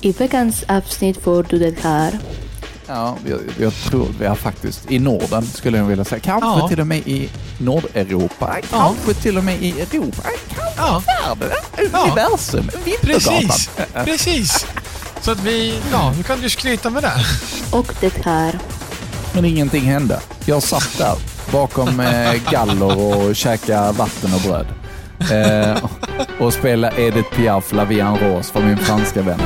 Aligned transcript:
I 0.00 0.12
veckans 0.12 0.64
avsnitt 0.68 1.22
får 1.22 1.42
du 1.42 1.58
det 1.58 1.80
här. 1.82 2.18
Ja, 2.86 3.16
jag, 3.26 3.38
jag 3.58 3.72
tror 3.74 4.06
vi 4.20 4.24
är 4.26 4.34
faktiskt 4.34 4.90
i 4.90 4.98
Norden 4.98 5.42
skulle 5.46 5.78
jag 5.78 5.84
vilja 5.84 6.04
säga. 6.04 6.20
Kanske 6.20 6.48
Ja. 6.60 6.68
till 6.68 6.80
och 6.80 6.86
med 6.86 6.98
i 6.98 7.30
Nordeuropa. 7.58 8.56
Kanske 8.70 9.14
till 9.14 9.38
och 9.38 9.44
med 9.44 9.62
i 9.62 9.80
Europa. 9.80 10.22
Kanske 10.22 10.72
Ja, 10.76 11.02
världen. 11.06 11.56
Ja. 11.92 12.02
Universum. 12.04 12.70
Vintergatan. 12.84 13.34
precis. 13.48 13.70
Precis. 14.04 14.66
Så 15.20 15.30
att 15.30 15.40
vi, 15.44 15.74
ja, 15.92 16.12
nu 16.16 16.22
kan 16.22 16.40
du 16.40 16.50
skryta 16.50 16.90
med 16.90 17.02
det. 17.02 17.12
Och 17.76 17.92
det 18.00 18.16
här. 18.24 18.58
Men 19.34 19.44
ingenting 19.44 19.82
hände. 19.84 20.20
Jag 20.44 20.62
satt 20.62 20.98
där 20.98 21.14
bakom 21.52 22.00
eh, 22.00 22.32
galler 22.50 22.98
och 22.98 23.36
käkade 23.36 23.92
vatten 23.92 24.34
och 24.34 24.40
bröd. 24.40 24.66
Eh, 25.32 25.84
och 26.40 26.52
spelade 26.52 27.02
Edith 27.02 27.28
Piaf, 27.36 27.72
La 27.72 27.84
Vie 27.84 28.04
en 28.04 28.16
Rose 28.18 28.52
för 28.52 28.60
min 28.62 28.78
franska 28.78 29.22
vän. 29.22 29.40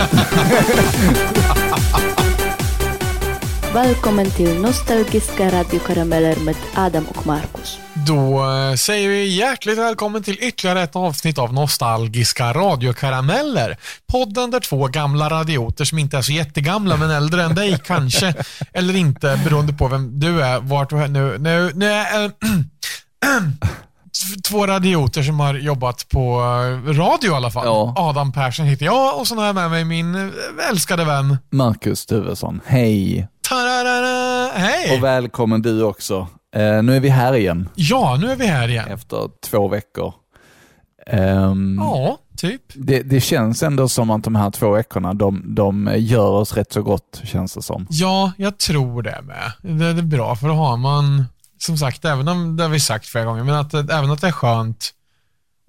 Välkommen 3.74 4.30
till 4.30 4.60
Nostalgiska 4.60 5.50
radiokarameller 5.50 6.36
med 6.36 6.56
Adam 6.74 7.04
och 7.04 7.26
Markus. 7.26 7.78
Då 8.06 8.50
eh, 8.50 8.74
säger 8.74 9.08
vi 9.08 9.26
hjärtligt 9.26 9.78
välkommen 9.78 10.22
till 10.22 10.38
ytterligare 10.40 10.82
ett 10.82 10.96
avsnitt 10.96 11.38
av 11.38 11.52
Nostalgiska 11.52 12.52
radiokarameller. 12.52 13.76
Podden 14.12 14.50
där 14.50 14.60
två 14.60 14.86
gamla 14.86 15.28
radioter 15.28 15.84
som 15.84 15.98
inte 15.98 16.16
är 16.16 16.22
så 16.22 16.32
jättegamla 16.32 16.96
men 16.96 17.10
äldre 17.10 17.42
än 17.42 17.54
dig 17.54 17.78
kanske, 17.84 18.34
eller 18.72 18.96
inte 18.96 19.40
beroende 19.44 19.72
på 19.72 19.88
vem 19.88 20.20
du 20.20 20.42
är, 20.42 20.60
vart 20.60 20.90
du 20.90 20.98
är 20.98 21.08
nu. 21.08 21.38
nu, 21.38 21.70
nu 21.74 21.90
äh, 21.90 22.30
Två 24.48 24.66
radioter 24.66 25.22
som 25.22 25.40
har 25.40 25.54
jobbat 25.54 26.08
på 26.08 26.40
eh, 26.86 26.92
radio 26.92 27.32
i 27.32 27.34
alla 27.34 27.50
fall. 27.50 27.66
Ja. 27.66 27.94
Adam 27.96 28.32
Persson 28.32 28.66
heter 28.66 28.84
jag 28.86 29.18
och 29.20 29.26
så 29.26 29.34
har 29.36 29.46
jag 29.46 29.54
med 29.54 29.70
mig 29.70 29.84
min 29.84 30.14
eh, 30.14 30.68
älskade 30.70 31.04
vän. 31.04 31.36
Marcus 31.50 32.06
Tuvesson, 32.06 32.60
hej! 32.66 33.28
Tararara, 33.48 34.50
hej! 34.54 34.96
Och 34.98 35.04
välkommen 35.04 35.62
du 35.62 35.82
också. 35.82 36.26
Eh, 36.56 36.82
nu 36.82 36.96
är 36.96 37.00
vi 37.00 37.08
här 37.08 37.34
igen 37.34 37.68
Ja, 37.74 38.16
nu 38.20 38.30
är 38.30 38.36
vi 38.36 38.46
här 38.46 38.68
igen. 38.68 38.88
efter 38.88 39.28
två 39.50 39.68
veckor. 39.68 40.14
Ehm, 41.06 41.76
Ja, 41.80 42.18
typ. 42.36 42.62
det, 42.74 43.02
det 43.02 43.20
känns 43.20 43.62
ändå 43.62 43.88
som 43.88 44.10
att 44.10 44.24
de 44.24 44.34
här 44.34 44.50
två 44.50 44.70
veckorna, 44.70 45.14
de, 45.14 45.54
de 45.54 45.90
gör 45.96 46.28
oss 46.30 46.52
rätt 46.56 46.72
så 46.72 46.82
gott, 46.82 47.20
känns 47.24 47.54
det 47.54 47.62
som. 47.62 47.86
Ja, 47.90 48.32
jag 48.36 48.58
tror 48.58 49.02
det 49.02 49.18
med. 49.22 49.78
Det, 49.78 49.92
det 49.92 50.00
är 50.00 50.02
bra, 50.02 50.36
för 50.36 50.48
då 50.48 50.54
har 50.54 50.76
man, 50.76 51.24
som 51.62 51.78
sagt, 51.78 52.04
även 52.04 52.28
om 52.28 52.56
det 52.56 52.62
har 52.62 52.70
vi 52.70 52.80
sagt 52.80 53.06
flera 53.06 53.24
gånger, 53.24 53.44
men 53.44 53.54
att, 53.54 53.74
även 53.74 54.10
att 54.10 54.20
det 54.20 54.28
är 54.28 54.32
skönt 54.32 54.94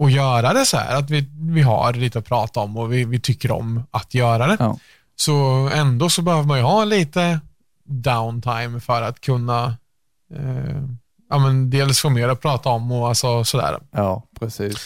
att 0.03 0.11
göra 0.11 0.53
det 0.53 0.65
så 0.65 0.77
här, 0.77 0.95
att 0.95 1.09
vi, 1.09 1.29
vi 1.53 1.61
har 1.61 1.93
lite 1.93 2.19
att 2.19 2.25
prata 2.25 2.59
om 2.59 2.77
och 2.77 2.93
vi, 2.93 3.05
vi 3.05 3.19
tycker 3.19 3.51
om 3.51 3.83
att 3.91 4.13
göra 4.13 4.47
det. 4.47 4.57
Ja. 4.59 4.77
Så 5.15 5.33
ändå 5.73 6.09
så 6.09 6.21
behöver 6.21 6.43
man 6.43 6.57
ju 6.57 6.63
ha 6.63 6.85
lite 6.85 7.39
downtime 7.83 8.79
för 8.79 9.01
att 9.01 9.21
kunna 9.21 9.77
eh, 10.35 10.83
ja, 11.29 11.37
men 11.39 11.69
dels 11.69 11.99
få 11.99 12.09
mer 12.09 12.29
att 12.29 12.41
prata 12.41 12.69
om 12.69 12.91
och 12.91 13.07
alltså 13.07 13.43
sådär. 13.43 13.79
Ja, 13.91 14.23
precis. 14.39 14.77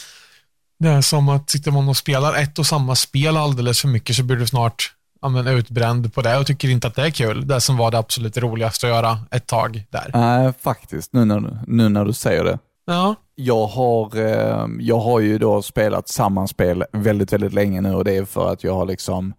Det 0.79 0.89
är 0.89 1.01
som 1.01 1.29
att 1.29 1.49
sitter 1.49 1.71
man 1.71 1.89
och 1.89 1.97
spelar 1.97 2.33
ett 2.33 2.59
och 2.59 2.67
samma 2.67 2.95
spel 2.95 3.37
alldeles 3.37 3.81
för 3.81 3.87
mycket 3.87 4.15
så 4.15 4.23
blir 4.23 4.37
du 4.37 4.47
snart 4.47 4.91
ja, 5.21 5.29
men, 5.29 5.47
utbränd 5.47 6.13
på 6.13 6.21
det 6.21 6.37
och 6.37 6.45
tycker 6.47 6.69
inte 6.69 6.87
att 6.87 6.95
det 6.95 7.01
är 7.05 7.09
kul. 7.09 7.47
Det 7.47 7.61
som 7.61 7.77
var 7.77 7.91
det 7.91 7.97
absolut 7.97 8.37
roligaste 8.37 8.87
att 8.87 8.93
göra 8.93 9.17
ett 9.31 9.47
tag 9.47 9.83
där. 9.89 10.11
Nej, 10.13 10.53
faktiskt, 10.61 11.13
nu 11.13 11.25
när, 11.25 11.59
nu 11.67 11.89
när 11.89 12.05
du 12.05 12.13
säger 12.13 12.43
det. 12.43 12.59
Ja, 12.85 13.15
Jag 13.35 13.67
har, 13.67 14.17
eh, 14.17 14.67
jag 14.79 14.99
har 14.99 15.19
ju 15.19 15.37
då 15.37 15.61
spelat 15.61 16.07
samma 16.09 16.47
spel 16.47 16.83
väldigt, 16.91 17.33
väldigt 17.33 17.53
länge 17.53 17.81
nu 17.81 17.95
och 17.95 18.03
det 18.03 18.17
är 18.17 18.25
för 18.25 18.51
att 18.51 18.63
jag 18.63 18.73
har 18.73 18.85
liksom, 18.85 19.33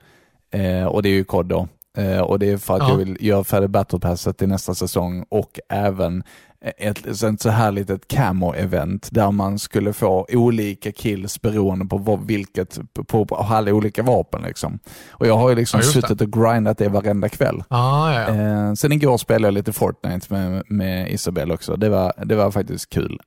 eh, 0.52 0.84
och 0.84 1.02
det 1.02 1.08
är 1.08 1.12
ju 1.12 1.24
kod 1.24 1.46
då, 1.46 1.68
eh, 1.98 2.20
och 2.20 2.38
det 2.38 2.50
är 2.52 2.56
för 2.58 2.74
att 2.74 2.80
Ja. 2.80 2.88
jag 2.90 2.96
vill 2.96 3.16
göra 3.20 3.44
färdigt 3.44 3.70
Battle 3.70 3.98
Passet 3.98 4.38
till 4.38 4.48
nästa 4.48 4.74
säsong 4.74 5.24
och 5.28 5.60
även 5.68 6.22
ett, 6.60 7.06
ett 7.06 7.40
så 7.40 7.48
här 7.50 7.72
litet 7.72 8.08
camo-event 8.08 9.08
där 9.10 9.30
man 9.30 9.58
skulle 9.58 9.92
få 9.92 10.26
olika 10.32 10.92
kills 10.92 11.40
beroende 11.40 11.84
på 11.86 11.96
vad, 11.98 12.26
vilket, 12.26 12.78
på, 13.06 13.26
på 13.26 13.36
alla 13.36 13.72
olika 13.72 14.02
vapen 14.02 14.42
liksom. 14.42 14.78
Och 15.10 15.26
jag 15.26 15.36
har 15.36 15.48
ju 15.48 15.54
liksom 15.56 15.80
Ja, 15.80 15.86
suttit 15.86 16.20
och 16.20 16.32
grindat 16.32 16.78
det 16.78 16.88
varenda 16.88 17.28
kväll. 17.28 17.62
ah, 17.68 18.12
ja, 18.12 18.20
ja. 18.20 18.34
Eh, 18.34 18.72
sen 18.74 18.92
igår 18.92 19.18
spelade 19.18 19.46
jag 19.46 19.54
lite 19.54 19.72
Fortnite 19.72 20.26
med, 20.34 20.62
med 20.70 21.10
Isabelle 21.12 21.54
också. 21.54 21.76
Det 21.76 21.88
var, 21.88 22.12
det 22.24 22.34
var 22.36 22.50
faktiskt 22.50 22.90
kul. 22.90 23.20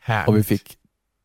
Härligt. 0.00 0.28
och 0.28 0.36
vi 0.36 0.42
fick 0.42 0.76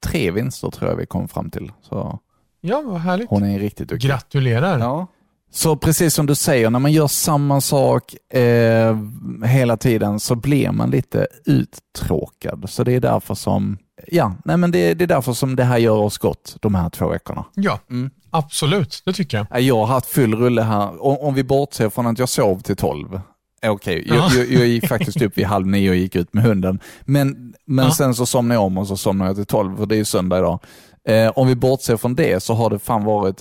tre 0.06 0.32
vinster 0.32 0.70
tror 0.72 0.90
jag 0.90 0.98
vi 0.98 1.06
kom 1.06 1.28
fram 1.28 1.50
till. 1.50 1.72
Så 1.82 2.20
Ja, 2.62 2.82
vad 2.86 3.00
härligt. 3.02 3.30
hon 3.30 3.44
är 3.44 3.60
riktigt 3.60 3.90
duktig. 3.90 4.10
Gratulerar. 4.10 4.80
Ja. 4.80 5.08
Så 5.54 5.76
precis 5.76 6.14
som 6.14 6.26
du 6.26 6.36
säger, 6.36 6.70
när 6.70 6.80
man 6.80 6.92
gör 6.92 7.08
samma 7.08 7.62
sak 7.62 8.16
eh, 8.34 8.98
hela 9.46 9.78
tiden 9.78 10.20
så 10.20 10.36
blir 10.36 10.72
man 10.72 10.90
lite 10.90 11.28
uttråkad. 11.46 12.66
Så 12.70 12.84
det 12.84 12.94
är 12.94 13.00
därför 13.00 13.36
som, 13.36 13.78
ja, 14.08 14.36
nej 14.46 14.58
men 14.58 14.72
det, 14.72 14.94
det 14.94 15.04
är 15.06 15.08
därför 15.08 15.34
som 15.34 15.56
det 15.56 15.64
här 15.64 15.78
gör 15.78 15.98
oss 15.98 16.18
gott 16.18 16.56
de 16.62 16.76
här 16.76 16.90
två 16.90 17.08
veckorna. 17.08 17.46
Ja, 17.56 17.80
Mm. 17.90 18.10
absolut. 18.30 19.02
Det 19.06 19.14
tycker 19.14 19.38
jag. 19.38 19.48
Ja, 19.52 19.60
Jag 19.60 19.76
har 19.78 19.86
haft 19.86 20.08
full 20.08 20.36
rulle 20.36 20.62
här, 20.62 21.04
om, 21.06 21.18
om 21.18 21.34
vi 21.34 21.44
bortser 21.44 21.90
från 21.90 22.08
att 22.08 22.20
jag 22.20 22.30
sov 22.30 22.60
till 22.62 22.76
tolv. 22.76 23.22
Okej, 23.66 24.06
Ja. 24.08 24.16
jag, 24.16 24.32
jag, 24.32 24.52
jag 24.60 24.68
gick 24.68 24.88
faktiskt 24.88 25.22
upp 25.22 25.38
vid 25.38 25.46
halv 25.46 25.68
nio 25.68 25.90
och 25.90 25.96
gick 25.96 26.16
ut 26.16 26.34
med 26.34 26.44
hunden. 26.44 26.80
Men, 27.02 27.54
men 27.66 27.86
Ja. 27.86 27.92
sen 27.92 28.16
så 28.16 28.26
somnade 28.26 28.56
jag 28.60 28.66
om 28.66 28.78
och 28.78 28.88
så 28.88 28.98
somnade 28.98 29.30
jag 29.30 29.36
till 29.38 29.46
tolv, 29.46 29.78
för 29.78 29.86
det 29.86 29.96
är 29.96 29.98
ju 29.98 30.06
söndag 30.06 30.38
idag. 30.38 30.60
Eh, 31.08 31.32
om 31.36 31.48
vi 31.48 31.56
bortser 31.56 31.98
från 31.98 32.16
det 32.16 32.44
så 32.44 32.54
har 32.54 32.70
det 32.70 32.80
fan 32.80 33.04
varit 33.04 33.36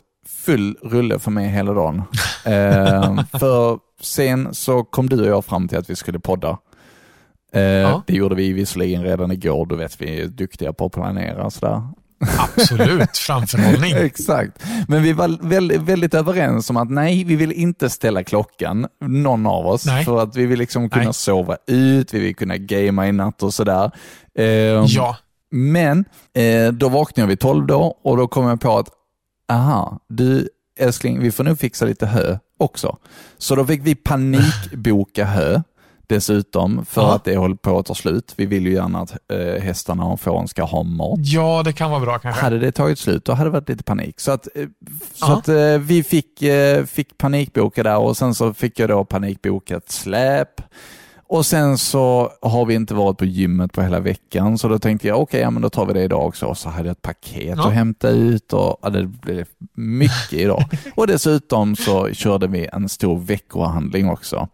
full 0.45 0.77
rulle 0.83 1.19
för 1.19 1.31
mig 1.31 1.49
hela 1.49 1.73
dagen. 1.75 2.03
Eh, 2.45 3.21
för 3.39 3.79
sen 4.03 4.55
så 4.55 4.85
kom 4.85 5.09
du 5.09 5.21
och 5.21 5.27
jag 5.27 5.45
fram 5.45 5.69
till 5.69 5.79
att 5.79 5.91
vi 5.91 5.97
skulle 5.97 6.19
podda. 6.21 6.59
Eh, 7.53 7.61
Ja. 7.63 8.03
Det 8.07 8.15
gjorde 8.15 8.35
vi 8.35 8.53
visserligen 8.53 9.03
redan 9.03 9.33
igår, 9.33 9.67
du 9.67 9.77
vet 9.77 10.01
vi 10.01 10.21
är 10.21 10.27
duktiga 10.27 10.73
på 10.73 10.87
att 10.87 10.93
planera 10.93 11.51
sådär. 11.51 11.83
Absolut. 12.39 13.17
Framförhållning. 13.17 13.93
Exakt. 13.97 14.63
Men 14.89 15.03
vi 15.03 15.13
var 15.13 15.49
väldigt, 15.49 15.81
väldigt 15.81 16.15
överens 16.15 16.71
om 16.71 16.77
att 16.77 16.91
nej, 16.91 17.25
vi 17.25 17.37
vill 17.37 17.53
inte 17.53 17.91
ställa 17.91 18.25
klockan, 18.25 18.87
någon 19.05 19.47
av 19.47 19.67
oss. 19.67 19.87
Nej. 19.87 20.05
För 20.05 20.23
att 20.23 20.37
vi 20.37 20.47
vill 20.47 20.59
liksom 20.59 20.91
kunna 20.91 21.05
Nej. 21.05 21.15
sova 21.15 21.57
ut, 21.67 22.15
vi 22.15 22.19
vill 22.21 22.37
kunna 22.37 22.57
gamea 22.57 23.09
i 23.09 23.13
natt 23.13 23.43
och 23.43 23.55
sådär. 23.55 23.91
Ehm, 24.39 24.85
Ja. 24.87 25.17
Men 25.51 26.05
eh, 26.35 26.73
då 26.73 26.89
vaknade 26.89 27.21
jag 27.23 27.27
vid 27.29 27.41
12 27.41 27.67
då 27.67 27.97
och 28.05 28.17
då 28.17 28.29
kom 28.29 28.47
jag 28.47 28.61
på 28.61 28.79
att, 28.79 28.89
aha, 29.50 29.99
du 30.09 30.49
älskling, 30.78 31.21
vi 31.21 31.33
får 31.33 31.44
nog 31.44 31.59
fixa 31.59 31.84
lite 31.84 32.06
hö 32.06 32.38
också. 32.59 32.97
Så 33.38 33.55
då 33.55 33.66
fick 33.66 33.81
vi 33.87 33.94
panikboka 33.94 35.25
hö 35.25 35.61
dessutom 36.06 36.84
för 36.84 37.03
Ja. 37.03 37.15
att 37.15 37.25
det 37.25 37.37
håller 37.37 37.55
på 37.56 37.78
att 37.78 37.87
ta 37.87 37.94
slut. 37.94 38.33
Vi 38.37 38.47
vill 38.47 38.66
ju 38.66 38.72
gärna 38.72 39.00
att 39.00 39.16
eh, 39.33 39.62
hästarna 39.62 40.05
och 40.05 40.21
fåren 40.21 40.49
ska 40.49 40.62
ha 40.65 40.83
mat. 40.83 41.19
ja, 41.22 41.62
det 41.65 41.72
kan 41.72 41.91
vara 41.91 42.00
bra 42.00 42.19
kanske. 42.19 42.43
Hade 42.43 42.59
det 42.59 42.72
tagit 42.72 42.99
slut, 42.99 43.25
då 43.25 43.33
hade 43.33 43.50
det 43.50 43.53
varit 43.53 43.69
lite 43.69 43.84
panik. 43.84 44.21
Så 44.21 44.31
att, 44.33 44.49
eh, 44.55 44.66
så 45.15 45.27
Ja. 45.27 45.39
att 45.39 45.49
eh, 45.49 45.78
vi 45.78 46.03
fick, 46.03 46.43
fick 46.87 47.19
panikboka 47.19 47.83
där 47.83 47.99
och 47.99 48.16
sen 48.16 48.34
så 48.34 48.55
fick 48.55 48.78
jag 48.78 48.89
då 48.89 49.05
panikboka 49.05 49.77
ett 49.77 49.91
släp. 49.91 50.60
Och 51.33 51.47
sen 51.47 51.79
så 51.79 52.33
har 52.43 52.67
vi 52.67 52.75
inte 52.75 52.95
varit 52.95 53.19
på 53.19 53.25
gymmet 53.25 53.73
på 53.73 53.83
hela 53.83 54.01
veckan, 54.01 54.59
så 54.59 54.69
då 54.69 54.79
tänkte 54.79 55.09
jag 55.09 55.21
okej, 55.21 55.41
ja, 55.41 55.51
men 55.51 55.63
då 55.63 55.71
tar 55.71 55.87
vi 55.87 55.93
det 55.93 56.03
idag 56.03 56.27
också. 56.27 56.47
Och 56.47 56.59
så 56.59 56.69
hade 56.69 56.89
jag 56.89 56.93
ett 56.93 57.03
paket 57.03 57.55
Ja. 57.57 57.67
att 57.69 57.73
hämta 57.75 58.09
ut 58.09 58.53
och 58.53 58.79
ja, 58.83 58.91
det 58.91 59.07
blev 59.07 59.47
mycket 59.75 60.33
idag. 60.33 60.65
och 60.95 61.07
dessutom 61.07 61.77
så 61.77 62.13
körde 62.13 62.47
vi 62.47 62.69
en 62.73 62.89
stor 62.89 63.19
veckohandling 63.19 64.09
också. 64.09 64.49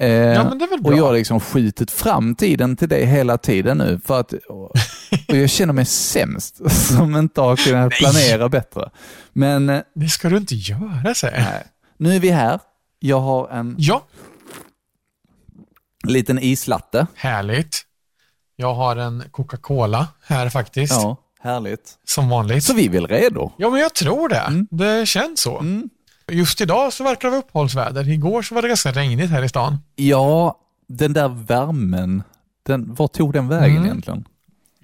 Eh, 0.00 0.08
Ja, 0.08 0.44
men 0.48 0.58
det 0.58 0.64
är 0.64 0.68
väl 0.70 0.82
bra. 0.82 0.92
och 0.92 0.98
jag 0.98 1.04
har 1.04 1.12
liksom 1.12 1.40
skjutit 1.40 1.90
fram 1.90 2.34
tiden 2.34 2.76
till 2.76 2.88
det 2.88 3.06
hela 3.06 3.38
tiden 3.38 3.78
nu. 3.78 4.00
För 4.04 4.20
att, 4.20 4.32
och 4.32 4.72
jag 5.26 5.50
känner 5.50 5.72
mig 5.72 5.84
sämst 5.84 6.70
som 6.88 7.16
inte 7.16 7.40
har 7.40 7.56
kunnat 7.56 7.90
Nej. 7.90 7.98
planera 7.98 8.48
bättre. 8.48 8.90
Men 9.32 9.68
eh, 9.70 9.80
Det 9.94 10.08
ska 10.08 10.28
du 10.28 10.36
inte 10.36 10.54
göra, 10.54 11.14
säger 11.14 11.38
jag. 11.38 11.62
nu 11.96 12.16
är 12.16 12.20
vi 12.20 12.30
här. 12.30 12.60
Jag 13.00 13.20
har 13.20 13.48
en 13.48 13.74
Ja, 13.78 14.02
liten 16.06 16.38
islatte. 16.38 17.06
härligt. 17.14 17.82
Jag 18.56 18.74
har 18.74 18.96
en 18.96 19.22
Coca-Cola 19.30 20.06
här 20.26 20.48
faktiskt. 20.48 20.92
Ja, 20.92 21.16
härligt. 21.40 21.92
Som 22.04 22.28
vanligt. 22.28 22.64
Så 22.64 22.74
vi 22.74 22.86
är 22.86 22.90
väl 22.90 23.06
redo? 23.06 23.52
Ja, 23.56 23.70
men 23.70 23.80
jag 23.80 23.94
tror 23.94 24.28
det. 24.28 24.36
Mm. 24.38 24.66
Det 24.70 25.06
känns 25.08 25.40
så. 25.40 25.58
Mm. 25.58 25.88
Just 26.32 26.60
idag 26.60 26.92
så 26.92 27.04
verkar 27.04 27.28
det 27.28 27.30
vara 27.30 27.40
uppehållsväder. 27.42 28.08
Igår 28.08 28.42
så 28.42 28.54
var 28.54 28.62
det 28.62 28.68
ganska 28.68 28.92
regnigt 28.92 29.30
här 29.30 29.42
i 29.42 29.48
stan. 29.48 29.78
Ja, 29.96 30.58
den 30.88 31.12
där 31.12 31.28
värmen, 31.28 32.22
den, 32.66 32.94
var 32.94 33.08
tog 33.08 33.32
den 33.32 33.48
vägen 33.48 33.76
Mm. 33.76 33.84
egentligen? 33.84 34.24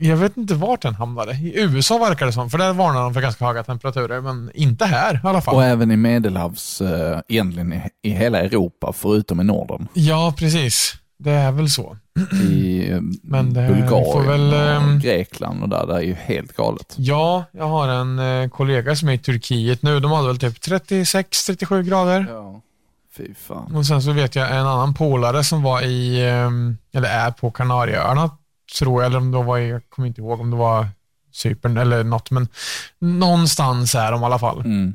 Jag 0.02 0.16
vet 0.16 0.36
inte 0.36 0.54
vart 0.54 0.82
den 0.82 0.94
hamnade. 0.94 1.32
I 1.32 1.52
USA 1.60 1.98
verkar 1.98 2.26
det 2.26 2.32
som, 2.32 2.50
för 2.50 2.58
där 2.58 2.72
varnar 2.72 3.00
de 3.02 3.14
för 3.14 3.20
ganska 3.20 3.44
höga 3.46 3.62
temperaturer, 3.64 4.20
men 4.20 4.50
inte 4.54 4.84
här 4.84 5.14
i 5.24 5.26
alla 5.28 5.40
fall. 5.40 5.54
Och 5.54 5.64
även 5.64 5.90
i 5.90 5.96
Medelhavs, 5.96 6.80
eh, 6.80 7.20
egentligen 7.28 7.72
i, 7.72 7.82
i 8.02 8.10
hela 8.10 8.38
Europa, 8.40 8.92
förutom 8.92 9.40
i 9.40 9.44
Norden. 9.44 9.88
Ja, 9.94 10.34
precis. 10.38 10.94
Det 11.22 11.30
är 11.30 11.52
väl 11.52 11.70
så. 11.70 11.96
i 12.42 12.88
eh, 12.90 13.00
Men 13.22 13.54
det 13.54 13.68
Bulgarien 13.68 14.26
väl, 14.26 14.54
och 14.54 14.60
ehm, 14.60 15.00
Grekland 15.00 15.62
och 15.62 15.68
där. 15.68 15.86
Det 15.86 15.94
är 15.94 16.00
ju 16.00 16.14
helt 16.14 16.56
galet. 16.56 16.94
Ja, 16.96 17.44
jag 17.52 17.68
har 17.68 17.88
en 17.88 18.18
eh, 18.18 18.48
kollega 18.48 18.96
som 18.96 19.08
är 19.08 19.12
i 19.12 19.18
Turkiet 19.18 19.82
nu. 19.82 20.00
De 20.00 20.12
hade 20.12 20.26
väl 20.28 20.38
typ 20.38 20.58
36-37 20.58 21.82
grader. 21.82 22.26
Ja. 22.28 22.60
Fy 23.16 23.34
fan. 23.34 23.76
Och 23.76 23.86
sen 23.86 24.02
så 24.02 24.12
vet 24.12 24.34
jag 24.34 24.50
en 24.50 24.66
annan 24.66 24.94
polare 24.94 25.44
som 25.44 25.62
var 25.62 25.82
i, 25.82 26.28
ehm, 26.28 26.78
eller 26.92 27.08
är 27.08 27.30
på 27.30 27.50
Kanarieöarna, 27.50 28.30
tror 28.78 29.02
jag, 29.02 29.06
eller 29.10 29.18
om 29.18 29.30
det 29.30 29.42
var 29.42 29.58
i, 29.58 29.68
jag 29.68 29.82
kommer 29.88 30.08
inte 30.08 30.20
ihåg 30.20 30.40
om 30.40 30.50
det 30.50 30.56
var 30.56 30.88
Cypern 31.32 31.76
eller 31.76 32.04
något, 32.04 32.30
men 32.30 32.48
någonstans 32.98 33.94
är 33.94 34.12
de 34.12 34.22
i 34.22 34.24
alla 34.24 34.38
fall. 34.38 34.60
Mm. 34.60 34.94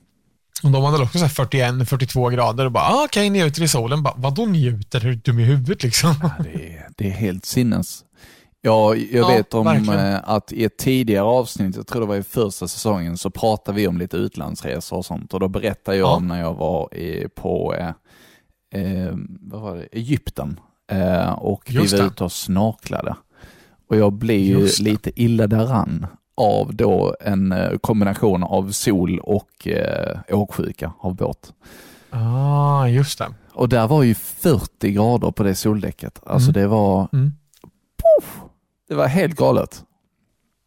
De 0.63 0.84
hade 0.84 1.04
också 1.04 1.18
så 1.19 1.25
här 1.25 1.31
41-42 1.34 2.31
grader 2.31 2.66
och 2.66 2.72
bara, 2.72 2.84
ah, 2.84 3.04
okej, 3.06 3.30
njuter 3.30 3.63
i 3.63 3.68
solen. 3.68 4.04
Bara, 4.04 4.13
Vadå 4.18 4.46
njuter? 4.46 5.00
Är 5.06 5.10
du 5.10 5.16
dum 5.16 5.40
i 5.40 5.44
huvudet 5.44 5.84
liksom? 5.84 6.13
Ja, 6.24 6.31
det, 6.44 6.54
är, 6.78 6.88
det 6.98 7.07
är 7.07 7.12
helt 7.12 7.46
sinnes. 7.46 8.02
Ja, 8.62 8.96
jag 8.96 9.22
Ja, 9.22 9.28
vet 9.28 9.54
om 9.54 9.66
verkligen. 9.66 10.00
eh, 10.13 10.19
att 10.30 10.52
i 10.52 10.63
ett 10.63 10.78
tidigare 10.78 11.24
avsnitt, 11.25 11.75
jag 11.75 11.88
tror 11.88 12.02
det 12.02 12.07
var 12.07 12.16
i 12.16 12.24
första 12.24 12.68
säsongen, 12.68 13.18
så 13.18 13.30
pratade 13.30 13.75
vi 13.75 13.88
om 13.88 13.98
lite 13.98 14.18
utlandsresor 14.18 14.98
och 14.98 15.06
sånt. 15.06 15.34
Och 15.34 15.40
då 15.40 15.48
berättade 15.48 15.98
jag 15.98 16.07
Ja. 16.07 16.16
om 16.16 16.28
när 16.28 16.40
jag 16.40 16.54
var 16.54 16.94
i, 16.96 17.28
på 17.36 17.75
eh, 17.75 17.88
eh, 18.81 19.13
vad 19.42 19.62
var 19.62 19.75
det? 19.75 19.88
Egypten. 19.92 20.60
Eh, 20.92 21.30
och 21.31 21.72
Just 21.72 21.94
vi 21.94 21.98
var 21.98 22.04
det. 22.04 22.12
ute 22.12 22.24
och 22.24 22.31
snorklade. 22.31 23.16
Och 23.90 23.96
jag 23.98 24.13
blev 24.13 24.40
ju 24.40 24.69
lite 24.80 25.22
illa 25.22 25.48
däran 25.48 26.08
av 26.38 26.76
då 26.76 27.16
en 27.22 27.52
eh, 27.52 27.78
kombination 27.78 28.44
av 28.44 28.72
sol 28.72 29.20
och 29.20 29.68
eh, 29.68 30.20
åksjuka 30.30 30.94
av 31.00 31.16
båt. 31.16 31.54
Ah, 32.10 32.88
just 32.88 33.20
det. 33.20 33.28
Och 33.54 33.70
där 33.70 33.88
var 33.88 34.04
ju 34.04 34.16
40 34.16 34.92
grader 34.92 35.32
på 35.32 35.44
det 35.44 35.56
soldäcket. 35.56 36.20
Alltså 36.26 36.50
Mm. 36.50 36.62
det 36.62 36.68
var 36.68 37.08
Mm. 37.14 37.34
det 38.90 38.96
var 38.96 39.08
helt 39.08 39.36
galet. 39.36 39.84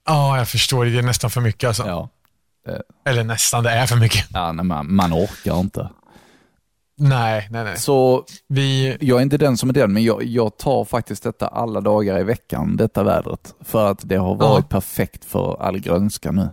Ja, 0.06 0.38
jag 0.38 0.48
förstår. 0.48 0.84
Det 0.84 0.98
är 0.98 1.02
nästan 1.02 1.30
för 1.30 1.40
mycket 1.40 1.68
alltså. 1.68 1.86
Ja. 1.86 2.08
Eller 3.04 3.24
nästan, 3.24 3.64
det 3.64 3.70
är 3.70 3.86
för 3.86 3.96
mycket. 3.96 4.26
Ja, 4.32 4.52
nej, 4.52 4.64
man, 4.64 4.94
man 4.94 5.12
orkar 5.12 5.60
inte. 5.60 5.88
Nej, 6.98 7.48
nej, 7.50 7.64
nej. 7.64 7.76
Så 7.78 8.24
Vi, 8.48 8.96
jag 9.00 9.18
är 9.18 9.22
inte 9.22 9.38
den 9.38 9.56
som 9.56 9.68
är 9.68 9.72
den, 9.72 9.92
men 9.92 10.04
jag, 10.04 10.22
jag 10.24 10.56
tar 10.56 10.84
faktiskt 10.84 11.22
detta 11.22 11.48
alla 11.48 11.80
dagar 11.80 12.20
i 12.20 12.22
veckan, 12.24 12.76
detta 12.76 13.02
vädret. 13.02 13.54
För 13.64 13.90
att 13.90 13.98
det 14.08 14.16
har 14.16 14.34
varit 14.34 14.64
Ja. 14.64 14.68
perfekt 14.68 15.24
för 15.24 15.62
all 15.62 15.78
grönska 15.78 16.30
nu. 16.32 16.48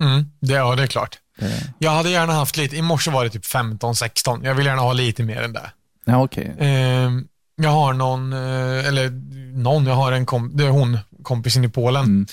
mm, 0.00 0.24
det, 0.40 0.52
ja, 0.54 0.76
det 0.76 0.82
är 0.82 0.86
klart. 0.86 1.18
Eh, 1.38 1.48
Jag 1.78 1.90
hade 1.90 2.10
gärna 2.10 2.32
haft 2.32 2.56
lite, 2.56 2.76
i 2.76 2.82
morse 2.82 3.10
var 3.10 3.24
det 3.24 3.30
typ 3.30 3.44
15-16. 3.44 4.40
Jag 4.44 4.54
vill 4.54 4.66
gärna 4.66 4.82
ha 4.82 4.92
lite 4.92 5.22
mer 5.22 5.42
än 5.42 5.52
det. 5.52 5.70
Ja, 6.04 6.22
okej. 6.24 6.54
Eh, 6.58 7.10
jag 7.56 7.70
har 7.70 7.92
någon, 7.92 8.32
eh, 8.32 8.86
eller 8.88 9.10
någon, 9.56 9.86
jag 9.86 9.94
har 9.94 10.12
en 10.12 10.26
kom, 10.26 10.50
det 10.56 10.64
är 10.64 10.70
hon, 10.70 10.98
kompisen 11.22 11.64
i 11.64 11.68
Polen. 11.68 12.04
Mm. 12.04 12.26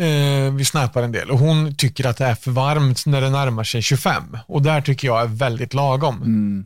Eh, 0.00 0.52
vi 0.52 0.64
snappar 0.64 1.02
en 1.02 1.12
del 1.12 1.30
och 1.30 1.38
hon 1.38 1.74
tycker 1.74 2.06
att 2.06 2.16
det 2.16 2.24
är 2.24 2.34
för 2.34 2.50
varmt 2.50 3.06
när 3.06 3.20
det 3.20 3.30
närmar 3.30 3.64
sig 3.64 3.82
25. 3.82 4.38
Och 4.46 4.62
där 4.62 4.80
tycker 4.80 5.08
jag 5.08 5.22
är 5.22 5.26
väldigt 5.26 5.74
lagom. 5.74 6.22
Mm. 6.22 6.64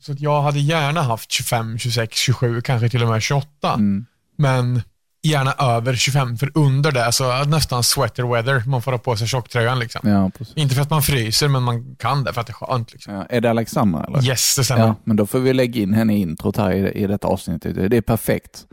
Så 0.00 0.14
jag 0.18 0.42
hade 0.42 0.60
gärna 0.60 1.02
haft 1.02 1.32
25, 1.32 1.78
26, 1.78 2.16
27, 2.16 2.60
kanske 2.60 2.88
till 2.88 3.02
och 3.02 3.08
med 3.08 3.22
28. 3.22 3.48
Mm. 3.74 4.06
Men 4.36 4.82
gärna 5.22 5.52
över 5.52 5.94
25, 5.94 6.36
för 6.36 6.50
under 6.54 6.92
det, 6.92 7.12
så 7.12 7.44
nästan 7.44 7.82
sweater 7.82 8.22
weather. 8.22 8.62
Man 8.66 8.82
får 8.82 8.92
ha 8.92 8.98
på 8.98 9.16
sig 9.16 9.26
tjocktröjan 9.26 9.78
liksom. 9.78 10.10
Ja. 10.10 10.30
Inte 10.54 10.74
för 10.74 10.82
att 10.82 10.90
man 10.90 11.02
fryser, 11.02 11.48
men 11.48 11.62
man 11.62 11.96
kan 11.98 12.24
det 12.24 12.32
för 12.32 12.40
att 12.40 12.46
det 12.46 12.50
är 12.50 12.66
skönt. 12.66 12.92
Liksom. 12.92 13.14
Ja, 13.14 13.26
är 13.28 13.40
det 13.40 13.50
Alexandra 13.50 14.04
eller? 14.04 14.24
Yes, 14.24 14.56
det 14.56 14.64
stämmer. 14.64 14.86
Ja, 14.86 14.94
men 15.04 15.16
då 15.16 15.26
får 15.26 15.38
vi 15.38 15.52
lägga 15.52 15.82
in 15.82 15.94
henne 15.94 16.14
i 16.14 16.20
introt 16.20 16.56
här 16.56 16.72
i, 16.72 17.02
i 17.02 17.06
detta 17.06 17.28
avsnittet. 17.28 17.90
Det 17.90 17.96
är 17.96 18.00
perfekt. 18.00 18.66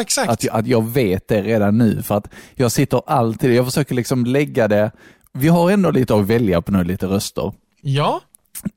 Exakt. 0.00 0.30
Att, 0.30 0.44
jag- 0.44 0.56
att 0.56 0.66
jag 0.66 0.84
vet 0.92 1.28
det 1.28 1.42
redan 1.42 1.78
nu. 1.78 2.02
För 2.02 2.14
att 2.16 2.28
jag 2.54 2.72
sitter 2.72 3.02
alltid, 3.06 3.54
jag 3.54 3.64
försöker 3.64 3.94
liksom 3.94 4.24
lägga 4.26 4.68
det, 4.68 4.90
vi 5.32 5.48
har 5.48 5.70
ändå 5.70 5.90
lite 5.90 6.14
att 6.14 6.26
välja 6.26 6.62
på 6.62 6.72
nu, 6.72 6.84
lite 6.84 7.06
röster. 7.06 7.52
Ja, 7.80 8.20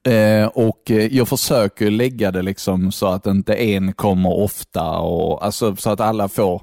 Eh, 0.08 0.48
och 0.48 0.92
eh, 0.92 1.16
jag 1.16 1.28
försöker 1.28 1.92
lägga 1.92 2.32
det 2.32 2.42
liksom 2.42 2.92
så 2.92 3.08
att 3.08 3.26
inte 3.28 3.54
en 3.56 3.94
kommer 3.94 4.30
ofta 4.34 4.90
och 4.98 5.46
alltså 5.46 5.76
så 5.76 5.90
att 5.90 6.00
alla 6.00 6.28
får 6.28 6.62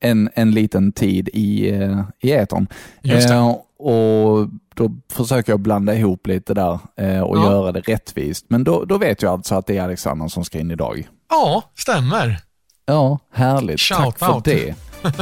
en, 0.00 0.30
en 0.34 0.50
liten 0.50 0.92
tid 0.92 1.28
i, 1.32 1.70
eh, 1.70 2.00
i 2.20 2.32
etern. 2.32 2.66
Eh, 3.02 3.48
och 3.78 4.48
då 4.74 4.90
försöker 5.12 5.52
jag 5.52 5.60
blanda 5.60 5.94
ihop 5.94 6.26
lite 6.26 6.54
där 6.54 6.78
eh, 6.96 7.20
och 7.20 7.36
Ja. 7.38 7.44
göra 7.52 7.72
det 7.72 7.80
rättvist. 7.80 8.46
Men 8.48 8.64
då, 8.64 8.84
då 8.84 8.98
vet 8.98 9.22
jag 9.22 9.32
alltså 9.32 9.54
att 9.54 9.66
det 9.66 9.76
är 9.78 9.82
Alexander 9.82 10.28
som 10.28 10.44
ska 10.44 10.58
in 10.58 10.70
idag. 10.70 11.08
ja, 11.30 11.62
stämmer. 11.78 12.38
Ja, 12.86 13.18
härligt. 13.32 13.80
Shout 13.80 13.98
Tack 13.98 14.18
för 14.18 14.34
out. 14.34 14.44
det. 14.44 14.74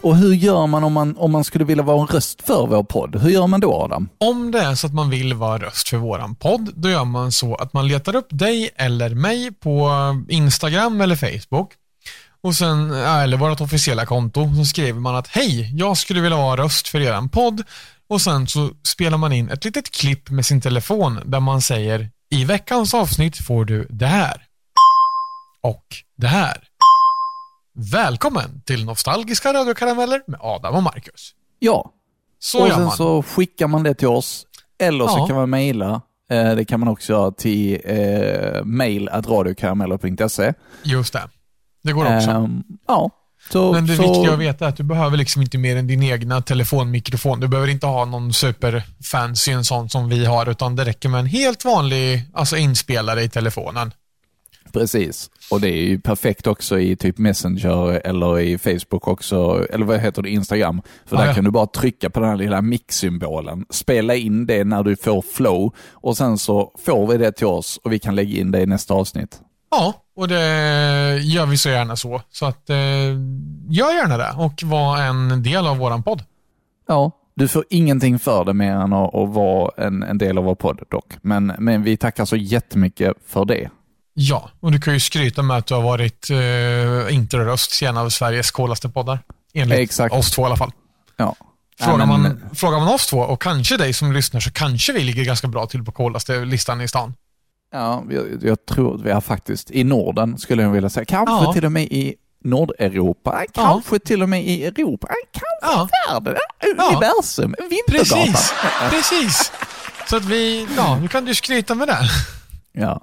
Och 0.00 0.16
hur 0.16 0.34
gör 0.34 0.66
man 0.66 0.84
om, 0.84 0.92
man 0.92 1.16
om 1.16 1.32
man 1.32 1.44
skulle 1.44 1.64
vilja 1.64 1.82
vara 1.82 2.00
en 2.00 2.06
röst 2.06 2.42
för 2.42 2.66
vår 2.66 2.82
podd? 2.82 3.16
Hur 3.16 3.30
gör 3.30 3.46
man 3.46 3.60
då 3.60 3.74
Adam? 3.74 4.08
Om 4.18 4.50
det 4.50 4.58
är 4.60 4.74
så 4.74 4.86
att 4.86 4.94
man 4.94 5.10
vill 5.10 5.34
vara 5.34 5.58
röst 5.58 5.88
för 5.88 5.96
våran 5.96 6.34
podd, 6.34 6.72
då 6.74 6.88
gör 6.88 7.04
man 7.04 7.32
så 7.32 7.54
att 7.54 7.72
man 7.72 7.88
letar 7.88 8.16
upp 8.16 8.28
dig 8.30 8.70
eller 8.76 9.14
mig 9.14 9.52
på 9.52 9.90
Instagram 10.28 11.00
eller 11.00 11.16
Facebook. 11.16 11.72
Och 12.42 12.54
sen, 12.54 12.92
eller 12.92 13.36
vårt 13.36 13.60
officiella 13.60 14.06
konto, 14.06 14.54
så 14.56 14.64
skriver 14.64 15.00
man 15.00 15.16
att 15.16 15.28
hej, 15.28 15.70
jag 15.78 15.96
skulle 15.96 16.20
vilja 16.20 16.36
vara 16.38 16.62
röst 16.62 16.88
för 16.88 17.00
eran 17.00 17.28
podd. 17.28 17.62
Och 18.08 18.20
sen 18.20 18.46
så 18.46 18.70
spelar 18.82 19.18
man 19.18 19.32
in 19.32 19.50
ett 19.50 19.64
litet 19.64 19.90
klipp 19.90 20.30
med 20.30 20.46
sin 20.46 20.60
telefon 20.60 21.20
där 21.24 21.40
man 21.40 21.62
säger 21.62 22.10
i 22.30 22.44
veckans 22.44 22.94
avsnitt 22.94 23.36
får 23.46 23.64
du 23.64 23.86
det 23.90 24.06
här. 24.06 24.42
Och 25.62 25.84
det 26.16 26.26
här. 26.26 26.56
Välkommen 27.92 28.60
till 28.66 28.84
Nostalgiska 28.84 29.52
radiokarameller 29.52 30.22
med 30.26 30.40
Adam 30.42 30.74
och 30.74 30.82
Marcus. 30.82 31.34
Ja, 31.58 31.92
Så 32.38 32.62
och 32.66 32.68
sen 32.72 32.82
man. 32.82 32.90
så 32.96 33.22
skickar 33.22 33.66
man 33.66 33.82
det 33.82 33.94
till 33.94 34.08
oss. 34.08 34.46
Eller 34.78 35.06
så 35.06 35.18
Ja. 35.18 35.26
kan 35.26 35.36
man 35.36 35.50
mejla. 35.50 36.00
Eh, 36.30 36.54
det 36.54 36.64
kan 36.64 36.80
man 36.80 36.88
också 36.88 37.12
göra 37.12 37.30
till 37.30 37.80
eh, 37.84 38.64
mail.radiokarameller.se. 38.64 40.54
Just 40.82 41.12
det. 41.12 41.28
Det 41.82 41.92
går 41.92 42.16
också. 42.16 42.30
Ehm, 42.30 42.62
ja, 42.86 43.10
så, 43.52 43.72
Men 43.72 43.86
det 43.86 43.96
så, 43.96 44.02
viktiga 44.02 44.32
att 44.32 44.38
veta 44.38 44.64
är 44.64 44.68
att 44.68 44.76
du 44.76 44.82
behöver 44.82 45.16
liksom 45.16 45.42
inte 45.42 45.58
mer 45.58 45.76
än 45.76 45.86
din 45.86 46.02
egna 46.02 46.42
telefonmikrofon. 46.42 47.40
Du 47.40 47.48
behöver 47.48 47.68
inte 47.70 47.86
ha 47.86 48.04
någon 48.04 48.32
superfancy 48.32 49.52
en 49.52 49.64
sån 49.64 49.88
som 49.88 50.08
vi 50.08 50.24
har, 50.24 50.50
utan 50.50 50.76
det 50.76 50.84
räcker 50.84 51.08
med 51.08 51.20
en 51.20 51.26
helt 51.26 51.64
vanlig 51.64 52.22
alltså 52.32 52.56
inspelare 52.56 53.22
i 53.22 53.28
telefonen. 53.28 53.92
Precis. 54.72 55.30
Och 55.50 55.60
det 55.60 55.68
är 55.68 55.82
ju 55.82 56.00
perfekt 56.00 56.46
också 56.46 56.78
i 56.78 56.96
typ 56.96 57.18
Messenger 57.18 58.06
eller 58.06 58.38
i 58.38 58.58
Facebook 58.58 59.08
också, 59.08 59.66
eller 59.70 59.86
vad 59.86 60.00
heter 60.00 60.22
det, 60.22 60.30
Instagram. 60.30 60.82
För 61.06 61.16
Ja, 61.16 61.22
där 61.22 61.28
ja. 61.28 61.34
kan 61.34 61.44
du 61.44 61.50
bara 61.50 61.66
trycka 61.66 62.10
på 62.10 62.20
den 62.20 62.28
här 62.28 62.36
lilla 62.36 62.62
mix-symbolen, 62.62 63.64
spela 63.70 64.14
in 64.14 64.46
det 64.46 64.64
när 64.64 64.82
du 64.82 64.96
får 64.96 65.22
flow 65.22 65.74
och 65.92 66.16
sen 66.16 66.38
så 66.38 66.72
får 66.84 67.06
vi 67.06 67.18
det 67.18 67.32
till 67.32 67.46
oss 67.46 67.80
och 67.84 67.92
vi 67.92 67.98
kan 67.98 68.14
lägga 68.14 68.40
in 68.40 68.50
det 68.50 68.60
i 68.60 68.66
nästa 68.66 68.94
avsnitt. 68.94 69.40
Ja, 69.70 70.05
och 70.16 70.28
det 70.28 71.18
gör 71.22 71.46
vi 71.46 71.58
så 71.58 71.68
gärna 71.68 71.96
så. 71.96 72.22
Så 72.30 72.46
att 72.46 72.70
eh, 72.70 72.76
gör 73.68 73.92
gärna 73.94 74.16
det 74.16 74.32
och 74.36 74.62
var 74.62 74.98
en 75.02 75.42
del 75.42 75.66
av 75.66 75.76
våran 75.78 76.02
podd. 76.02 76.22
Ja, 76.88 77.10
du 77.34 77.48
får 77.48 77.64
ingenting 77.70 78.18
för 78.18 78.44
det 78.44 78.54
mer 78.54 78.72
än 78.72 78.92
att, 78.92 79.14
att 79.14 79.28
vara 79.28 79.70
en, 79.86 80.02
en 80.02 80.18
del 80.18 80.38
av 80.38 80.44
vår 80.44 80.54
podd 80.54 80.80
dock. 80.90 81.12
Men, 81.22 81.46
men 81.58 81.82
vi 81.82 81.96
tackar 81.96 82.24
så 82.24 82.36
jättemycket 82.36 83.12
för 83.26 83.44
det. 83.44 83.70
Ja, 84.14 84.50
och 84.60 84.72
du 84.72 84.80
kan 84.80 84.94
ju 84.94 85.00
skryta 85.00 85.42
med 85.42 85.56
att 85.56 85.66
du 85.66 85.74
har 85.74 85.82
varit 85.82 86.30
eh, 86.30 87.14
introröst 87.14 87.82
i 87.82 87.84
en 87.84 87.96
av 87.96 88.08
Sveriges 88.08 88.50
coolaste 88.50 88.88
poddar. 88.88 89.18
Enligt 89.54 89.78
Exakt. 89.78 90.14
oss 90.14 90.30
två 90.30 90.42
i 90.42 90.44
alla 90.44 90.56
fall. 90.56 90.72
Ja. 91.16 91.34
Frågar, 91.80 91.98
Ja, 91.98 92.06
men- 92.06 92.22
man, 92.22 92.40
frågar 92.54 92.78
man 92.80 92.94
oss 92.94 93.06
två 93.06 93.18
och 93.18 93.42
kanske 93.42 93.76
dig 93.76 93.92
som 93.92 94.12
lyssnar 94.12 94.40
så 94.40 94.50
kanske 94.52 94.92
vi 94.92 95.00
ligger 95.00 95.24
ganska 95.24 95.48
bra 95.48 95.66
till 95.66 95.84
på 95.84 95.92
coolaste 95.92 96.44
listan 96.44 96.80
i 96.80 96.88
stan. 96.88 97.14
Ja, 97.76 98.04
jag, 98.10 98.24
jag 98.42 98.66
tror 98.66 98.94
att 98.94 99.00
vi 99.02 99.10
är 99.10 99.20
faktiskt 99.20 99.70
i 99.70 99.84
Norden 99.84 100.38
skulle 100.38 100.62
jag 100.62 100.70
vilja 100.70 100.90
säga. 100.90 101.04
Kanske 101.04 101.34
Ja. 101.44 101.52
till 101.52 101.64
och 101.64 101.72
med 101.72 101.82
i 101.82 102.14
Nordeuropa, 102.44 103.44
kanske 103.54 103.98
till 103.98 104.22
och 104.22 104.28
med 104.28 104.44
i 104.44 104.64
Europa, 104.64 105.08
kanske 105.32 105.46
Ja, 105.62 105.88
världen, 106.20 106.40
Ja. 106.78 106.88
universum, 106.90 107.54
Vintergatan. 107.70 108.24
precis. 108.32 108.52
precis. 108.90 109.52
Så 110.08 110.16
att 110.16 110.24
vi, 110.24 110.66
ja, 110.76 110.98
nu 111.00 111.08
kan 111.08 111.24
du 111.24 111.34
skryta 111.34 111.74
med 111.74 111.88
det. 111.88 111.98
Ja. 112.72 113.00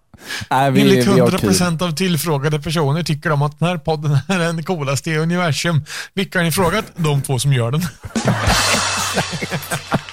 Nej, 0.50 0.72
vi, 0.72 0.82
Enligt 0.82 1.08
vi 1.08 1.20
har 1.20 1.30
kul. 1.38 1.50
100% 1.50 1.84
av 1.84 1.92
tillfrågade 1.96 2.60
personer 2.60 3.04
tycker 3.04 3.30
de 3.30 3.42
att 3.42 3.60
den 3.60 3.68
här 3.68 3.78
podden 3.78 4.18
är 4.28 4.40
den 4.40 4.64
coolaste 4.64 5.12
i 5.12 5.18
universum. 5.18 5.86
Vilka 6.14 6.40
har 6.40 6.44
ni 6.44 6.52
frågat? 6.52 6.86
De 6.96 7.22
två 7.22 7.40
som 7.40 7.54
gör 7.54 7.72
den. 7.72 7.82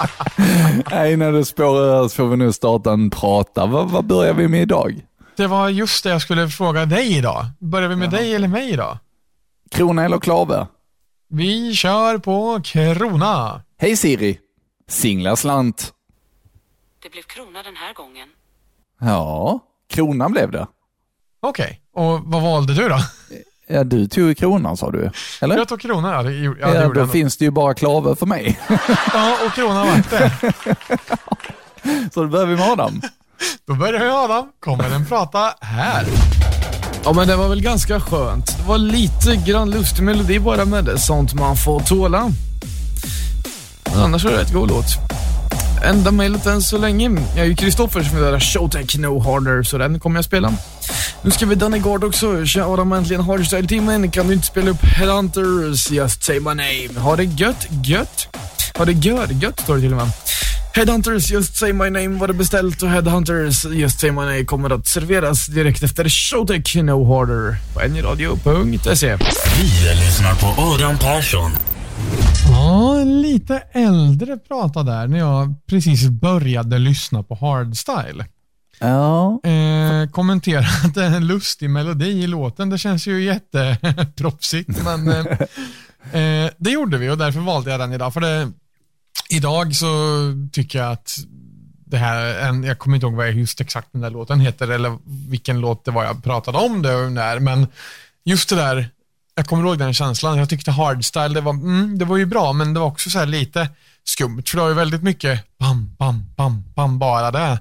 Nej, 0.90 1.16
när 1.16 1.32
det 1.32 1.44
spårar 1.44 2.04
ur 2.04 2.08
så 2.08 2.14
får 2.14 2.28
vi 2.28 2.36
nu 2.36 2.52
starta 2.52 2.92
en 2.92 3.10
prata. 3.10 3.66
Vad, 3.66 3.90
vad 3.90 4.04
börjar 4.04 4.34
vi 4.34 4.48
med 4.48 4.62
idag? 4.62 5.06
Det 5.36 5.46
var 5.46 5.68
just 5.68 6.04
det 6.04 6.10
jag 6.10 6.22
skulle 6.22 6.48
fråga 6.48 6.86
dig 6.86 7.16
idag. 7.16 7.46
Börjar 7.58 7.88
vi 7.88 7.96
med 7.96 8.06
Ja. 8.12 8.18
dig 8.18 8.34
eller 8.34 8.48
mig 8.48 8.70
idag? 8.70 8.98
Krona 9.70 10.04
eller 10.04 10.18
klave? 10.18 10.66
Vi 11.28 11.74
kör 11.74 12.18
på 12.18 12.60
krona. 12.64 13.62
Hej 13.78 13.96
Siri! 13.96 14.38
Singla 14.88 15.36
slant. 15.36 15.92
Det 17.02 17.10
blev 17.10 17.22
krona 17.22 17.62
den 17.62 17.76
här 17.76 17.94
gången. 17.94 18.28
Ja, 19.00 19.60
kronan 19.90 20.32
blev 20.32 20.50
det. 20.50 20.66
Okej, 21.42 21.80
och 21.94 22.20
vad 22.24 22.42
valde 22.42 22.74
du 22.74 22.88
då? 22.88 22.98
Ja, 23.72 23.84
du 23.84 24.08
tog 24.08 24.36
kronan 24.36 24.76
sa 24.76 24.90
du, 24.90 25.10
eller? 25.40 25.56
Jag 25.56 25.68
tog 25.68 25.80
krona, 25.80 26.12
ja 26.14 26.22
det, 26.22 26.32
ja, 26.32 26.50
det 26.50 26.74
Ja, 26.74 26.88
då 26.88 27.00
jag. 27.00 27.10
finns 27.12 27.36
det 27.36 27.44
ju 27.44 27.50
bara 27.50 27.74
klaver 27.74 28.14
för 28.14 28.26
mig. 28.26 28.58
Ja, 29.12 29.36
och 29.46 29.52
krona 29.54 29.84
vart 29.84 30.10
det. 30.10 30.32
Så 32.14 32.22
då 32.22 32.28
börjar 32.28 32.46
vi 32.46 32.56
med 32.56 32.68
Adam. 32.70 33.02
Då 33.66 33.74
börjar 33.74 34.04
jag 34.04 34.24
Adam. 34.30 34.48
Kommer 34.60 34.90
den 34.90 35.06
prata 35.06 35.54
här. 35.60 36.04
Ja, 37.04 37.12
men 37.12 37.28
det 37.28 37.36
var 37.36 37.48
väl 37.48 37.62
ganska 37.62 38.00
skönt. 38.00 38.58
Det 38.58 38.62
var 38.68 38.78
lite 38.78 39.36
grann 39.36 39.70
lustig 39.70 40.02
melodi 40.02 40.38
bara 40.38 40.64
med 40.64 40.84
det. 40.84 40.98
Sånt 40.98 41.34
man 41.34 41.56
får 41.56 41.80
tåla. 41.80 42.30
Men 43.92 44.00
annars 44.02 44.24
var 44.24 44.30
det 44.30 44.38
rätt 44.38 44.52
god 44.52 44.68
låt. 44.68 44.86
Enda 45.84 46.10
mejlet 46.10 46.46
än 46.46 46.62
så 46.62 46.78
länge 46.78 47.10
är 47.36 47.44
ju 47.44 47.56
Kristoffer 47.56 48.02
som 48.02 48.16
vill 48.16 48.24
höra 48.24 48.40
Showtech 48.40 48.98
No 48.98 49.18
Harder, 49.20 49.62
så 49.62 49.78
den 49.78 50.00
kommer 50.00 50.16
jag 50.18 50.24
spela. 50.24 50.52
Nu 51.22 51.30
ska 51.30 51.46
vi 51.46 51.54
Danny 51.54 51.78
Gard 51.78 52.04
också. 52.04 52.46
Tja 52.46 52.64
Adam, 52.66 52.92
äntligen 52.92 53.22
Hardstyle-timmen. 53.22 54.10
Kan 54.10 54.26
du 54.26 54.34
inte 54.34 54.46
spela 54.46 54.70
upp 54.70 54.82
Headhunters? 54.82 55.90
Just 55.90 56.22
say 56.22 56.40
my 56.40 56.44
name. 56.44 57.00
Ha 57.00 57.16
det 57.16 57.24
gött, 57.24 57.66
gött. 57.84 58.36
Ha 58.78 58.84
det 58.84 58.92
gött, 58.92 59.42
gött 59.42 59.60
står 59.60 59.74
det 59.74 59.80
till 59.80 59.92
och 59.92 59.98
med. 59.98 60.10
Headhunters 60.74 61.30
Just 61.30 61.56
Say 61.56 61.72
My 61.72 61.90
Name 61.90 62.08
var 62.08 62.26
det 62.26 62.34
beställt 62.34 62.82
och 62.82 62.88
Headhunters 62.88 63.64
Just 63.64 64.00
Say 64.00 64.10
My 64.10 64.20
Name 64.20 64.44
kommer 64.44 64.70
att 64.70 64.88
serveras 64.88 65.46
direkt 65.46 65.82
efter 65.82 66.08
Showtech 66.08 66.76
No 66.76 67.14
Harder 67.14 67.56
på 67.74 67.80
nradio.se. 67.80 69.16
Vi 69.16 69.94
lyssnar 69.94 70.34
på 70.34 70.62
Adam 70.62 70.98
Persson. 70.98 71.50
Ja, 72.50 72.94
lite 73.04 73.62
äldre 73.72 74.36
prata 74.36 74.82
där 74.82 75.06
när 75.06 75.18
jag 75.18 75.54
precis 75.68 76.08
började 76.08 76.78
lyssna 76.78 77.22
på 77.22 77.34
hardstyle. 77.34 78.24
Ja, 78.80 79.40
Eh, 80.00 80.10
kommenterat 80.10 80.96
en 80.96 81.26
lustig 81.26 81.70
melodi 81.70 82.08
i 82.08 82.26
låten. 82.26 82.70
Det 82.70 82.78
känns 82.78 83.06
ju 83.06 83.24
jätteproffsigt, 83.24 84.68
men 84.84 85.08
eh, 85.08 85.26
eh, 86.20 86.50
det 86.58 86.70
gjorde 86.70 86.98
vi 86.98 87.10
och 87.10 87.18
därför 87.18 87.40
valde 87.40 87.70
jag 87.70 87.80
den 87.80 87.92
idag. 87.92 88.14
För 88.14 88.20
det, 88.20 88.52
idag 89.30 89.74
så 89.74 89.86
tycker 90.52 90.78
jag 90.78 90.92
att 90.92 91.16
det 91.86 91.96
här, 91.96 92.48
en, 92.48 92.64
jag 92.64 92.78
kommer 92.78 92.96
inte 92.96 93.06
ihåg 93.06 93.14
vad 93.14 93.32
just 93.32 93.60
exakt 93.60 93.88
den 93.92 94.00
där 94.00 94.10
låten 94.10 94.40
heter 94.40 94.68
eller 94.68 94.98
vilken 95.30 95.60
låt 95.60 95.84
det 95.84 95.90
var 95.90 96.04
jag 96.04 96.24
pratade 96.24 96.58
om 96.58 96.82
det 96.82 96.94
och 96.94 97.12
när, 97.12 97.38
men 97.38 97.66
just 98.24 98.48
det 98.48 98.56
där, 98.56 98.88
jag 99.34 99.46
kommer 99.46 99.64
ihåg 99.64 99.78
den 99.78 99.94
känslan. 99.94 100.38
Jag 100.38 100.48
tyckte 100.48 100.70
hardstyle, 100.70 101.28
det 101.28 101.40
var, 101.40 101.52
mm, 101.52 101.98
det 101.98 102.04
var 102.04 102.16
ju 102.16 102.26
bra, 102.26 102.52
men 102.52 102.74
det 102.74 102.80
var 102.80 102.86
också 102.86 103.10
så 103.10 103.18
här 103.18 103.26
lite 103.26 103.68
skumt, 104.04 104.42
för 104.46 104.56
det 104.56 104.62
har 104.62 104.68
ju 104.68 104.74
väldigt 104.74 105.02
mycket 105.02 105.58
bam, 105.58 105.94
bam, 105.98 106.24
bam, 106.36 106.64
bam, 106.74 106.98
bara 106.98 107.30
det. 107.30 107.58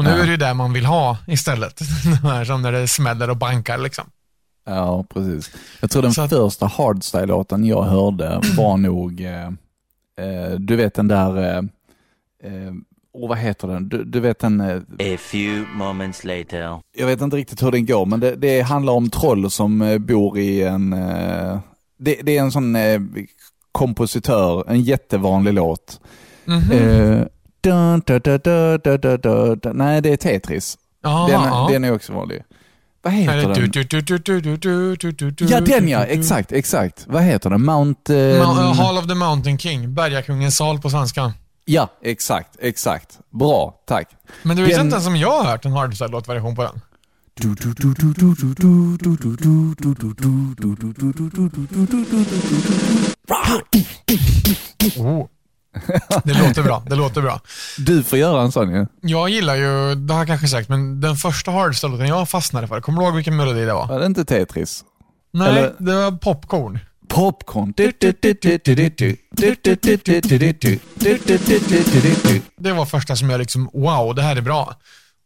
Och 0.00 0.04
nu 0.04 0.10
Ja. 0.10 0.16
är 0.16 0.24
det 0.24 0.30
ju 0.30 0.36
det 0.36 0.54
man 0.54 0.72
vill 0.72 0.84
ha 0.86 1.16
istället. 1.26 1.78
Som 2.46 2.62
när 2.62 2.72
det 2.72 2.88
smäller 2.88 3.30
och 3.30 3.36
bankar 3.36 3.78
liksom. 3.78 4.04
ja 4.66 5.04
precis. 5.14 5.50
Jag 5.80 5.90
tror 5.90 6.02
den 6.02 6.12
Så 6.12 6.22
att- 6.22 6.30
första 6.30 6.66
hardstyle-låten 6.66 7.64
jag 7.64 7.82
hörde 7.82 8.40
var 8.56 8.76
nog, 8.88 9.20
eh, 9.20 9.46
eh, 10.26 10.50
du 10.58 10.76
vet 10.76 10.94
den 10.94 11.08
där, 11.08 11.36
eh, 11.36 11.58
eh, 12.44 12.72
oh, 13.12 13.28
vad 13.28 13.38
heter 13.38 13.68
den? 13.68 13.88
Du, 13.88 14.04
du 14.04 14.20
vet 14.20 14.38
den, 14.38 14.60
eh, 14.60 14.76
A 15.14 15.16
few 15.18 15.66
moments 15.74 16.24
later. 16.24 16.80
jag 16.96 17.06
vet 17.06 17.20
inte 17.20 17.36
riktigt 17.36 17.62
hur 17.62 17.70
den 17.70 17.86
går, 17.86 18.06
men 18.06 18.20
det, 18.20 18.36
det 18.36 18.60
handlar 18.60 18.92
om 18.92 19.10
troll 19.10 19.50
som 19.50 19.82
eh, 19.82 19.98
bor 19.98 20.38
i 20.38 20.62
en, 20.62 20.92
eh, 20.92 21.58
det, 21.98 22.14
det 22.22 22.36
är 22.36 22.40
en 22.42 22.52
sån 22.52 22.76
eh, 22.76 23.00
kompositör, 23.72 24.64
en 24.68 24.82
jättevanlig 24.82 25.52
låt. 25.54 26.00
Mhm. 26.44 26.72
Eh, 26.72 27.22
Dun, 27.60 28.02
dun, 28.06 28.20
dun, 29.22 29.76
Nej, 29.76 30.00
det 30.00 30.12
är 30.12 30.16
Tetris. 30.16 30.78
Aha, 31.04 31.28
den, 31.28 31.40
aha. 31.40 31.68
den 31.68 31.84
är 31.84 31.94
också 31.94 32.12
vanlig. 32.12 32.42
Vad 33.02 33.12
heter 33.12 33.36
den? 33.36 33.52
Du, 33.52 33.66
du, 34.96 35.20
du, 35.20 35.46
ja, 35.46 35.60
den 35.60 35.88
ja. 35.88 36.04
Exakt, 36.04 36.52
exakt. 36.52 37.04
Vad 37.06 37.22
heter 37.22 37.50
den? 37.50 37.64
Mount... 37.64 38.14
Eh... 38.14 38.38
Ma 38.38 38.72
Hall 38.72 38.98
of 38.98 39.06
the 39.06 39.14
Mountain 39.14 39.58
King. 39.58 39.94
Bergakungens 39.94 40.56
sal 40.56 40.78
på 40.78 40.90
svenska. 40.90 41.32
Ja, 41.64 41.88
exakt, 42.02 42.56
exakt. 42.60 43.18
Bra, 43.30 43.74
tack. 43.86 44.08
Men 44.42 44.56
du 44.56 44.62
visste 44.62 44.80
inte 44.80 44.94
ens 44.94 45.06
om 45.06 45.16
jag 45.16 45.42
har 45.42 45.50
hört 45.50 45.64
en 45.64 45.72
hardstyle-låtversion 45.72 46.56
på 46.56 46.62
den? 46.62 46.80
Oh. 54.98 55.26
Det 56.24 56.34
låter 56.34 56.62
bra, 56.62 56.82
det 56.86 56.96
låter 56.96 57.20
bra. 57.22 57.40
Du 57.78 58.02
får 58.02 58.18
göra 58.18 58.42
en 58.42 58.52
sån 58.52 58.74
ju. 58.74 58.86
Jag 59.00 59.28
gillar 59.28 59.54
ju, 59.54 59.94
det 59.94 60.12
har 60.12 60.20
jag 60.20 60.26
kanske 60.28 60.48
sagt, 60.48 60.68
men 60.68 61.00
den 61.00 61.16
första 61.16 61.50
hardstyle-låten 61.50 62.06
jag 62.06 62.28
fastnade 62.28 62.68
för, 62.68 62.80
kommer 62.80 63.00
du 63.00 63.06
ihåg 63.06 63.14
vilken 63.14 63.36
melodi 63.36 63.64
det 63.64 63.72
var? 63.74 63.86
Var 63.86 64.00
det 64.00 64.06
inte 64.06 64.24
Tetris? 64.24 64.84
Nej, 65.32 65.48
Eller- 65.48 65.72
det 65.78 65.94
var 65.94 66.10
Popcorn. 66.12 66.78
Popcorn. 67.08 67.72
Det 72.56 72.72
var 72.72 72.84
första 72.86 73.16
som 73.16 73.30
jag 73.30 73.38
liksom, 73.38 73.70
wow, 73.72 74.14
det 74.14 74.22
här 74.22 74.36
är 74.36 74.40
bra. 74.40 74.74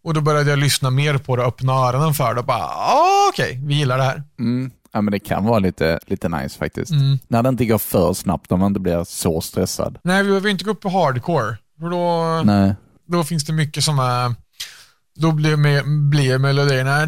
Och 0.05 0.15
då 0.15 0.21
började 0.21 0.51
jag 0.51 0.59
lyssna 0.59 0.91
mer 0.91 1.19
på 1.19 1.37
det 1.37 1.43
och 1.43 1.49
öppna 1.49 1.73
öronen 1.73 2.15
för 2.15 2.35
det 2.35 2.41
och 2.41 2.47
bara, 2.47 2.65
ah, 2.65 3.29
okej, 3.33 3.61
vi 3.67 3.75
gillar 3.75 3.99
det 3.99 4.05
här. 4.05 4.23
Mm. 4.39 4.71
Ja, 4.95 5.01
men 5.01 5.13
det 5.13 5.19
kan 5.19 5.45
vara 5.45 5.59
lite, 5.59 5.99
lite 6.07 6.29
nice 6.29 6.59
faktiskt. 6.59 6.91
Mm. 6.91 7.19
När 7.29 7.43
det 7.43 7.49
inte 7.49 7.65
går 7.65 7.79
för 7.79 8.13
snabbt, 8.13 8.53
om 8.53 8.61
man 8.61 8.67
inte 8.67 8.81
blir 8.81 9.05
så 9.05 9.41
stressad. 9.41 9.99
Nej, 10.05 10.23
vi 10.23 10.29
behöver 10.29 10.49
inte 10.51 10.65
gå 10.65 10.71
upp 10.71 10.81
på 10.81 10.89
hardcore. 10.89 11.57
För 11.81 11.91
då, 11.91 12.43
Nej. 12.45 12.75
då 13.07 13.25
finns 13.25 13.45
det 13.45 13.53
mycket 13.53 13.85
som 13.85 13.99
är, 13.99 14.35
då 15.17 15.33
blir, 15.33 15.57
med, 15.57 15.85
blir 16.11 16.39
melodierna 16.39 17.07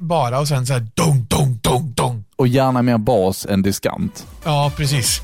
bara 0.00 0.40
och 0.40 0.48
sen 0.48 0.66
så 0.66 0.72
här 0.72 0.86
dong, 0.94 1.26
dong, 1.28 1.58
dong, 1.62 1.92
dong. 1.94 2.24
Och 2.36 2.48
gärna 2.48 2.82
mer 2.82 2.98
bas 2.98 3.46
än 3.46 3.62
diskant. 3.62 4.26
Ja, 4.44 4.72
precis. 4.76 5.22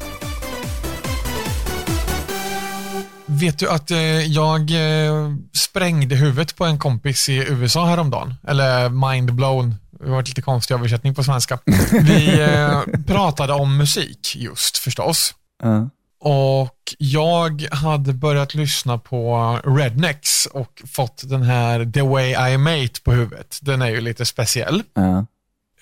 Vet 3.31 3.59
du 3.59 3.69
att 3.71 3.91
eh, 3.91 3.99
jag 4.27 4.61
eh, 4.71 5.31
sprängde 5.53 6.15
huvudet 6.17 6.57
på 6.57 6.65
en 6.65 6.79
kompis 6.79 7.29
i 7.29 7.37
USA 7.49 7.87
häromdagen? 7.87 8.35
Eller 8.49 8.89
mind 9.11 9.35
blown. 9.35 9.75
Det 9.91 10.11
var 10.11 10.23
lite 10.23 10.43
konstig 10.43 10.75
översättning 10.75 11.15
på 11.15 11.25
svenska. 11.25 11.59
Vi 12.03 12.41
eh, 12.41 12.81
pratade 13.07 13.53
om 13.53 13.77
musik 13.77 14.37
just 14.37 14.79
förstås. 14.79 15.35
Ja. 15.63 15.89
Och 16.23 16.77
jag 16.99 17.63
hade 17.71 18.13
börjat 18.13 18.55
lyssna 18.55 18.99
på 18.99 19.59
Rednecks 19.65 20.47
och 20.47 20.83
fått 20.93 21.23
den 21.29 21.43
här 21.43 21.93
The 21.93 22.03
Way 22.03 22.53
I 22.55 22.59
Mate 22.59 23.01
på 23.05 23.13
huvudet. 23.13 23.59
Den 23.63 23.83
är 23.83 23.89
ju 23.89 24.01
lite 24.01 24.25
speciell. 24.27 24.83
Ja. 24.95 25.27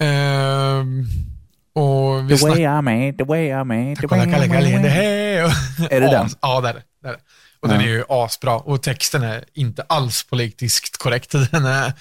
Ehm, 0.06 1.06
och 1.74 2.30
vi 2.30 2.38
The 2.38 2.44
way 2.46 2.56
snack- 2.58 2.78
I 2.78 2.82
made, 2.82 3.12
the 3.18 3.24
way 3.24 3.46
I 3.48 3.64
made, 3.64 3.96
the 3.96 4.06
way 4.06 4.20
Kolla 4.20 4.24
I 4.26 4.32
Kalle 4.32 4.48
Kalle 4.48 4.70
in 4.70 4.82
the 4.82 4.88
made. 4.88 5.94
Är 5.96 6.00
det 6.00 6.06
den? 6.10 6.28
Ja, 6.40 6.60
det 6.60 6.68
är 6.68 6.74
det. 6.74 6.82
Det, 7.02 7.08
är 7.08 7.12
det. 7.12 7.18
Och 7.60 7.68
den 7.68 7.80
är 7.80 7.84
ju 7.86 8.04
asbra 8.08 8.56
och 8.56 8.82
texten 8.82 9.22
är 9.22 9.44
inte 9.54 9.82
alls 9.82 10.22
politiskt 10.24 10.96
korrekt. 10.96 11.30
Den 11.50 11.64
är 11.66 11.92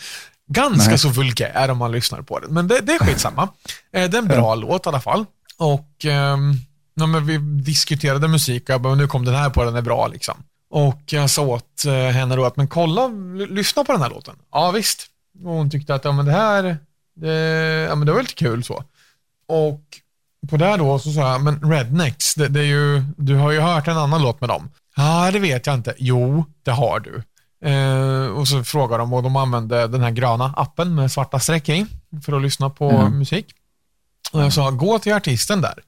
ganska 0.50 0.90
Nej. 0.90 1.00
så 1.00 1.10
vulgär 1.10 1.70
om 1.72 1.78
man 1.78 1.92
lyssnar 1.92 2.22
på 2.22 2.40
den. 2.40 2.54
Men 2.54 2.68
det, 2.68 2.80
det 2.82 2.94
är 2.94 3.00
skitsamma. 3.00 3.50
Eh, 3.92 4.10
Det 4.10 4.18
är 4.18 4.22
en 4.22 4.28
bra 4.28 4.56
låt 4.56 4.86
i 4.86 4.90
alla 4.90 5.02
fall. 5.02 5.26
Och 5.58 6.06
ehm, 6.06 6.54
ja, 6.94 7.06
men 7.06 7.26
vi 7.26 7.38
diskuterade 7.64 8.28
musik 8.28 8.64
och 8.64 8.70
jag 8.70 8.82
bara, 8.82 8.96
nu 8.96 9.08
kom 9.08 9.26
den 9.26 9.36
här 9.36 9.50
på, 9.50 9.64
den 9.64 9.76
är 9.76 9.82
bra 9.82 10.08
liksom. 10.08 10.44
Och 10.70 11.02
jag 11.06 11.30
sa 11.30 11.42
åt 11.42 11.86
eh, 11.86 11.94
henne 11.94 12.36
då 12.36 12.46
att, 12.46 12.58
men 12.58 12.68
kolla, 12.68 13.08
lyssna 13.50 13.84
på 13.84 13.92
den 13.92 14.02
här 14.02 14.10
låten. 14.10 14.36
Ja, 14.52 14.72
visst. 14.72 15.06
Och 15.46 15.52
hon 15.52 15.70
tyckte 15.70 15.96
att, 15.96 16.06
ja 16.06 16.12
men 16.12 16.26
det 16.26 16.32
här, 16.32 16.78
det, 17.16 17.32
ja 17.90 17.96
men 17.96 18.06
det 18.06 18.14
var 18.14 18.22
lite 18.22 18.34
kul 18.34 18.64
så. 18.64 18.84
Och 19.48 19.82
på 20.50 20.58
det 20.58 20.66
här 20.66 20.78
då 20.78 21.00
så 21.00 21.12
sa 21.12 21.32
jag, 21.32 21.42
men 21.42 21.72
Rednecks, 21.72 22.36
det, 22.36 22.48
det 22.48 22.60
är 22.60 22.64
ju, 22.64 23.04
du 23.18 23.36
har 23.36 23.52
ju 23.52 23.60
hört 23.60 23.88
en 23.88 23.98
annan 23.98 24.22
låt 24.22 24.42
med 24.42 24.50
dem. 24.50 24.70
Ja, 24.98 25.32
det 25.32 25.40
vet 25.40 25.66
jag 25.68 25.76
inte. 25.76 25.94
Jo, 25.98 26.46
det 26.64 26.72
har 26.72 27.00
du. 27.00 27.24
Eh, 27.70 28.28
och 28.28 28.48
så 28.48 28.64
frågar 28.64 28.98
de 28.98 29.14
och 29.14 29.24
de 29.24 29.36
använde 29.36 29.88
den 29.88 30.02
här 30.02 30.12
gröna 30.12 30.54
appen 30.58 30.96
med 30.96 31.12
svarta 31.12 31.40
streck 31.40 31.70
i 31.70 31.86
för 32.26 32.34
att 32.34 32.42
lyssna 32.42 32.70
på 32.70 32.90
Mm. 32.90 33.18
musik. 33.20 33.46
Och 34.34 34.42
jag 34.42 34.54
sa, 34.54 34.72
gå 34.72 35.00
till 35.00 35.14
artisten 35.14 35.62
där. 35.62 35.80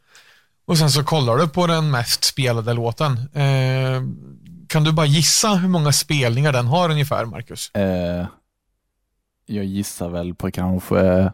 Och 0.66 0.78
sen 0.78 0.92
så 0.92 1.04
kollar 1.04 1.38
du 1.38 1.48
på 1.48 1.68
den 1.68 1.92
mest 1.92 2.24
spelade 2.24 2.74
låten. 2.74 3.12
Eh, 3.34 4.02
kan 4.68 4.84
du 4.84 4.92
bara 4.92 5.06
gissa 5.06 5.54
hur 5.56 5.70
många 5.70 5.92
spelningar 5.92 6.52
den 6.54 6.68
har 6.68 6.90
ungefär, 6.90 7.26
Marcus? 7.26 7.72
Eh, 7.76 8.28
jag 9.46 9.66
gissar 9.66 10.10
väl 10.10 10.36
på 10.36 10.52
kanske, 10.52 11.32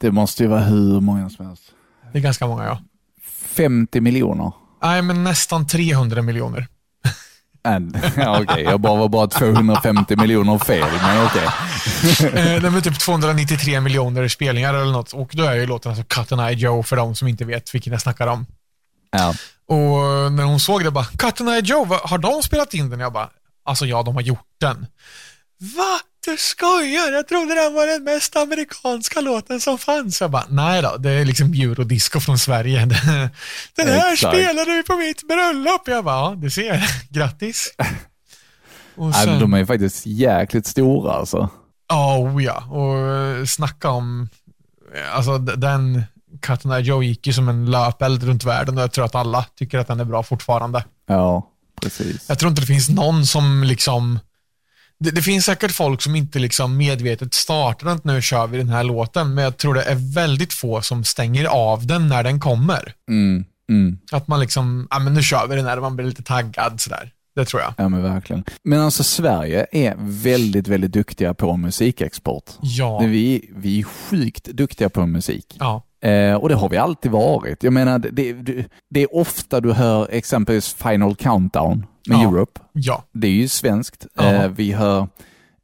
det 0.00 0.10
måste 0.10 0.42
ju 0.42 0.48
vara 0.48 0.60
hur 0.60 1.00
många 1.00 1.30
som 1.30 1.46
helst. 1.46 1.62
Det 2.12 2.18
är 2.18 2.22
ganska 2.22 2.46
många, 2.46 2.64
ja. 2.64 2.78
50 3.22 4.00
miljoner. 4.00 4.52
Nej, 4.82 5.02
men 5.02 5.24
nästan 5.24 5.66
300 5.66 6.22
miljoner. 6.22 6.66
Ja, 8.16 8.40
okej, 8.42 8.62
jag 8.62 8.80
bara 8.80 8.96
var 8.98 9.08
bara 9.08 9.26
250 9.26 10.16
miljoner 10.16 10.58
fel, 10.58 10.90
men 11.02 11.26
okej. 11.26 11.48
Eh, 12.34 12.62
den 12.62 12.74
är 12.74 12.80
typ 12.80 12.98
293 12.98 13.80
miljoner 13.80 14.28
spelningar 14.28 14.74
eller 14.74 14.92
något. 14.92 15.12
Och 15.12 15.30
då 15.32 15.44
är 15.44 15.54
ju 15.54 15.66
låten 15.66 15.92
alltså 15.92 16.04
Cut 16.04 16.32
and 16.32 16.40
Eye 16.40 16.52
Joe 16.54 16.82
för 16.82 16.96
de 16.96 17.14
som 17.14 17.28
inte 17.28 17.44
vet 17.44 17.74
vilken 17.74 17.92
jag 17.92 18.02
snackar 18.02 18.26
om. 18.26 18.46
Ja. 19.10 19.34
Och 19.68 20.32
när 20.32 20.44
hon 20.44 20.60
såg 20.60 20.84
det 20.84 20.90
bara, 20.90 21.04
Cut 21.04 21.40
and 21.40 21.50
Eye 21.50 21.60
Joe, 21.64 21.98
har 22.04 22.18
de 22.18 22.42
spelat 22.42 22.74
in 22.74 22.90
den? 22.90 23.00
Jag 23.00 23.12
bara, 23.12 23.30
alltså 23.64 23.86
ja, 23.86 24.02
de 24.02 24.14
har 24.14 24.22
gjort 24.22 24.46
den. 24.60 24.86
Va? 25.76 26.00
Du 26.24 26.36
skojar, 26.38 27.12
jag 27.12 27.28
trodde 27.28 27.54
den 27.54 27.74
var 27.74 27.86
den 27.86 28.04
mest 28.04 28.36
amerikanska 28.36 29.20
låten 29.20 29.60
som 29.60 29.78
fanns. 29.78 30.20
Jag 30.20 30.30
bara, 30.30 30.44
nej 30.48 30.82
då, 30.82 30.96
det 30.96 31.10
är 31.10 31.24
liksom 31.24 31.52
eurodisco 31.54 32.20
från 32.20 32.38
Sverige. 32.38 32.86
Den 33.76 33.88
här 33.88 34.12
Exakt. 34.12 34.36
spelade 34.36 34.70
vi 34.76 34.82
på 34.82 34.96
mitt 34.96 35.28
bröllop. 35.28 35.88
Jag 35.88 36.04
bara, 36.04 36.14
ja, 36.30 36.34
du 36.36 36.50
ser, 36.50 36.84
grattis. 37.10 37.72
Och 38.96 39.06
Nej, 39.10 39.24
sen- 39.24 39.40
de 39.40 39.54
är 39.54 39.58
ju 39.58 39.66
faktiskt 39.66 40.06
jäkligt 40.06 40.66
stora 40.66 41.12
alltså. 41.12 41.48
Oh 41.92 42.44
ja, 42.44 42.64
och 42.70 42.98
eh, 42.98 43.44
snacka 43.44 43.90
om, 43.90 44.28
eh, 44.94 45.16
alltså 45.16 45.38
den 45.38 46.02
Cotton 46.46 46.72
Eye 46.72 46.80
Joe 46.82 47.02
gick 47.02 47.26
ju 47.26 47.32
som 47.32 47.48
en 47.48 47.70
löpeld 47.70 48.22
runt 48.22 48.44
världen 48.44 48.76
och 48.78 48.82
jag 48.82 48.92
tror 48.92 49.04
att 49.04 49.14
alla 49.14 49.44
tycker 49.56 49.78
att 49.78 49.86
den 49.88 50.00
är 50.00 50.04
bra 50.04 50.22
fortfarande. 50.22 50.84
Ja, 51.08 51.48
precis. 51.82 52.24
Jag 52.28 52.38
tror 52.38 52.48
inte 52.50 52.60
det 52.62 52.66
finns 52.66 52.88
någon 52.88 53.26
som 53.26 53.64
liksom, 53.64 54.18
det, 55.00 55.10
det 55.10 55.22
finns 55.22 55.44
säkert 55.44 55.72
folk 55.72 56.02
som 56.02 56.16
inte 56.16 56.38
liksom 56.38 56.76
medvetet 56.76 57.34
startar 57.34 57.86
att 57.86 58.04
nu 58.04 58.22
kör 58.22 58.46
vi 58.46 58.58
den 58.58 58.68
här 58.68 58.84
låten, 58.84 59.34
men 59.34 59.44
jag 59.44 59.56
tror 59.56 59.74
det 59.74 59.82
är 59.82 60.14
väldigt 60.14 60.52
få 60.52 60.82
som 60.82 61.04
stänger 61.04 61.44
av 61.44 61.86
den 61.86 62.08
när 62.08 62.22
den 62.22 62.40
kommer. 62.40 62.94
Mm, 63.08 63.44
mm. 63.70 63.98
Att 64.12 64.28
man 64.28 64.40
liksom, 64.40 64.88
ja 64.90 64.98
men 64.98 65.14
nu 65.14 65.22
kör 65.22 65.46
vi 65.46 65.56
den 65.56 65.66
här, 65.66 65.80
man 65.80 65.96
blir 65.96 66.06
lite 66.06 66.22
taggad 66.22 66.80
sådär. 66.80 67.10
Det 67.34 67.44
tror 67.44 67.62
jag. 67.62 67.74
Ja 67.76 67.88
men 67.88 68.02
verkligen. 68.02 68.44
Men 68.64 68.80
alltså 68.80 69.04
Sverige 69.04 69.66
är 69.72 69.94
väldigt, 69.98 70.68
väldigt 70.68 70.92
duktiga 70.92 71.34
på 71.34 71.56
musikexport. 71.56 72.44
Ja. 72.60 72.98
Vi, 72.98 73.50
vi 73.56 73.80
är 73.80 73.84
sjukt 73.84 74.44
duktiga 74.44 74.88
på 74.88 75.06
musik. 75.06 75.56
Ja. 75.58 75.82
Eh, 76.02 76.34
och 76.34 76.48
det 76.48 76.54
har 76.54 76.68
vi 76.68 76.76
alltid 76.76 77.10
varit. 77.10 77.62
Jag 77.62 77.72
menar, 77.72 77.98
det, 77.98 78.32
det, 78.32 78.66
det 78.90 79.00
är 79.00 79.16
ofta 79.16 79.60
du 79.60 79.72
hör 79.72 80.08
exempelvis 80.10 80.72
Final 80.74 81.16
Countdown 81.16 81.86
med 82.06 82.18
Ja. 82.18 82.22
Europe. 82.28 82.60
Ja. 82.72 83.04
Det 83.12 83.26
är 83.26 83.30
ju 83.32 83.48
svenskt. 83.48 84.06
Ja. 84.14 84.22
Eh, 84.24 84.48
vi 84.48 84.72
hör, 84.72 85.08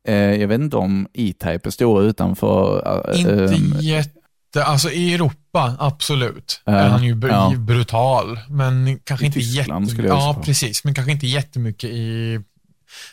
eh, 0.08 0.14
jag 0.14 0.48
vet 0.48 0.60
inte 0.60 0.76
om 0.76 1.08
E-Type 1.14 1.68
är 1.68 1.70
stora 1.70 2.02
utanför. 2.04 2.82
eh, 3.14 3.20
Inte 3.20 3.44
ehm, 3.54 3.74
jätte, 3.80 4.64
alltså 4.64 4.90
i 4.90 5.14
Europa, 5.14 5.76
absolut, 5.78 6.62
är 6.64 6.88
han 6.88 7.04
ju 7.04 7.14
br- 7.14 7.28
ja. 7.30 7.52
brutal. 7.58 8.38
Men 8.48 8.98
kanske 9.04 9.24
I 9.24 9.26
inte 9.26 9.38
Tyskland 9.38 9.88
jätte- 9.90 10.02
Ja, 10.02 10.40
precis. 10.44 10.84
Men 10.84 10.94
kanske 10.94 11.12
inte 11.12 11.26
jättemycket 11.26 11.90
i... 11.90 12.40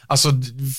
Alltså, 0.08 0.30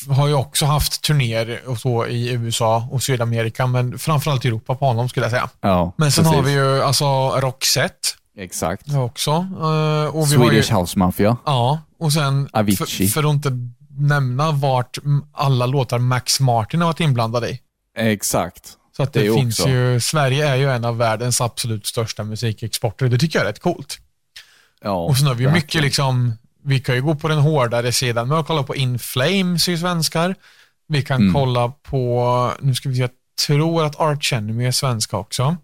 har 0.08 0.28
ju 0.28 0.34
också 0.34 0.66
haft 0.66 1.02
turnéer 1.02 1.60
och 1.66 1.78
så 1.78 2.06
i 2.06 2.32
USA 2.32 2.88
och 2.90 3.02
Sydamerika, 3.02 3.66
men 3.66 3.98
framförallt 3.98 4.44
i 4.44 4.48
Europa 4.48 4.74
på 4.74 4.86
honom 4.86 5.08
skulle 5.08 5.24
jag 5.24 5.30
säga. 5.30 5.48
ja, 5.60 5.94
Men 5.96 6.12
sen 6.12 6.24
precis. 6.24 6.36
har 6.36 6.42
vi 6.44 6.52
ju 6.52 6.82
alltså 6.82 7.04
Roxette 7.40 8.08
Exakt. 8.36 8.94
också. 8.94 9.30
eh, 9.30 10.16
Och 10.16 10.32
vi 10.32 10.36
har 10.36 10.44
ju, 10.44 10.62
Swedish 10.62 10.72
House 10.74 10.98
Mafia. 10.98 11.36
Ja, 11.46 11.80
och 11.98 12.12
sen 12.12 12.48
Avicii. 12.52 13.06
för, 13.08 13.12
för 13.12 13.28
att 13.28 13.34
inte 13.34 13.50
nämna 13.98 14.52
vart 14.52 14.98
alla 15.32 15.66
låtar 15.66 15.98
Max 15.98 16.40
Martin 16.40 16.80
har 16.80 16.88
varit 16.88 17.00
inblandad 17.00 17.44
i. 17.44 17.60
Exakt. 17.98 18.72
Så 18.96 19.02
att 19.02 19.12
det, 19.12 19.28
Det 19.28 19.34
finns 19.34 19.58
också. 19.60 19.70
ju, 19.70 20.00
Sverige 20.00 20.48
är 20.48 20.56
ju 20.56 20.70
en 20.70 20.84
av 20.84 20.96
världens 20.98 21.40
absolut 21.40 21.86
största 21.86 22.24
musikexporter. 22.24 23.08
Det 23.08 23.18
tycker 23.18 23.38
jag 23.38 23.44
är 23.46 23.48
rätt 23.52 23.60
coolt. 23.62 23.98
Ja, 24.82 24.90
Och 25.04 25.16
sen 25.18 25.26
har 25.26 25.34
vi 25.34 25.44
ju 25.44 25.50
mycket 25.50 25.64
verkligen. 25.64 25.84
liksom, 25.84 26.32
vi 26.64 26.80
kan 26.80 26.94
ju 26.94 27.02
gå 27.02 27.14
på 27.14 27.28
den 27.28 27.38
hårdare 27.38 27.92
sidan 27.92 28.28
med 28.28 28.38
att 28.38 28.46
kolla 28.46 28.62
på 28.62 28.76
In 28.76 28.98
Flames 28.98 29.68
i 29.68 29.78
svenskar. 29.78 30.34
Vi 30.88 31.02
kan 31.02 31.20
Mm. 31.20 31.34
kolla 31.34 31.68
på, 31.68 32.52
nu 32.60 32.74
ska 32.74 32.88
vi 32.88 32.94
se, 32.94 33.00
jag 33.00 33.10
tror 33.46 33.84
att 33.84 34.00
Arch 34.00 34.32
Enemy 34.32 34.66
är 34.66 34.70
svenska 34.72 35.16
också. 35.16 35.56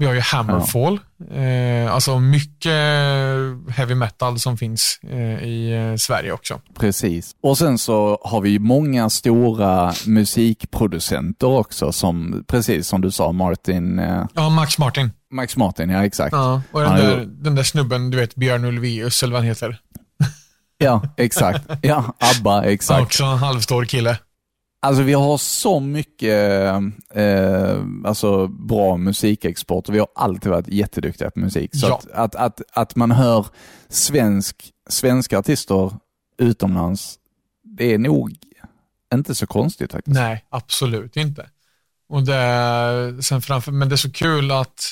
Vi 0.00 0.06
har 0.06 0.14
ju 0.14 0.20
Hammerfall, 0.20 1.00
eh, 1.30 1.94
alltså 1.94 2.18
mycket 2.20 2.72
heavy 3.76 3.94
metal 3.94 4.38
som 4.38 4.56
finns 4.56 5.00
eh, 5.10 5.42
i 5.44 5.72
eh, 5.90 5.96
Sverige 5.96 6.32
också. 6.32 6.60
Precis. 6.78 7.30
Och 7.42 7.58
sen 7.58 7.78
så 7.78 8.18
har 8.24 8.40
vi 8.40 8.58
många 8.58 9.10
stora 9.10 9.92
musikproducenter 10.06 11.46
också, 11.46 11.92
som, 11.92 12.44
precis 12.48 12.88
som 12.88 13.00
du 13.00 13.10
sa, 13.10 13.32
Martin, 13.32 13.98
eh, 13.98 14.24
Ja, 14.34 14.48
Max 14.50 14.78
Martin. 14.78 15.10
Max 15.30 15.56
Martin, 15.56 15.90
ja 15.90 16.04
exakt. 16.04 16.32
Ja, 16.32 16.62
Ja, 16.72 16.78
och 16.78 16.80
den, 16.82 16.96
ju- 16.96 17.02
där, 17.16 17.24
den 17.28 17.54
där 17.54 17.62
snubben, 17.62 18.10
du 18.10 18.16
vet, 18.16 18.34
Björn 18.34 18.64
Ulvaeus 18.64 19.22
eller 19.22 19.32
vad 19.32 19.40
han 19.40 19.48
heter. 19.48 19.78
exakt. 21.16 21.66
Ja, 21.82 22.14
ABBA, 22.18 22.64
exakt. 22.72 23.02
Också 23.02 23.24
en 23.24 23.38
halvstor 23.38 23.84
kille. 23.84 24.18
Alltså 24.80 25.02
vi 25.02 25.12
har 25.12 25.38
så 25.38 25.80
mycket 25.80 26.72
eh, 27.14 27.82
alltså, 28.04 28.46
bra 28.46 28.96
musikexport 28.96 29.88
och 29.88 29.94
vi 29.94 29.98
har 29.98 30.08
alltid 30.14 30.50
varit 30.50 30.68
jätteduktiga 30.68 31.30
på 31.30 31.38
musik. 31.40 31.70
Så 31.76 31.86
Ja. 31.86 31.94
att, 31.94 32.10
att, 32.12 32.34
att, 32.34 32.60
att 32.72 32.96
man 32.96 33.10
hör 33.10 33.46
svensk, 33.88 34.72
svenska 34.88 35.38
artister 35.38 35.92
utomlands, 36.38 37.18
det 37.62 37.94
är 37.94 37.98
nog 37.98 38.36
inte 39.14 39.34
så 39.34 39.46
konstigt 39.46 39.92
faktiskt. 39.92 40.14
Nej, 40.14 40.44
absolut 40.50 41.16
inte. 41.16 41.50
Och 42.08 42.22
det 42.22 42.34
är, 42.34 43.20
sen 43.20 43.42
framför, 43.42 43.72
men 43.72 43.88
det 43.88 43.94
är 43.94 43.96
så 43.96 44.12
kul 44.12 44.50
att 44.50 44.84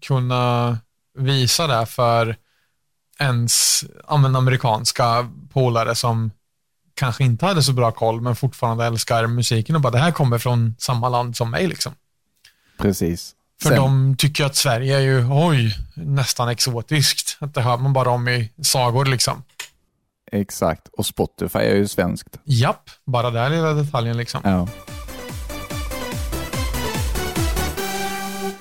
kunna 0.00 0.78
visa 1.18 1.66
det 1.66 1.86
för 1.86 2.36
ens 3.20 3.84
amerikanska 4.08 5.28
polare 5.52 5.94
som 5.94 6.30
kanske 6.98 7.24
inte 7.24 7.46
hade 7.46 7.62
så 7.62 7.72
bra 7.72 7.90
koll 7.92 8.20
men 8.20 8.36
fortfarande 8.36 8.84
älskar 8.86 9.26
musiken 9.26 9.74
och 9.74 9.80
bara 9.80 9.90
det 9.90 9.98
här 9.98 10.12
kommer 10.12 10.38
från 10.38 10.74
samma 10.78 11.08
land 11.08 11.36
som 11.36 11.50
mig. 11.50 11.66
Liksom. 11.66 11.92
Precis. 12.78 13.34
För 13.62 13.68
Sen- 13.68 13.78
de 13.78 14.16
tycker 14.16 14.44
att 14.44 14.56
Sverige 14.56 14.96
är 14.96 15.00
ju, 15.00 15.26
oj, 15.30 15.76
nästan 15.94 16.48
exotiskt. 16.48 17.36
Att 17.40 17.54
det 17.54 17.60
hör 17.60 17.76
man 17.76 17.92
bara 17.92 18.10
om 18.10 18.28
i 18.28 18.52
sagor 18.62 19.04
liksom. 19.04 19.42
Exakt. 20.32 20.88
Och 20.92 21.06
Spotify 21.06 21.58
är 21.58 21.74
ju 21.76 21.88
svenskt. 21.88 22.38
Japp, 22.44 22.90
bara 23.06 23.30
den 23.30 23.52
lilla 23.52 23.72
detaljen 23.72 24.16
liksom. 24.16 24.40
Ja. 24.44 24.68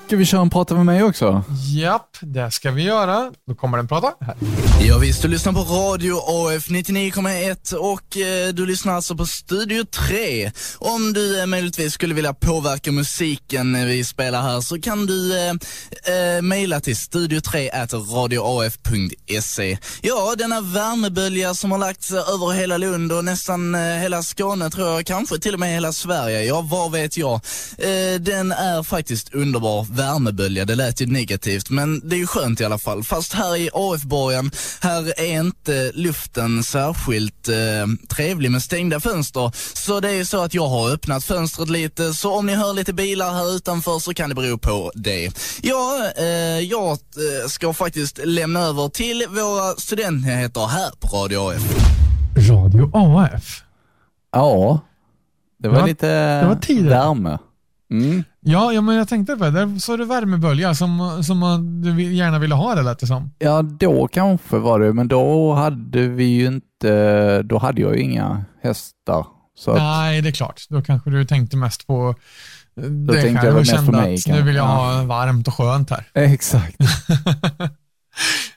Ska 0.07 0.15
vi 0.15 0.25
köra 0.25 0.41
en 0.41 0.49
prata 0.49 0.75
med 0.75 0.85
mig 0.85 1.03
också? 1.03 1.43
Japp, 1.75 2.17
det 2.21 2.51
ska 2.51 2.71
vi 2.71 2.83
göra. 2.83 3.31
Då 3.47 3.55
kommer 3.55 3.77
den 3.77 3.87
prata. 3.87 4.13
Här. 4.25 4.35
Ja, 4.81 4.97
visst, 4.97 5.21
du 5.21 5.27
lyssnar 5.27 5.53
på 5.53 5.59
Radio 5.59 6.15
AF 6.15 6.69
99,1 6.69 7.73
och 7.73 8.17
eh, 8.17 8.53
du 8.53 8.65
lyssnar 8.65 8.93
alltså 8.93 9.15
på 9.15 9.25
Studio 9.25 9.83
3. 9.83 10.51
Om 10.77 11.13
du 11.13 11.39
eh, 11.39 11.45
möjligtvis 11.45 11.93
skulle 11.93 12.13
vilja 12.13 12.33
påverka 12.33 12.91
musiken 12.91 13.75
eh, 13.75 13.85
vi 13.85 14.03
spelar 14.03 14.41
här 14.41 14.61
så 14.61 14.81
kan 14.81 15.05
du 15.05 15.37
eh, 15.37 15.49
eh, 15.49 16.41
mejla 16.41 16.79
till 16.79 16.93
studio3 16.93 17.69
radioaf.se. 18.15 19.77
Ja, 20.01 20.35
denna 20.37 20.61
värmebölja 20.61 21.53
som 21.53 21.71
har 21.71 21.77
lagt 21.77 22.03
sig 22.03 22.19
över 22.19 22.53
hela 22.53 22.77
Lund 22.77 23.11
och 23.11 23.25
nästan 23.25 23.75
eh, 23.75 23.81
hela 23.81 24.23
Skåne 24.23 24.69
tror 24.69 24.87
jag, 24.89 25.05
kanske 25.05 25.39
till 25.39 25.53
och 25.53 25.59
med 25.59 25.73
hela 25.73 25.93
Sverige. 25.93 26.43
Ja, 26.43 26.61
vad 26.61 26.91
vet 26.91 27.17
jag. 27.17 27.33
Eh, 27.77 28.19
den 28.19 28.51
är 28.51 28.83
faktiskt 28.83 29.33
underbar 29.33 29.96
värmebölja. 29.97 30.65
Det 30.65 30.75
lät 30.75 31.01
ju 31.01 31.05
negativt, 31.05 31.69
men 31.69 32.09
det 32.09 32.15
är 32.15 32.17
ju 32.19 32.27
skönt 32.27 32.61
i 32.61 32.65
alla 32.65 32.77
fall. 32.77 33.03
Fast 33.03 33.33
här 33.33 33.55
i 33.55 33.69
AF-borgen, 33.73 34.51
här 34.81 35.19
är 35.19 35.39
inte 35.39 35.91
luften 35.93 36.63
särskilt 36.63 37.47
eh, 37.47 37.55
trevlig 38.15 38.51
med 38.51 38.61
stängda 38.63 38.99
fönster. 38.99 39.51
Så 39.73 39.99
det 39.99 40.09
är 40.09 40.13
ju 40.13 40.25
så 40.25 40.43
att 40.43 40.53
jag 40.53 40.67
har 40.67 40.89
öppnat 40.93 41.23
fönstret 41.23 41.69
lite, 41.69 42.13
så 42.13 42.33
om 42.33 42.45
ni 42.45 42.55
hör 42.55 42.73
lite 42.73 42.93
bilar 42.93 43.33
här 43.33 43.55
utanför 43.55 43.99
så 43.99 44.13
kan 44.13 44.29
det 44.29 44.35
bero 44.35 44.57
på 44.57 44.91
det. 44.95 45.31
Ja, 45.61 46.11
eh, 46.17 46.25
jag 46.59 46.91
eh, 46.91 47.47
ska 47.47 47.73
faktiskt 47.73 48.19
lämna 48.23 48.59
över 48.59 48.89
till 48.89 49.25
våra 49.29 49.75
studentnyheter 49.75 50.67
här 50.67 50.89
på 50.99 51.07
Radio 51.07 51.51
AF. 51.51 51.63
Radio 52.49 52.91
AF. 52.93 53.63
Ja. 54.31 54.79
Det 55.59 55.67
var 55.67 55.75
Det 55.75 55.81
var- 55.81 55.87
lite 55.87 56.07
det 56.41 56.47
var 56.47 56.89
värme. 56.89 57.37
Mm. 57.91 58.23
Ja, 58.49 58.73
ja, 58.73 58.81
men 58.81 58.95
jag 58.95 59.07
tänkte 59.07 59.35
på 59.35 59.43
det. 59.43 59.51
Där 59.51 59.61
är 59.61 59.97
det 59.97 60.05
värmebölja 60.05 60.75
som, 60.75 61.23
som 61.23 61.37
man- 61.37 61.81
du 61.81 62.01
gärna 62.01 62.39
ville 62.39 62.55
ha 62.55 62.75
det 62.75 62.81
lät 62.81 62.99
det 62.99 63.07
som. 63.07 63.31
Ja, 63.39 63.61
då 63.61 64.07
kanske 64.07 64.57
var 64.57 64.79
det, 64.79 64.93
men 64.93 65.07
då 65.07 65.53
hade 65.53 66.07
vi 66.07 66.23
ju 66.23 66.47
inte, 66.47 67.41
då 67.41 67.57
hade 67.57 67.81
jag 67.81 67.95
ju 67.95 68.01
inga 68.01 68.45
hästar. 68.63 69.25
Så 69.57 69.71
att, 69.71 69.77
Nej, 69.77 70.21
det 70.21 70.29
är 70.29 70.33
klart. 70.33 70.65
Då 70.69 70.81
kanske 70.81 71.09
du 71.09 71.25
tänkte 71.25 71.57
mest 71.57 71.87
på 71.87 72.15
det 72.75 73.21
tänkte 73.21 73.33
kan 73.33 73.45
jag 73.45 73.57
och 73.57 73.65
kände 73.65 73.91
mig, 73.91 74.15
att 74.15 74.27
nu 74.27 74.41
vill 74.41 74.55
jag 74.55 74.65
ja. 74.65 74.93
ha 74.93 75.03
varmt 75.03 75.47
och 75.47 75.53
skönt 75.53 75.89
här. 75.89 76.05
Exakt. 76.13 76.77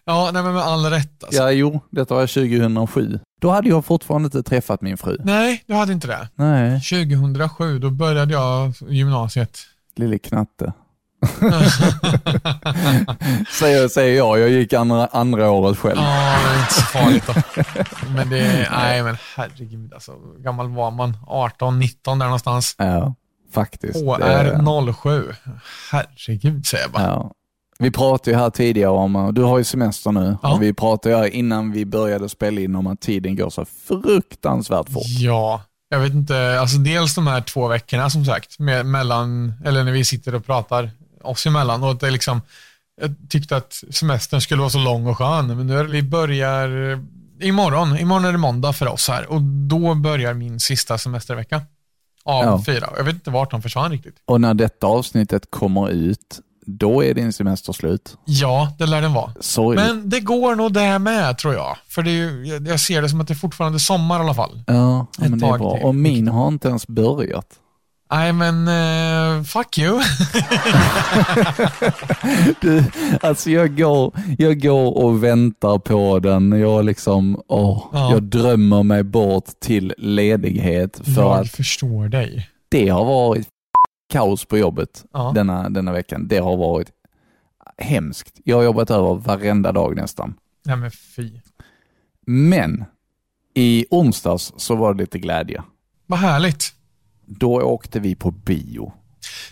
Ja, 0.05 0.31
nej, 0.33 0.43
men 0.43 0.55
med 0.55 0.63
all 0.63 0.85
rätt 0.85 1.25
alltså. 1.25 1.43
Ja, 1.43 1.51
jo, 1.51 1.81
detta 1.91 2.15
var 2.15 2.27
2007. 2.27 3.19
Då 3.41 3.51
hade 3.51 3.69
jag 3.69 3.85
fortfarande 3.85 4.27
inte 4.27 4.43
träffat 4.43 4.83
min 4.83 4.97
fru. 4.97 5.17
Nej, 5.25 5.65
du 5.67 5.75
hade 5.75 5.93
inte 5.93 6.07
det. 6.07 6.29
Nej, 6.35 6.81
2007, 6.81 7.79
då 7.79 7.91
började 7.91 8.33
jag 8.33 8.73
gymnasiet. 8.89 9.59
Lille 10.01 10.19
knatte. 10.19 10.73
säger, 13.61 13.89
säger 13.89 14.17
jag, 14.17 14.39
jag 14.39 14.51
gick 14.51 14.73
andra, 14.73 15.07
andra 15.07 15.51
året 15.51 15.79
själv. 15.79 15.99
Ja, 16.01 16.39
det 16.45 16.55
är 16.57 16.61
inte 16.61 16.75
så 16.75 16.81
farligt 16.83 17.25
då. 17.27 17.35
Men 18.15 18.31
det 18.31 18.39
är, 18.39 18.69
nej 18.71 19.03
men 19.03 19.17
herregud 19.37 19.93
alltså. 19.95 20.13
Hur 20.13 20.43
gammal 20.43 20.69
var 20.69 20.91
man? 20.91 21.17
18, 21.27 21.79
19 21.79 22.19
där 22.19 22.27
någonstans. 22.27 22.75
Ja, 22.79 23.15
faktiskt. 23.55 23.95
Det- 23.95 24.01
HR07. 24.57 25.35
Herregud 25.93 26.67
säger 26.67 26.85
jag 26.85 26.93
bara. 26.93 27.03
Ja. 27.03 27.33
Vi 27.79 27.91
pratade 27.91 28.31
ju 28.31 28.37
här 28.37 28.51
tidigare 28.51 28.91
om, 28.91 29.31
du 29.35 29.43
har 29.43 29.59
ju 29.59 29.65
semester 29.65 30.13
nu, 30.13 30.37
Ja. 30.43 30.53
och 30.55 30.63
vi 30.63 30.73
pratade 30.75 31.31
innan 31.31 31.73
vi 31.73 31.87
började 31.87 32.29
spela 32.29 32.61
in 32.61 32.77
om 32.77 32.87
att 32.87 33.01
tiden 33.01 33.37
går 33.37 33.51
så 33.51 33.65
fruktansvärt 33.65 34.93
fort. 34.93 35.03
Ja, 35.07 35.63
Jag 35.93 36.01
vet 36.01 36.13
inte, 36.13 36.61
alltså 36.61 36.79
dels 36.79 37.15
de 37.15 37.27
här 37.27 37.41
två 37.41 37.69
veckorna 37.69 38.11
som 38.11 38.25
sagt, 38.25 38.59
med, 38.59 38.87
mellan, 38.87 39.55
eller 39.65 39.85
när 39.85 39.93
vi 39.93 40.05
sitter 40.05 40.35
och 40.35 40.47
pratar 40.47 40.91
oss 41.23 41.47
emellan. 41.47 41.83
Och 41.83 41.97
det 41.97 42.07
är 42.07 42.11
liksom, 42.11 42.41
jag 43.01 43.15
tyckte 43.29 43.57
att 43.57 43.83
semestern 43.91 44.41
skulle 44.41 44.61
vara 44.61 44.71
så 44.71 44.79
lång 44.79 45.07
och 45.07 45.19
skön, 45.19 45.47
men 45.57 45.67
nu 45.67 45.79
är, 45.79 45.85
vi 45.85 46.03
börjar 46.03 46.99
imorgon. 47.41 47.99
Imorgon 47.99 48.25
är 48.25 48.33
det 48.33 48.39
måndag 48.39 48.73
för 48.73 48.89
oss 48.89 49.09
här 49.09 49.27
och 49.27 49.43
då 49.43 49.95
börjar 49.95 50.35
min 50.35 50.61
sista 50.61 50.99
semestervecka 50.99 51.63
av 52.25 52.45
Ja. 52.45 52.63
fyra. 52.67 52.89
Jag 52.97 53.05
vet 53.05 53.15
inte 53.15 53.31
vart 53.31 53.51
de 53.51 53.63
försvann 53.63 53.91
riktigt. 53.91 54.17
Och 54.25 54.41
när 54.41 54.55
detta 54.55 54.87
avsnittet 54.87 55.51
kommer 55.51 55.89
ut, 55.91 56.41
då 56.79 57.05
är 57.05 57.15
din 57.15 57.33
semester 57.33 57.73
slut. 57.73 58.17
Ja, 58.25 58.73
det 58.79 58.87
lär 58.87 59.03
den 59.03 59.13
vara. 59.13 59.33
Sorgligt. 59.41 59.87
Men 59.87 60.09
det 60.11 60.21
går 60.21 60.55
nog 60.55 60.73
det 60.73 60.99
med 60.99 61.39
tror 61.39 61.55
jag. 61.55 61.77
För 61.89 62.03
det 62.03 62.11
är 62.11 62.15
ju, 62.15 62.61
jag- 62.69 62.81
ser 62.81 63.03
det 63.03 63.09
som 63.09 63.21
att 63.21 63.29
det 63.29 63.33
är 63.33 63.37
fortfarande 63.37 63.81
sommar 63.81 64.19
i 64.19 64.23
alla 64.23 64.35
fall. 64.35 64.63
Ja, 64.67 64.75
ja, 65.19 65.29
men 65.29 65.39
det 65.39 65.47
är 65.47 65.59
bra. 65.59 65.77
till. 65.77 65.85
Och 65.87 65.95
min 65.95 66.29
har 66.29 66.49
inte 66.49 66.69
ens 66.69 66.87
börjat. 66.87 67.47
Nej, 68.13 68.33
men 68.33 68.69
eh, 68.69 69.43
fuck 69.45 69.79
you. 69.79 70.01
Du, 72.61 72.85
alltså 73.21 73.51
jag 73.51 73.77
går, 73.77 74.13
jag 74.39 74.61
går 74.63 74.97
och 74.99 75.25
väntar 75.25 75.79
på 75.79 76.19
den. 76.19 76.61
Jag 76.61 76.85
liksom, 76.85 77.43
åh, 77.49 77.85
Ja. 77.93 78.11
jag 78.13 78.23
drömmer 78.23 78.83
mig 78.83 79.03
bort 79.03 79.45
till 79.61 79.95
ledighet 79.99 81.01
för 81.05 81.23
jag 81.23 81.39
att 81.41 81.49
förstår 81.51 82.09
dig. 82.09 82.49
det 82.69 82.89
har 82.89 83.05
varit 83.05 83.49
kaos 84.11 84.45
på 84.45 84.59
jobbet 84.59 85.05
Ja. 85.13 85.33
denna, 85.35 85.69
denna 85.69 85.93
veckan. 85.93 86.29
Det 86.29 86.39
har 86.39 86.57
varit 86.57 86.89
hemskt. 87.79 88.41
Jag 88.45 88.57
har 88.57 88.63
jobbat 88.65 88.91
över 88.91 89.15
varenda 89.15 89.73
dag 89.73 89.97
nästan. 89.97 90.35
Nej, 90.65 90.77
men 90.77 90.91
fy. 90.91 91.31
Men 92.27 92.85
i 93.55 93.87
onsdags 93.91 94.53
så 94.57 94.77
var 94.77 94.95
det 94.95 95.01
lite 95.01 95.19
glädje. 95.19 95.63
Vad 96.07 96.19
härligt. 96.19 96.73
Då 97.27 97.61
åkte 97.63 98.01
vi 98.01 98.15
på 98.15 98.31
bio. 98.31 98.93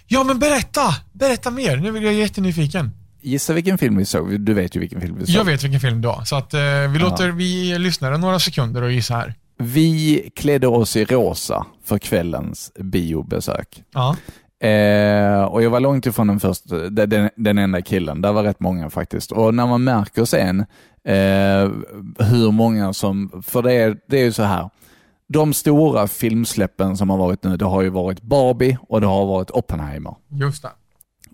Ja, 0.07 0.25
men 0.25 0.38
berätta! 0.38 0.81
Berätta 1.12 1.51
mer. 1.51 1.77
Nu 1.77 1.92
blir 1.92 2.03
jag 2.03 2.14
jättenyfiken. 2.14 2.90
Gissa 3.21 3.53
vilken 3.53 3.79
film 3.79 3.97
vi 3.97 4.05
såg? 4.05 4.40
Du 4.40 4.55
vet 4.55 4.77
ju 4.77 4.81
vilken 4.81 5.01
film 5.01 5.16
vi 5.18 5.27
såg. 5.27 5.35
Jag 5.35 5.44
vet 5.44 5.64
vilken 5.64 5.81
film 5.81 6.05
har, 6.05 6.25
så 6.25 6.37
att, 6.37 6.55
eh, 6.55 6.61
vi 6.92 6.99
låter 6.99 7.31
vi 7.31 7.79
lyssnare 7.79 8.18
några 8.18 8.38
sekunder 8.38 8.83
och 8.83 8.92
gissa 8.92 9.14
här. 9.14 9.35
Vi 9.59 10.31
klädde 10.37 10.66
oss 10.66 10.97
i 10.97 11.05
rosa 11.05 11.66
för 11.85 11.99
kvällens 11.99 12.73
biobesök. 12.81 13.83
Ja. 13.94 14.16
Eh, 14.61 15.42
och 15.42 15.62
jag 15.62 15.71
var 15.71 15.81
långt 15.81 16.07
ifrån 16.07 16.27
den 16.27 16.40
första, 16.40 16.77
den, 16.77 17.31
den, 17.37 17.59
enda 17.59 17.83
killen. 17.83 18.21
Där 18.21 18.33
var 18.33 18.42
rätt 18.42 18.61
många 18.61 18.90
faktiskt. 18.90 19.33
Och 19.33 19.55
när 19.55 19.66
man 19.66 19.85
märker 19.85 20.25
sen 20.25 20.61
eh, 21.05 21.71
hur 22.27 22.53
många 22.53 22.92
som, 22.92 23.42
för 23.47 23.62
det 23.62 23.73
är, 23.73 23.97
det 24.07 24.21
är 24.21 24.25
ju 24.25 24.33
så 24.33 24.42
här. 24.42 24.71
De 25.29 25.53
stora 25.53 26.07
filmsläppen 26.07 26.97
som 26.97 27.11
har 27.11 27.18
varit 27.18 27.44
nu, 27.44 27.57
det 27.57 27.64
har 27.64 27.83
ju 27.83 27.88
varit 27.88 28.23
Barbie 28.23 28.79
och 28.88 29.01
det 29.01 29.07
har 29.07 29.27
varit 29.27 29.51
Oppenheimer. 29.51 30.14
Just 30.29 30.62
det. 30.62 30.71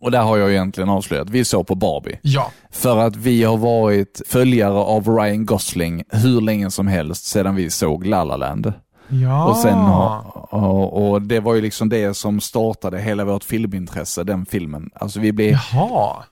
Och 0.01 0.11
där 0.11 0.23
har 0.23 0.37
jag 0.37 0.51
egentligen 0.51 0.89
avslöjat, 0.89 1.31
vi 1.31 1.45
såg 1.45 1.67
på 1.67 1.75
Barbie. 1.75 2.19
Ja. 2.23 2.53
För 2.71 2.99
att 2.99 3.17
vi 3.17 3.45
har 3.45 3.57
varit 3.57 4.23
följare 4.27 4.79
av 4.79 5.09
Ryan 5.09 5.47
Gosling 5.47 6.03
hur 6.09 6.41
länge 6.41 6.71
som 6.71 6.87
helst 6.87 7.25
sedan 7.25 7.55
vi 7.55 7.71
såg 7.71 8.07
La 8.07 8.25
La 8.25 8.37
Land. 8.37 8.73
Ja. 9.09 9.45
Och, 9.45 9.57
sen 9.57 9.79
och, 9.79 11.11
och 11.11 11.23
det 11.23 11.41
var 11.41 11.55
ju 11.55 11.61
liksom 11.61 11.89
det 11.89 12.15
som 12.15 12.41
startade 12.41 13.01
hela 13.01 13.25
vårt 13.25 13.45
filmintresse, 13.45 14.25
den 14.25 14.47
filmen. 14.47 14.91
Alltså 14.95 15.21
vi 15.21 15.33
blev, 15.33 15.57
Jaha. 15.73 16.23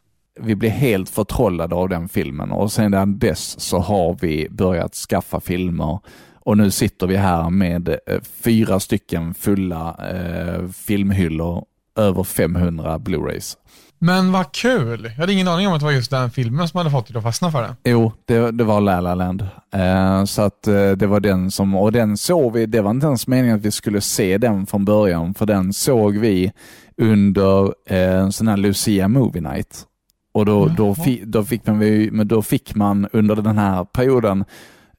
vi 0.40 0.54
blev 0.54 0.72
helt 0.72 1.08
förtrollade 1.08 1.74
av 1.74 1.88
den 1.88 2.08
filmen 2.08 2.52
och 2.52 2.72
sedan 2.72 3.18
dess 3.18 3.61
så 3.61 3.78
har 3.78 4.16
vi 4.20 4.48
börjat 4.50 4.94
skaffa 4.94 5.40
filmer 5.40 5.98
och 6.44 6.56
nu 6.56 6.70
sitter 6.70 7.06
vi 7.06 7.16
här 7.16 7.50
med 7.50 7.88
eh, 7.88 8.20
fyra 8.22 8.80
stycken 8.80 9.35
fulla 9.35 9.96
eh, 10.11 10.68
filmhyllor, 10.68 11.64
över 11.96 12.24
500 12.24 12.98
Blu-rays. 12.98 13.56
Men 14.04 14.32
vad 14.32 14.52
kul. 14.52 15.04
Jag 15.04 15.10
hade 15.10 15.32
ingen 15.32 15.48
aning 15.48 15.68
om 15.68 15.72
att 15.72 15.80
det 15.80 15.86
var 15.86 15.92
just 15.92 16.10
den 16.10 16.30
filmen 16.30 16.68
som 16.68 16.78
hade 16.78 16.90
fått 16.90 17.08
dig 17.08 17.16
att 17.16 17.22
fastna 17.22 17.50
för 17.50 17.62
det. 17.62 17.90
Jo, 17.90 18.12
det, 18.24 18.50
det 18.50 18.64
var 18.64 18.80
La 18.80 19.00
La 19.00 19.14
Land. 19.14 19.46
Eh, 19.74 20.24
så 20.24 20.42
att 20.42 20.66
eh, 20.66 20.90
det 20.90 21.06
var 21.06 21.20
den 21.20 21.50
som, 21.50 21.74
och 21.74 21.92
den 21.92 22.16
såg 22.16 22.52
vi, 22.52 22.66
det 22.66 22.80
var 22.80 22.90
inte 22.90 23.06
ens 23.06 23.26
meningen 23.26 23.56
att 23.56 23.62
vi 23.62 23.70
skulle 23.70 24.00
se 24.00 24.38
den 24.38 24.66
från 24.66 24.84
början, 24.84 25.34
för 25.34 25.46
den 25.46 25.72
såg 25.72 26.18
vi 26.18 26.52
under 26.96 27.74
eh, 27.86 28.18
en 28.18 28.32
sån 28.32 28.48
här 28.48 28.56
Lucia 28.56 29.08
Movie 29.08 29.42
Night. 29.42 29.86
Och 30.34 30.46
då, 30.46 30.66
då, 30.66 30.94
fi, 30.94 31.22
då, 31.26 31.44
fick 31.44 31.66
man, 31.66 31.78
men 32.12 32.28
då 32.28 32.42
fick 32.42 32.74
man 32.74 33.08
under 33.12 33.36
den 33.36 33.58
här 33.58 33.84
perioden, 33.84 34.44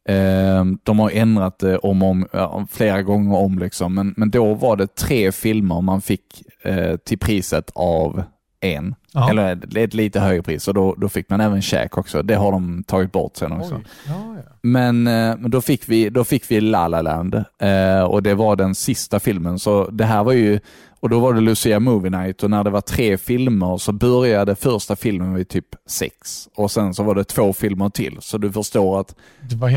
eh, 0.09 0.65
de 0.83 0.99
har 0.99 1.09
ändrat 1.09 1.59
det 1.59 1.77
om, 1.77 2.03
om, 2.31 2.67
flera 2.71 3.01
gånger 3.01 3.37
om, 3.37 3.59
liksom, 3.59 3.93
men, 3.93 4.13
men 4.17 4.31
då 4.31 4.53
var 4.53 4.77
det 4.77 4.95
tre 4.95 5.31
filmer 5.31 5.81
man 5.81 6.01
fick 6.01 6.43
eh, 6.63 6.95
till 6.97 7.19
priset 7.19 7.71
av 7.75 8.23
en. 8.63 8.95
Ja. 9.12 9.30
Eller 9.30 9.78
ett, 9.78 9.93
lite 9.93 10.19
högre 10.19 10.43
pris 10.43 10.67
och 10.67 10.73
då, 10.73 10.95
då 10.97 11.10
fick 11.10 11.30
man 11.30 11.41
även 11.41 11.62
käk 11.62 11.97
också. 11.97 12.23
Det 12.23 12.36
har 12.36 12.52
de 12.52 12.84
tagit 12.84 13.12
bort 13.12 13.38
sen 13.38 13.52
också. 13.52 13.82
Ja, 14.08 14.36
ja. 14.36 14.41
Men, 14.62 15.08
eh, 15.08 15.36
men 15.38 15.52
då, 15.52 15.62
fick 15.62 15.89
vi, 15.89 16.10
då 16.10 16.23
fick 16.23 16.52
vi 16.52 16.62
La 16.62 16.88
La 16.88 17.02
Land 17.02 17.36
eh, 17.62 18.04
och 18.04 18.23
det 18.23 18.36
var 18.36 18.56
den 18.56 18.76
sista 18.76 19.19
filmen. 19.19 19.60
Så 19.60 19.89
det 19.89 20.06
här 20.06 20.23
var 20.23 20.34
ju, 20.34 20.60
och 21.03 21.09
då 21.09 21.19
var 21.19 21.33
det 21.33 21.41
Lucia 21.41 21.79
Movie 21.79 22.09
Night 22.11 22.43
och 22.43 22.49
när 22.49 22.63
det 22.63 22.69
var 22.69 22.81
tre 22.81 23.17
filmer 23.17 23.77
så 23.77 23.91
började 23.91 24.55
första 24.55 24.95
filmen 24.95 25.33
vid 25.33 25.49
typ 25.49 25.65
sex 25.89 26.47
och 26.55 26.71
sen 26.71 26.93
så 26.93 27.03
var 27.03 27.15
det 27.15 27.23
två 27.23 27.53
filmer 27.53 27.89
till. 27.89 28.17
Så 28.21 28.37
du 28.37 28.51
förstår 28.51 28.99
att 28.99 29.15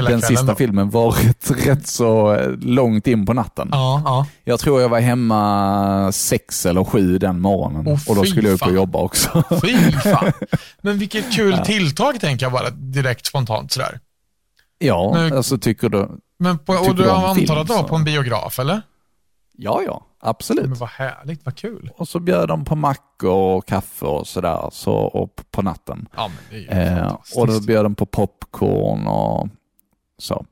den 0.08 0.22
sista 0.22 0.46
då. 0.46 0.54
filmen 0.54 0.90
var 0.90 1.10
rätt, 1.26 1.66
rätt 1.66 1.86
så 1.86 2.34
eh, 2.34 2.50
långt 2.50 3.06
in 3.06 3.26
på 3.26 3.32
natten. 3.32 3.68
Ja, 3.72 4.02
ja. 4.04 4.26
Jag 4.44 4.60
tror 4.60 4.80
jag 4.80 4.88
var 4.88 5.00
hemma 5.00 6.12
sex 6.12 6.66
eller 6.66 6.84
sju 6.84 7.18
den 7.18 7.40
morgonen 7.40 7.86
Åh, 7.86 7.98
och 8.08 8.16
då 8.16 8.24
skulle 8.24 8.48
jag 8.48 8.54
upp 8.54 8.62
och 8.66 8.74
jobba 8.74 8.98
också. 8.98 9.42
Fy 9.62 9.92
fan. 9.92 10.32
Men 10.80 10.98
vilket 10.98 11.32
kul 11.32 11.58
tilltag 11.58 12.20
tänker 12.20 12.46
jag 12.46 12.52
bara 12.52 12.70
direkt 12.70 13.26
spontant 13.26 13.72
sådär. 13.72 14.00
Ja, 14.78 15.12
Men- 15.14 15.32
alltså 15.36 15.58
tycker 15.58 15.88
du? 15.88 16.08
Men 16.38 16.58
på, 16.58 16.72
och 16.72 16.94
du 16.94 17.10
antar 17.10 17.56
att 17.56 17.66
det 17.66 17.74
var 17.74 17.82
på 17.82 17.96
en 17.96 18.04
biograf 18.04 18.58
eller? 18.58 18.82
Ja, 19.56 19.82
ja, 19.86 20.06
absolut. 20.20 20.68
Men 20.68 20.78
vad 20.78 20.88
härligt, 20.88 21.44
vad 21.44 21.56
kul. 21.56 21.90
Och 21.96 22.08
så 22.08 22.20
bjöd 22.20 22.48
de 22.48 22.64
på 22.64 22.76
mackor 22.76 23.30
och 23.30 23.66
kaffe 23.66 24.06
och 24.06 24.26
sådär 24.26 24.68
så, 24.72 24.94
och 24.94 25.42
på 25.50 25.62
natten. 25.62 26.08
Ja, 26.16 26.28
men 26.28 26.38
det 26.50 26.72
är 26.72 26.94
ju 26.94 26.98
Eh, 26.98 27.16
och 27.36 27.46
då 27.46 27.60
bjöd 27.60 27.84
de 27.84 27.94
på 27.94 28.06
popcorn 28.06 29.06
och 29.06 29.48
så. 30.18 30.46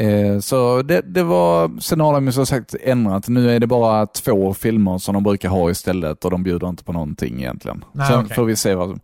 Eh, 0.00 0.38
så 0.38 0.82
det, 0.82 1.00
det 1.00 1.22
var, 1.22 1.80
sen 1.80 2.00
har 2.00 2.12
de 2.12 2.26
ju 2.26 2.32
som 2.32 2.46
sagt 2.46 2.74
ändrat. 2.80 3.28
Nu 3.28 3.50
är 3.50 3.60
det 3.60 3.66
bara 3.66 4.06
två 4.06 4.54
filmer 4.54 4.98
som 4.98 5.14
de 5.14 5.22
brukar 5.22 5.48
ha 5.48 5.70
istället 5.70 6.24
och 6.24 6.30
de 6.30 6.42
bjuder 6.42 6.68
inte 6.68 6.84
på 6.84 6.92
någonting 6.92 7.40
egentligen. 7.40 7.84
Nej, 7.92 8.06
sen 8.06 8.20
okej. 8.24 8.36
får 8.36 8.44
vi 8.44 8.56
se 8.56 8.74
vad 8.74 8.88
som... 8.88 9.00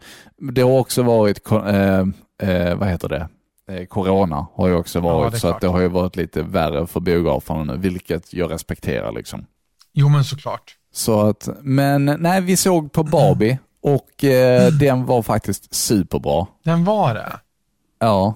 Det 0.54 0.62
har 0.62 0.78
också 0.78 1.02
varit, 1.02 1.50
eh, 1.50 2.00
eh, 2.48 2.76
vad 2.76 2.88
heter 2.88 3.08
det? 3.08 3.28
Eh, 3.68 3.84
Corona 3.86 4.46
har 4.54 4.68
ju 4.68 4.74
också 4.74 4.98
Ja, 4.98 5.02
varit, 5.02 5.34
är 5.34 5.38
så 5.38 5.48
att 5.48 5.60
det 5.60 5.66
har 5.68 5.80
ju 5.80 5.88
varit 5.88 6.16
lite 6.16 6.42
värre 6.42 6.86
för 6.86 7.00
biograferna 7.00 7.64
nu, 7.64 7.76
vilket 7.76 8.32
jag 8.34 8.50
respekterar 8.50 9.12
liksom. 9.12 9.46
Jo, 9.92 10.08
men 10.08 10.24
såklart. 10.24 10.76
Så 10.92 11.20
att, 11.20 11.48
men 11.62 12.04
nej, 12.04 12.40
vi 12.40 12.56
såg 12.56 12.92
på 12.92 13.02
Barbie 13.02 13.58
och 13.82 14.24
eh, 14.24 14.72
den 14.72 15.06
var 15.06 15.22
faktiskt 15.22 15.74
superbra. 15.74 16.46
Den 16.64 16.84
var 16.84 17.14
det. 17.14 17.32
Ja, 17.98 18.34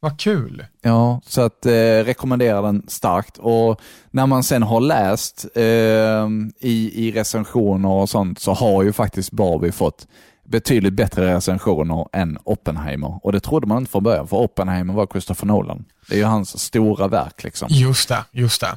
Vad 0.00 0.20
kul. 0.20 0.64
ja 0.82 1.20
så 1.26 1.40
att 1.40 1.66
eh, 1.66 1.70
rekommenderar 2.04 2.62
den 2.62 2.82
starkt. 2.88 3.38
Och 3.38 3.80
när 4.10 4.26
man 4.26 4.42
sen 4.42 4.62
har 4.62 4.80
läst 4.80 5.46
eh, 5.54 6.28
i, 6.60 7.06
i 7.08 7.12
recensioner 7.14 7.88
och 7.88 8.08
sånt 8.10 8.38
så 8.38 8.52
har 8.52 8.82
ju 8.82 8.92
faktiskt 8.92 9.30
Barbie 9.32 9.72
fått 9.72 10.06
betydligt 10.44 10.92
bättre 10.92 11.34
recensioner 11.36 12.06
än 12.12 12.38
Oppenheimer. 12.44 13.20
Och 13.26 13.32
det 13.32 13.40
trodde 13.40 13.66
man 13.66 13.78
inte 13.78 13.90
från 13.90 14.02
början, 14.02 14.28
för 14.28 14.36
Oppenheimer 14.36 14.94
var 14.94 15.06
Christopher 15.06 15.46
Nolan. 15.46 15.84
Det 16.08 16.14
är 16.14 16.18
ju 16.18 16.24
hans 16.24 16.60
stora 16.60 17.08
verk 17.08 17.44
liksom. 17.44 17.68
Just 17.70 18.08
det, 18.08 18.24
just 18.32 18.60
det. 18.60 18.66
Ja, 18.66 18.72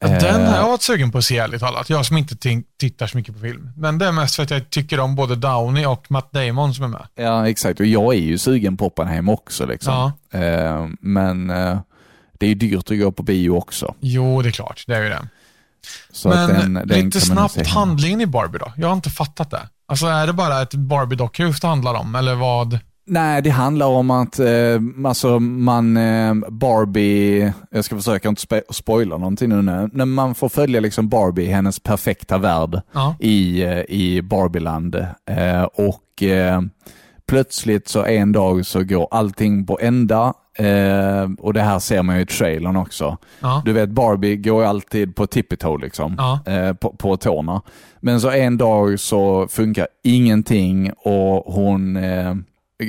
Eh. 0.00 0.18
Den 0.20 0.46
har 0.46 0.56
jag 0.56 0.68
varit 0.68 0.82
sugen 0.82 1.12
på 1.12 1.18
att 1.18 1.24
se 1.24 1.38
ärligt 1.38 1.60
talat. 1.60 1.90
Jag 1.90 2.06
som 2.06 2.16
inte 2.16 2.36
tittar 2.80 3.06
så 3.06 3.16
mycket 3.16 3.34
på 3.34 3.40
film. 3.40 3.70
Men 3.76 3.98
det 3.98 4.06
är 4.06 4.12
mest 4.12 4.36
för 4.36 4.42
att 4.42 4.50
jag 4.50 4.70
tycker 4.70 5.00
om 5.00 5.14
både 5.14 5.36
Downey 5.36 5.86
och 5.86 6.10
Matt 6.10 6.32
Damon 6.32 6.74
som 6.74 6.84
är 6.84 6.88
med. 6.88 7.06
Ja, 7.14 7.48
exakt. 7.48 7.80
Och 7.80 7.86
jag 7.86 8.14
är 8.14 8.18
ju 8.18 8.38
sugen 8.38 8.76
på 8.76 8.86
Oppenheimer 8.86 9.32
också. 9.32 9.66
Liksom. 9.66 10.12
Eh, 10.30 10.86
men 11.00 11.50
eh, 11.50 11.78
det 12.38 12.46
är 12.46 12.48
ju 12.48 12.54
dyrt 12.54 12.90
att 12.90 12.98
gå 12.98 13.12
på 13.12 13.22
bio 13.22 13.50
också. 13.50 13.94
Jo, 14.00 14.42
det 14.42 14.48
är 14.48 14.52
klart. 14.52 14.84
Det 14.86 14.96
är 14.96 15.02
ju 15.02 15.08
det. 15.08 15.28
Så 16.12 16.28
Men 16.28 16.48
den, 16.48 16.74
den 16.74 17.04
lite 17.04 17.20
snabbt 17.20 17.66
handlingen 17.66 18.20
i 18.20 18.26
Barbie 18.26 18.58
då? 18.58 18.72
Jag 18.76 18.88
har 18.88 18.94
inte 18.94 19.10
fattat 19.10 19.50
det. 19.50 19.68
Alltså 19.88 20.06
är 20.06 20.26
det 20.26 20.32
bara 20.32 20.62
ett 20.62 20.74
Barbie-dockhus 20.74 21.60
det 21.60 21.66
handlar 21.66 21.94
om, 21.94 22.14
eller 22.14 22.34
vad? 22.34 22.78
Nej, 23.06 23.42
det 23.42 23.50
handlar 23.50 23.86
om 23.86 24.10
att 24.10 24.38
eh, 24.38 24.80
alltså 25.06 25.38
man, 25.40 25.96
eh, 25.96 26.34
Barbie, 26.48 27.52
jag 27.70 27.84
ska 27.84 27.96
försöka 27.96 28.28
inte 28.28 28.62
spoila 28.70 29.16
någonting 29.16 29.48
nu, 29.48 29.88
när 29.92 30.04
man 30.04 30.34
får 30.34 30.48
följa 30.48 30.80
liksom 30.80 31.08
Barbie, 31.08 31.46
hennes 31.46 31.80
perfekta 31.80 32.38
värld 32.38 32.80
Ja. 32.92 33.16
i, 33.20 33.62
eh, 33.62 33.80
i 33.88 34.22
Barbieland. 34.22 34.94
Eh, 35.30 35.62
och 35.62 36.22
eh, 36.22 36.60
plötsligt 37.28 37.88
så 37.88 38.04
en 38.04 38.32
dag 38.32 38.66
så 38.66 38.82
går 38.84 39.08
allting 39.10 39.66
på 39.66 39.78
ända. 39.82 40.34
Eh, 40.58 41.28
och 41.38 41.52
det 41.54 41.60
här 41.62 41.78
ser 41.78 42.02
man 42.02 42.16
ju 42.16 42.22
i 42.22 42.26
trailern 42.26 42.76
också. 42.76 43.16
Ja. 43.40 43.62
Du 43.64 43.72
vet 43.72 43.88
Barbie 43.90 44.36
går 44.36 44.62
ju 44.62 44.68
alltid 44.68 45.16
på 45.16 45.26
tippy 45.26 45.56
toe 45.56 45.78
liksom, 45.80 46.14
Ja. 46.18 46.52
eh, 46.52 46.72
på, 46.72 46.90
på 46.92 47.16
tårna. 47.16 47.62
Men 48.00 48.20
så 48.20 48.30
en 48.30 48.58
dag 48.58 49.00
så 49.00 49.48
funkar 49.48 49.86
ingenting 50.04 50.90
och 50.96 51.54
hon 51.54 51.96
eh, 51.96 52.34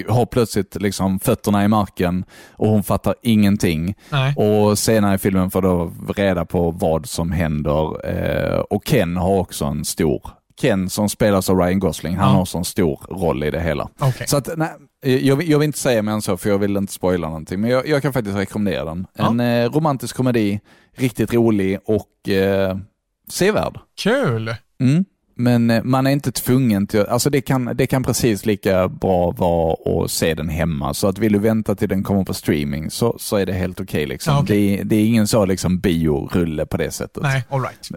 har 0.09 0.25
plötsligt 0.25 0.75
liksom 0.81 1.19
fötterna 1.19 1.63
i 1.63 1.67
marken 1.67 2.25
och 2.51 2.67
hon 2.67 2.83
fattar 2.83 3.15
ingenting. 3.21 3.95
Nej. 4.11 4.33
Och 4.35 4.79
senare 4.79 5.15
i 5.15 5.17
filmen 5.17 5.51
får 5.51 5.61
du 5.61 5.91
reda 6.13 6.45
på 6.45 6.71
vad 6.71 7.05
som 7.05 7.31
händer. 7.31 8.07
Eh, 8.09 8.59
och 8.59 8.85
Ken 8.85 9.17
har 9.17 9.37
också 9.39 9.65
en 9.65 9.85
stor, 9.85 10.29
Ken 10.61 10.89
som 10.89 11.09
spelas 11.09 11.49
av 11.49 11.57
Ryan 11.59 11.79
Gosling, 11.79 12.15
han 12.17 12.31
Ja. 12.33 12.37
har 12.51 12.57
en 12.57 12.65
stor 12.65 12.99
roll 13.09 13.43
i 13.43 13.51
det 13.51 13.61
hela. 13.61 13.89
Okej. 13.99 14.27
Så 14.27 14.37
att, 14.37 14.49
nej, 14.57 14.69
jag, 15.01 15.35
vill- 15.35 15.49
jag 15.49 15.59
vill 15.59 15.65
inte 15.65 15.79
säga 15.79 16.01
mer 16.01 16.11
än 16.11 16.21
så 16.21 16.37
för 16.37 16.49
jag 16.49 16.57
vill 16.57 16.77
inte 16.77 16.93
spoila 16.93 17.27
någonting, 17.27 17.61
men 17.61 17.69
jag, 17.69 17.87
jag 17.87 18.01
kan 18.01 18.13
faktiskt 18.13 18.37
rekommendera 18.37 18.85
den. 18.85 19.07
Ja. 19.17 19.27
En 19.29 19.39
eh, 19.39 19.71
romantisk 19.71 20.15
komedi, 20.15 20.59
riktigt 20.95 21.33
rolig 21.33 21.79
och 21.85 22.29
eh, 22.29 22.77
sevärd. 23.29 23.79
Kul. 24.01 24.55
Mm. 24.81 25.05
Men 25.35 25.69
eh, 25.69 25.83
man 25.83 26.07
är 26.07 26.11
inte 26.11 26.31
tvungen 26.31 26.87
till, 26.87 27.01
alltså 27.05 27.29
det 27.29 27.41
kan, 27.41 27.71
det 27.75 27.87
kan 27.87 28.03
precis 28.03 28.45
lika 28.45 28.87
bra 28.87 29.31
vara 29.31 29.75
att 30.03 30.11
se 30.11 30.33
den 30.33 30.49
hemma. 30.49 30.93
Så 30.93 31.07
att 31.07 31.17
vill 31.17 31.33
du 31.33 31.39
vänta 31.39 31.75
till 31.75 31.89
den 31.89 32.03
kommer 32.03 32.23
på 32.23 32.33
streaming 32.33 32.91
så, 32.91 33.15
så 33.19 33.35
är 33.35 33.45
det 33.45 33.53
helt 33.53 33.79
okej. 33.79 34.05
liksom. 34.05 34.33
Ja, 34.33 34.41
okej. 34.41 34.57
det, 34.67 34.79
är- 34.79 34.83
det 34.83 34.95
är 34.95 35.05
ingen 35.05 35.27
så 35.27 35.45
liksom 35.45 35.79
biorulle 35.79 36.65
på 36.65 36.77
det 36.77 36.91
sättet. 36.91 37.23
Nej, 37.23 37.43
all 37.49 37.61
right. 37.61 37.89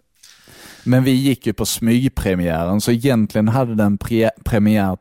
Men 0.85 1.05
vi 1.05 1.11
gick 1.11 1.47
ju 1.47 1.53
på 1.53 1.67
smygpremiären 1.67 2.81
så 2.81 2.93
egentligen 2.93 3.49
hade 3.49 3.75
den 3.75 3.99
pre, 3.99 4.31
premiär 4.45 4.97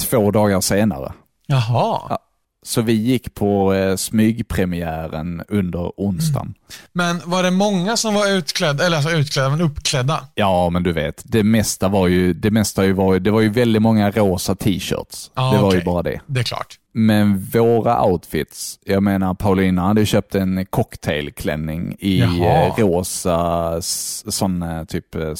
två 0.00 0.30
dagar 0.30 0.60
senare. 0.60 1.12
Jaha. 1.46 2.00
Ja. 2.08 2.18
Så 2.62 2.82
vi 2.82 2.92
gick 2.92 3.34
på 3.34 3.72
eh, 3.74 3.96
smygpremiären 3.96 5.42
under 5.48 5.92
onsdagen. 5.96 6.54
Men 6.92 7.20
var 7.24 7.42
det 7.42 7.50
många 7.50 7.96
som 7.96 8.14
var 8.14 8.28
utklädda, 8.30 8.86
eller 8.86 8.96
alltså 8.96 9.10
utklädda, 9.12 9.50
men 9.50 9.60
uppklädda? 9.60 10.20
Ja, 10.34 10.70
men 10.70 10.82
du 10.82 10.92
vet, 10.92 11.22
det 11.24 11.42
mesta 11.44 11.88
var 11.88 12.08
ju, 12.08 12.32
det 12.32 12.50
mesta 12.50 12.84
ju 12.84 12.92
var, 12.92 13.12
ju- 13.14 13.20
det 13.20 13.30
var 13.30 13.40
ju 13.40 13.48
väldigt 13.48 13.82
många 13.82 14.10
rosa 14.10 14.54
t-shirts. 14.54 15.30
Ja, 15.34 15.42
det 15.52 15.58
var 15.62 15.72
ju 15.72 15.78
okej. 15.78 15.84
bara 15.84 16.02
det. 16.02 16.20
Det 16.26 16.40
är 16.40 16.44
klart. 16.44 16.74
Men 16.92 17.38
våra 17.52 18.04
outfits, 18.04 18.78
jag 18.84 19.02
menar 19.02 19.34
Paulina 19.34 19.82
hade 19.82 20.06
köpt 20.06 20.34
en 20.34 20.66
cocktailklänning 20.66 21.96
i 21.98 22.20
Jaha. 22.20 22.66
eh, 22.66 22.74
rosa, 22.78 23.74
s- 23.78 24.24
sån 24.36 24.62
eh, 24.62 24.84
typ, 24.84 25.14
eh, 25.14 25.34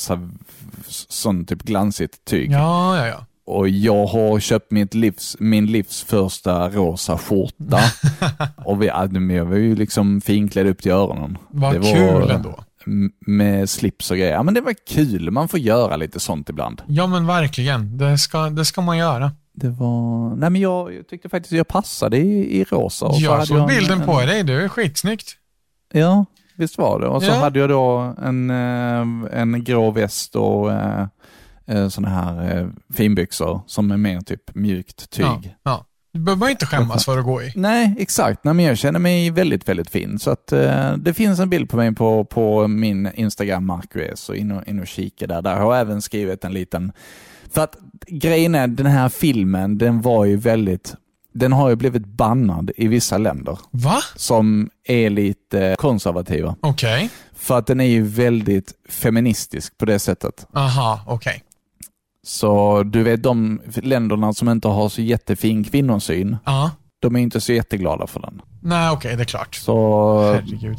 sån 0.88 1.44
typ 1.46 1.62
glansigt 1.62 2.24
tyg. 2.24 2.52
Ja, 2.52 2.96
ja, 2.98 3.06
ja. 3.06 3.24
Och 3.46 3.68
jag 3.68 4.06
har 4.06 4.40
köpt 4.40 4.70
mitt 4.70 4.94
livs, 4.94 5.36
min 5.40 5.66
livs 5.66 6.02
första 6.02 6.68
rosa 6.70 7.18
skjorta. 7.18 7.78
och 8.64 8.82
vi, 8.82 8.86
jag 9.36 9.44
var 9.44 9.56
ju 9.56 9.76
liksom 9.76 10.20
finklädd 10.20 10.66
upp 10.66 10.82
till 10.82 10.92
öronen. 10.92 11.38
Vad 11.50 11.72
Det 11.74 11.78
var- 11.78 11.94
kul 11.94 12.30
ändå. 12.30 12.60
Med 13.26 13.70
slips 13.70 14.10
och 14.10 14.16
grejer. 14.16 14.32
Ja, 14.32 14.42
men 14.42 14.54
det 14.54 14.60
var 14.60 14.74
kul, 14.88 15.30
man 15.30 15.48
får 15.48 15.60
göra 15.60 15.96
lite 15.96 16.20
sånt 16.20 16.48
ibland. 16.48 16.82
Ja, 16.86 17.06
men 17.06 17.26
verkligen. 17.26 17.98
Det 17.98 18.18
ska, 18.18 18.38
det 18.50 18.64
ska 18.64 18.80
man 18.80 18.98
göra. 18.98 19.32
Det 19.52 19.68
var, 19.68 20.36
nej 20.36 20.50
men 20.50 20.60
jag, 20.60 20.94
jag 20.94 21.08
tyckte 21.08 21.28
faktiskt 21.28 21.52
att 21.52 21.56
jag 21.56 21.68
passade 21.68 22.16
i, 22.16 22.60
i 22.60 22.64
rosa. 22.64 23.06
Och 23.06 23.16
Jag 23.18 23.46
såg 23.46 23.58
en- 23.58 23.66
bilden 23.66 24.00
en, 24.00 24.06
på 24.06 24.20
dig. 24.20 24.42
Du 24.42 24.62
är 24.64 24.68
skitsnyggt. 24.68 25.32
Ja, 25.92 26.24
visst 26.56 26.78
var 26.78 27.00
det. 27.00 27.06
Och 27.06 27.22
så 27.22 27.28
Ja. 27.30 27.34
hade 27.34 27.58
jag 27.58 27.68
då 27.68 28.14
en, 28.24 28.50
eh, 28.50 29.40
en 29.40 29.64
grå 29.64 29.90
väst 29.90 30.36
och 30.36 30.72
eh, 31.66 31.88
såna 31.88 32.08
här 32.08 32.58
eh, 32.58 32.68
finbyxor 32.94 33.60
som 33.66 33.90
är 33.90 33.96
mer 33.96 34.20
typ 34.20 34.54
mjukt 34.54 35.10
tyg. 35.10 35.24
Ja, 35.24 35.42
ja. 35.62 35.86
Du 36.16 36.20
behöver 36.20 36.48
inte 36.48 36.66
skämmas 36.66 37.04
för 37.04 37.18
att 37.18 37.24
gå 37.24 37.42
i. 37.42 37.52
Nej, 37.56 37.94
exakt. 37.98 38.44
Nej, 38.44 38.54
men 38.54 38.64
jag 38.64 38.78
känner 38.78 38.98
mig 38.98 39.30
väldigt, 39.30 39.68
väldigt 39.68 39.90
fin. 39.90 40.18
Så 40.18 40.30
att, 40.30 40.52
eh, 40.52 40.92
det 40.96 41.14
finns 41.14 41.40
en 41.40 41.50
bild 41.50 41.70
på 41.70 41.76
mig 41.76 41.94
på, 41.94 42.24
på 42.24 42.68
min 42.68 43.10
Instagram, 43.14 43.66
Marcus, 43.66 44.20
så 44.20 44.34
in 44.34 44.50
och, 44.52 44.68
in 44.68 44.80
och 44.80 44.86
kika 44.86 45.26
där. 45.26 45.42
Där 45.42 45.56
har 45.56 45.74
jag 45.74 45.80
även 45.80 46.02
skrivit 46.02 46.44
en 46.44 46.52
liten... 46.52 46.92
För 47.50 47.64
att 47.64 47.76
grejen 48.06 48.54
är, 48.54 48.66
den 48.66 48.86
här 48.86 49.08
filmen, 49.08 49.78
den 49.78 50.02
var 50.02 50.24
ju 50.24 50.36
väldigt... 50.36 50.94
Den 51.32 51.52
har 51.52 51.68
ju 51.68 51.76
blivit 51.76 52.06
bannad 52.06 52.70
i 52.76 52.88
vissa 52.88 53.18
länder 53.18 53.58
Va? 53.70 53.98
som 54.14 54.70
är 54.84 55.10
lite 55.10 55.76
konservativa. 55.78 56.56
Okej. 56.60 57.10
För 57.34 57.58
att 57.58 57.66
den 57.66 57.80
är 57.80 57.84
ju 57.84 58.02
väldigt 58.02 58.72
feministisk 58.88 59.78
på 59.78 59.84
det 59.84 59.98
sättet. 59.98 60.46
Aha, 60.52 61.00
okej. 61.06 61.42
Så 62.26 62.82
du 62.82 63.02
vet 63.02 63.22
de 63.22 63.60
länderna 63.74 64.32
som 64.32 64.48
inte 64.48 64.68
har 64.68 64.88
så 64.88 65.02
jättefin 65.02 65.64
kvinnosyn, 65.64 66.36
Ja. 66.44 66.70
de 66.98 67.16
är 67.16 67.20
inte 67.20 67.40
så 67.40 67.52
jätteglada 67.52 68.06
för 68.06 68.20
den. 68.20 68.42
Nej, 68.62 68.90
okej, 68.90 69.16
det 69.16 69.22
är 69.22 69.24
klart. 69.24 69.54
Så 69.54 70.32
Herregud. 70.32 70.78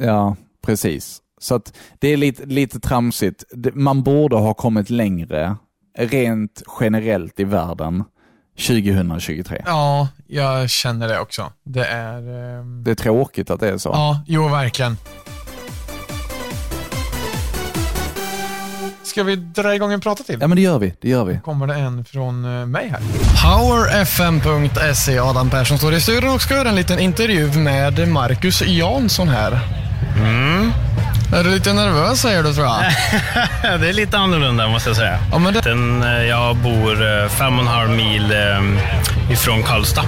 Ja, 0.00 0.36
precis. 0.66 1.18
Så 1.40 1.60
det 1.98 2.08
är 2.08 2.16
lite, 2.16 2.46
lite 2.46 2.80
tramsigt. 2.80 3.44
Man 3.74 4.02
borde 4.02 4.36
ha 4.36 4.54
kommit 4.54 4.90
längre, 4.90 5.56
rent 5.98 6.62
generellt 6.80 7.40
i 7.40 7.44
världen, 7.44 8.04
2023. 8.66 9.62
Ja, 9.66 10.08
jag 10.26 10.70
känner 10.70 11.08
det 11.08 11.20
också. 11.20 11.52
Det 11.64 11.84
är... 11.84 12.18
ehm, 12.60 12.84
Det 12.84 12.90
är 12.90 12.94
tråkigt 12.94 13.50
att 13.50 13.60
det 13.60 13.68
är 13.68 13.78
så. 13.78 13.88
Ja, 13.88 14.22
jo, 14.26 14.48
verkligen. 14.48 14.96
Ska 19.08 19.22
vi 19.22 19.36
dra 19.36 19.74
igång 19.74 19.92
en 19.92 20.00
prata 20.00 20.22
till? 20.22 20.38
Ja, 20.40 20.48
men 20.48 20.56
det 20.56 20.62
gör 20.62 20.78
vi. 20.78 20.94
Det 21.00 21.08
gör 21.08 21.24
vi. 21.24 21.38
kommer 21.44 21.66
det 21.66 21.74
en 21.74 22.04
från 22.04 22.60
eh, 22.60 22.66
mig 22.66 22.92
här. 22.92 23.00
Powerfm.se, 23.42 25.18
Adam 25.18 25.50
Persson 25.50 25.78
står 25.78 25.94
i 25.94 26.00
studion 26.00 26.34
och 26.34 26.42
ska 26.42 26.54
göra 26.54 26.68
en 26.68 26.74
liten 26.74 26.98
intervju 26.98 27.52
med 27.52 28.08
Marcus 28.08 28.62
Jansson 28.62 29.28
här. 29.28 29.60
Mm. 30.16 30.72
Är 31.34 31.44
du 31.44 31.50
lite 31.50 31.72
nervös 31.72 32.20
säger 32.20 32.42
du 32.42 32.52
tror 32.54 32.66
jag? 32.66 32.80
Det 33.80 33.88
är 33.88 33.92
lite 33.92 34.18
annorlunda 34.18 34.68
måste 34.68 34.88
jag 34.88 34.96
säga. 34.96 35.18
Ja, 35.32 35.38
men 35.38 35.54
det... 35.54 35.60
Den, 35.60 36.02
eh, 36.02 36.22
jag 36.22 36.56
bor 36.56 37.22
eh, 37.22 37.28
fem 37.28 37.54
och 37.54 37.64
en 37.64 37.66
halv 37.66 37.90
mil 37.90 38.32
ifrån 39.30 39.62
Karlstad. 39.62 40.04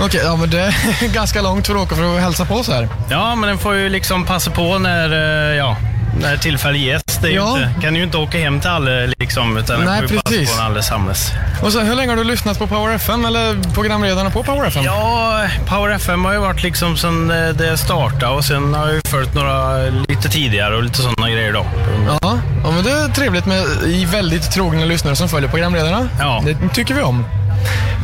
Okej, 0.00 0.20
ja 0.24 0.36
men 0.36 0.50
det 0.50 0.60
är 0.60 1.08
ganska 1.14 1.42
långt 1.42 1.66
för 1.66 1.74
att 1.74 1.80
åka 1.80 1.96
för 1.96 2.16
att 2.16 2.22
hälsa 2.22 2.44
på 2.44 2.62
så 2.62 2.72
här. 2.72 2.88
Ja, 3.10 3.34
men 3.34 3.48
den 3.48 3.58
får 3.58 3.74
ju 3.74 3.88
liksom 3.88 4.24
passa 4.24 4.50
på 4.50 4.78
när, 4.78 5.10
ja, 5.52 5.76
när 6.20 6.36
tillfälle 6.36 6.78
ges. 6.78 7.09
Det 7.20 7.26
är 7.28 7.30
ju 7.30 7.36
Ja. 7.36 7.58
inte, 7.58 7.80
kan 7.80 7.96
ju 7.96 8.02
inte 8.02 8.16
åka 8.16 8.38
hem 8.38 8.60
till 8.60 8.70
alla 8.70 8.90
liksom, 9.18 9.56
utan 9.56 9.84
Nej, 9.84 10.02
precis. 10.08 10.56
på 10.74 10.82
samlas. 10.82 11.32
Och 11.62 11.72
så, 11.72 11.80
hur 11.80 11.94
länge 11.94 12.10
har 12.10 12.16
du 12.16 12.24
lyssnat 12.24 12.58
på 12.58 12.66
Power 12.66 12.94
FM 12.94 13.24
eller 13.24 13.72
programledarna 13.74 14.30
på 14.30 14.42
Power 14.42 14.66
FM? 14.66 14.84
Ja, 14.84 15.40
Power 15.66 15.90
FM 15.94 16.24
har 16.24 16.32
ju 16.32 16.38
varit 16.38 16.62
liksom 16.62 16.96
sedan 16.96 17.30
eh, 17.30 17.48
det 17.48 17.76
startade 17.78 18.32
och 18.32 18.44
sen 18.44 18.74
har 18.74 18.86
jag 18.86 18.94
ju 18.94 19.00
följt 19.04 19.34
några 19.34 19.76
lite 20.08 20.28
tidigare 20.28 20.76
och 20.76 20.82
lite 20.82 20.96
sådana 21.02 21.30
grejer 21.30 21.52
då. 21.52 21.66
Ja, 22.06 22.38
ja 22.64 22.70
men 22.70 22.84
det 22.84 22.90
är 22.90 23.08
trevligt 23.08 23.46
med 23.46 23.64
väldigt 24.06 24.50
trogna 24.52 24.84
lyssnare 24.84 25.16
som 25.16 25.28
följer 25.28 25.50
programledarna. 25.50 26.08
Ja. 26.18 26.42
Det 26.44 26.68
tycker 26.74 26.94
vi 26.94 27.02
om. 27.02 27.24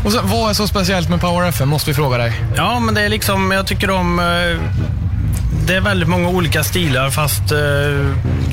Och 0.05 0.13
så, 0.13 0.21
vad 0.23 0.51
är 0.51 0.55
så 0.55 0.67
speciellt 0.67 1.09
med 1.09 1.21
Power 1.21 1.49
FM 1.49 1.69
måste 1.69 1.91
vi 1.91 1.95
fråga 1.95 2.19
dig. 2.19 2.33
Ja, 2.57 2.81
men 2.81 2.95
det 2.95 3.01
är 3.03 3.09
liksom, 3.09 3.51
jag 3.51 3.67
tycker 3.67 3.91
om... 3.91 4.19
eh, 4.19 4.25
Det 5.67 5.75
är 5.77 5.81
väldigt 5.81 6.09
många 6.09 6.29
olika 6.29 6.65
stilar 6.65 7.11
fast 7.11 7.53
eh, 7.53 7.59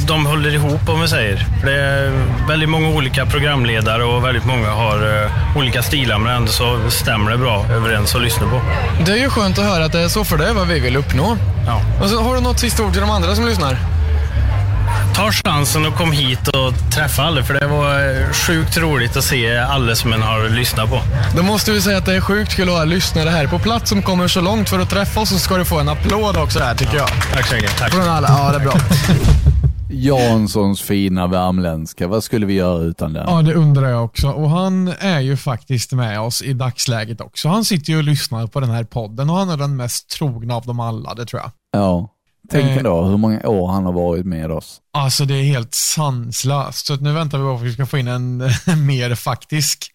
de 0.08 0.26
håller 0.26 0.54
ihop 0.54 0.90
om 0.90 1.02
vi 1.02 1.08
säger. 1.08 1.46
För 1.60 1.68
Det 1.68 1.82
är 1.82 2.12
väldigt 2.48 2.70
många 2.70 2.88
olika 2.88 3.26
programledare 3.26 4.04
och 4.04 4.26
väldigt 4.26 4.46
många 4.46 4.70
har 4.70 5.24
eh, 5.24 5.58
olika 5.58 5.84
stilar 5.84 6.20
men 6.20 6.36
ändå 6.36 6.52
så 6.52 6.80
stämmer 6.90 7.32
det 7.32 7.38
bra 7.38 7.66
överens 7.72 8.16
att 8.16 8.22
lyssna 8.22 8.48
på. 8.48 8.62
Det 9.06 9.12
är 9.12 9.18
ju 9.18 9.30
skönt 9.30 9.58
att 9.60 9.66
höra 9.66 9.86
att 9.86 9.92
det 9.92 10.00
är 10.00 10.08
så 10.08 10.24
för 10.24 10.38
det 10.38 10.48
är 10.48 10.54
vad 10.54 10.68
vi 10.68 10.80
vill 10.80 10.96
uppnå. 10.96 11.38
Ja. 11.68 11.82
Och 12.04 12.10
så 12.10 12.22
har 12.22 12.36
du 12.36 12.42
något 12.42 12.60
sista 12.60 12.84
ord 12.84 12.92
till 12.92 13.02
de 13.02 13.10
andra 13.10 13.36
som 13.36 13.46
lyssnar? 13.46 13.78
Ta 15.16 15.32
chansen 15.32 15.86
och 15.86 15.96
kom 15.96 16.12
hit 16.12 16.48
och 16.48 16.74
träffa 16.92 17.24
alla 17.24 17.44
för 17.44 17.54
det 17.54 17.68
var 17.68 18.20
eh, 18.22 18.32
sjukt 18.34 18.78
roligt 18.78 19.18
att 19.18 19.24
se 19.24 19.58
alla 19.58 19.96
som 19.96 20.14
en 20.14 20.22
har 20.22 20.50
lyssnat 20.50 20.90
på. 20.90 21.02
Då 21.36 21.44
måste 21.44 21.72
vi 21.72 21.82
säga 21.82 21.98
att 21.98 22.06
det 22.06 22.16
är 22.16 22.22
sjukt 22.22 22.56
kul 22.56 22.70
att 22.70 22.76
ha 22.76 22.84
lyssnare 22.84 23.30
här 23.30 23.48
på 23.48 23.60
plats 23.60 23.90
som 23.90 24.02
kommer 24.02 24.28
så 24.28 24.42
långt 24.42 24.70
för 24.70 24.80
att 24.80 24.90
träffa 24.90 25.20
oss 25.20 25.30
så 25.30 25.40
ska 25.40 25.58
du 25.58 25.66
få 25.66 25.80
en 25.80 25.90
applåd 25.90 26.38
också 26.38 26.60
här 26.60 26.76
tycker 26.76 26.98
jag. 26.98 27.10
Tack 27.34 27.48
så 27.48 27.56
mycket. 27.56 27.78
Tack. 27.78 27.92
Från 27.92 28.10
alla. 28.10 28.28
Ja, 28.28 28.52
det 28.52 28.56
är 28.56 28.60
bra. 28.60 28.74
Janssons 29.94 30.82
fina 30.82 31.28
värmländska, 31.28 32.08
vad 32.08 32.24
skulle 32.24 32.46
vi 32.46 32.54
göra 32.54 32.82
utan 32.84 33.14
den? 33.14 33.26
Ja, 33.30 33.42
det 33.42 33.54
undrar 33.54 33.90
jag 33.90 34.06
också. 34.06 34.30
Och 34.30 34.50
Han 34.50 34.88
är 35.00 35.20
ju 35.20 35.38
faktiskt 35.38 35.92
med 35.92 36.20
oss 36.22 36.42
i 36.42 36.54
dagsläget 36.54 37.22
också. 37.22 37.50
Han 37.50 37.66
sitter 37.66 37.92
ju 37.94 37.98
och 37.98 38.04
lyssnar 38.04 38.48
på 38.48 38.60
den 38.60 38.70
här 38.70 38.84
podden 38.84 39.30
och 39.30 39.36
han 39.36 39.50
är 39.50 39.58
den 39.58 39.76
mest 39.76 40.10
trogna 40.10 40.56
av 40.56 40.66
dem 40.66 40.80
alla, 40.80 41.14
det 41.14 41.26
tror 41.26 41.42
jag. 41.42 41.52
Ja. 41.72 42.10
Tänk 42.52 42.66
Eh. 42.66 42.78
ändå 42.78 43.04
hur 43.06 43.18
många 43.18 43.48
år 43.48 43.68
han 43.72 43.86
har 43.86 43.94
varit 43.94 44.26
med 44.26 44.52
oss. 44.52 44.78
Alltså 44.94 45.26
det 45.26 45.34
är 45.34 45.44
helt 45.44 45.74
sanslöst. 45.74 46.86
Så 46.86 46.94
att 46.94 47.02
nu 47.02 47.14
väntar 47.14 47.38
vi 47.38 47.44
på 47.44 47.54
att 47.56 47.62
vi 47.62 47.74
ska 47.74 47.86
få 47.86 47.98
in 47.98 48.08
en, 48.08 48.38
mer 48.88 49.16
faktisk 49.16 49.92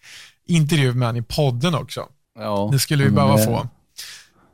intervju 0.47 0.93
med 0.93 1.07
honom 1.07 1.21
i 1.21 1.25
podden 1.25 1.75
också. 1.75 2.01
Ja. 2.39 2.69
Det 2.71 2.79
skulle 2.79 3.03
vi 3.03 3.09
behöva 3.11 3.35
det- 3.37 3.45
få. 3.45 3.67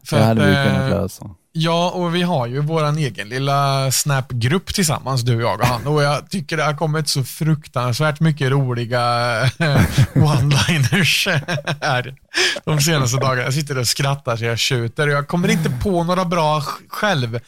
För 0.05 0.15
Det 0.17 0.21
att, 0.21 0.27
hade 0.27 0.45
vi 0.49 0.55
eh, 0.55 0.63
kunnat 0.73 0.89
lösa. 0.89 1.25
Ja, 1.57 1.89
och 1.89 2.15
vi 2.15 2.21
har 2.21 2.47
ju 2.47 2.59
våran 2.59 2.97
egen 2.97 3.29
lilla 3.29 3.91
Snap-grupp 3.91 4.73
tillsammans, 4.73 5.21
du, 5.21 5.41
jag 5.41 5.59
och 5.61 5.65
han. 5.67 5.87
Och 5.87 6.03
jag 6.03 6.29
tycker 6.29 6.57
det 6.57 6.63
har 6.63 6.73
kommit 6.73 7.07
så 7.09 7.23
fruktansvärt 7.23 8.19
mycket 8.19 8.51
roliga 8.51 9.01
eh, 9.41 9.81
one-liners 10.13 11.27
här 11.81 12.15
de 12.65 12.79
senaste 12.81 13.17
dagarna. 13.17 13.41
Jag 13.43 13.53
sitter 13.53 13.77
och 13.77 13.87
skrattar 13.87 14.37
så 14.37 14.45
jag 14.45 14.59
tjuter 14.59 15.07
och 15.07 15.13
jag 15.13 15.27
kommer 15.27 15.47
inte 15.47 15.69
på 15.69 16.03
några 16.03 16.25
bra 16.25 16.59
sj- 16.59 16.89
själv. 16.89 17.39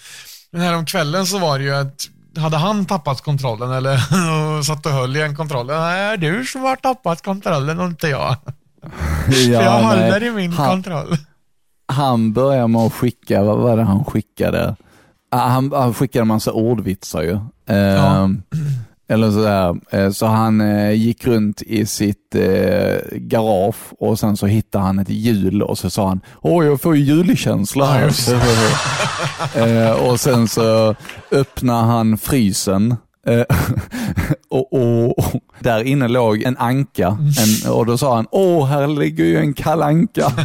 Men 0.52 0.62
här 0.62 0.74
om 0.76 0.86
kvällen 0.86 1.26
så 1.26 1.38
var 1.40 1.60
det 1.60 1.66
ju 1.66 1.76
att 1.76 2.08
hade 2.38 2.58
han 2.58 2.86
tappat 2.86 3.22
kontrollen 3.22 3.72
eller 3.72 3.96
och 4.58 4.66
satt 4.66 4.86
och 4.86 4.92
höll 4.92 5.16
i 5.18 5.22
en 5.22 5.36
kontroll? 5.36 5.68
Nej, 5.68 6.18
du 6.18 6.46
som 6.46 6.62
har 6.62 6.76
tappat 6.76 7.24
kontrollen 7.24 7.80
och 7.80 7.88
inte 7.88 8.08
jag. 8.08 8.36
För 9.26 9.34
jag 9.52 9.84
nej. 9.84 9.84
håller 9.84 10.24
i 10.24 10.32
min 10.32 10.54
han, 10.54 10.68
kontroll. 10.70 11.18
Han 11.88 12.34
började 12.34 12.68
med 12.68 12.82
att 12.82 12.94
skicka, 12.94 13.44
vad 13.44 13.58
var 13.58 13.78
det 13.78 13.84
han 13.84 14.04
skickade? 14.06 14.76
Ah, 15.32 15.48
Han, 15.48 15.72
han 15.76 15.94
skickade 15.94 16.22
en 16.22 16.28
massa 16.28 16.52
ordvitsar 16.52 17.22
ju. 17.22 17.34
Eh, 17.76 18.28
Eller 19.10 19.32
sådär. 19.32 19.76
Eh, 19.92 20.12
Så 20.12 20.26
han 20.26 20.62
eh, 20.62 20.92
gick 20.92 21.28
runt 21.28 21.62
i 21.62 21.86
sitt 21.86 22.36
eh, 22.36 22.98
garage 23.18 23.76
och 24.00 24.20
sen 24.20 24.38
så 24.38 24.46
hittade 24.48 24.84
han 24.84 25.00
ett 25.00 25.10
hjul 25.10 25.62
och 25.64 25.78
så 25.78 25.90
sa 25.90 26.08
han 26.08 26.22
Åh, 26.42 26.66
jag 26.66 26.82
får 26.82 26.96
ju 26.98 27.04
julikänsla 27.04 27.86
Ja, 27.86 27.92
här. 27.92 28.12
Eh, 29.88 29.92
och 29.92 30.20
sen 30.20 30.48
så 30.48 30.96
öppnade 31.32 31.84
han 31.88 32.18
frysen 32.18 32.96
och, 34.50 34.74
och, 34.74 35.20
och 35.20 35.42
där 35.60 35.84
inne 35.84 36.08
låg 36.08 36.42
en 36.44 36.58
anka 36.58 37.08
en, 37.66 37.72
och 37.72 37.86
då 37.86 37.98
sa 37.98 38.16
han 38.16 38.28
Åh, 38.32 38.66
här 38.68 38.88
ligger 38.88 39.24
ju 39.26 39.38
en 39.40 39.54
kalanka. 39.54 40.32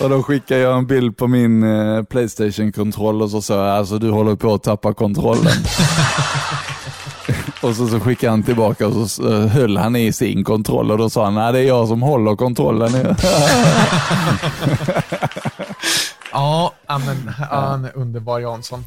Och 0.00 0.10
då 0.10 0.22
skickade 0.22 0.60
jag 0.60 0.78
en 0.78 0.86
bild 0.86 1.16
på 1.16 1.26
min 1.26 1.62
eh, 1.62 2.02
Playstation-kontroll 2.02 3.22
och 3.22 3.30
så 3.30 3.42
sa 3.42 3.66
jag, 3.66 3.76
alltså 3.76 3.98
du 3.98 4.10
håller 4.10 4.36
på 4.36 4.54
att 4.54 4.62
tappa 4.62 4.94
kontrollen. 4.94 5.52
och 7.62 7.76
så, 7.76 7.88
så 7.88 8.00
skickade 8.00 8.30
han 8.30 8.42
tillbaka 8.42 8.86
och 8.86 9.10
så 9.10 9.32
eh, 9.32 9.46
höll 9.46 9.76
han 9.76 9.96
i 9.96 10.12
sin 10.12 10.44
kontroll 10.44 10.90
och 10.90 10.98
då 10.98 11.10
sa 11.10 11.24
han, 11.24 11.34
nej 11.34 11.52
det 11.52 11.58
är 11.58 11.64
jag 11.66 11.88
som 11.88 12.02
håller 12.02 12.36
kontrollen. 12.36 13.16
Ja, 16.32 16.72
ja, 16.86 16.98
men 16.98 17.28
han 17.28 17.84
är 17.84 17.96
underbar 17.96 18.40
Jansson. 18.40 18.84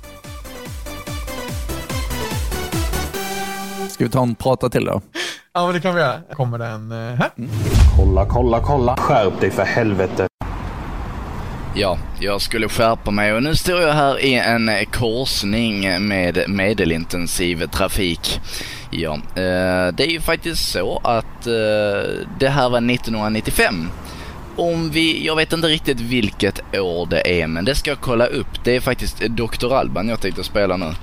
Ska 3.90 4.04
vi 4.04 4.10
ta 4.10 4.22
en 4.22 4.36
prata 4.36 4.70
till 4.70 4.86
då? 4.86 5.02
Ja, 5.54 5.66
men 5.66 5.74
det 5.74 5.82
kan 5.82 5.96
vi 5.96 6.02
göra. 6.02 6.22
Kommer 6.34 6.58
den 6.58 6.92
eh, 6.92 7.16
här? 7.16 7.30
Kolla, 7.98 8.26
kolla, 8.26 8.60
kolla. 8.60 8.96
Skärp 8.98 9.40
dig 9.42 9.52
för 9.52 9.64
helvete. 9.64 10.28
Ja, 11.76 11.98
jag 12.20 12.42
skulle 12.42 12.70
skärpa 12.70 13.12
mig 13.12 13.34
och 13.34 13.44
nu 13.44 13.56
står 13.56 13.82
jag 13.82 13.94
här 13.94 14.20
i 14.20 14.34
en 14.34 14.72
korsning 14.92 16.08
med 16.08 16.44
medelintensiv 16.48 17.68
trafik. 17.68 18.42
Ja, 18.92 19.14
eh, 19.14 19.94
det 19.94 20.04
är 20.04 20.12
ju 20.12 20.22
faktiskt 20.22 20.72
så 20.72 21.02
att 21.04 21.48
eh, 21.48 22.10
det 22.40 22.50
här 22.50 22.70
var 22.70 22.92
1995. 22.92 23.90
Om 24.60 24.92
vi, 24.92 25.26
jag 25.26 25.36
vet 25.36 25.54
inte 25.54 25.68
riktigt 25.68 26.00
vilket 26.00 26.76
år 26.76 27.06
det 27.06 27.42
är, 27.42 27.48
men 27.48 27.66
det 27.66 27.76
ska 27.76 27.92
jag 27.92 28.02
kolla 28.02 28.26
upp. 28.26 28.64
Det 28.64 28.76
är 28.76 28.80
faktiskt 28.80 29.20
Dr. 29.20 29.74
Alban 29.74 30.10
jag 30.10 30.22
tänkte 30.22 30.44
spela 30.44 30.78
nu. 30.78 30.86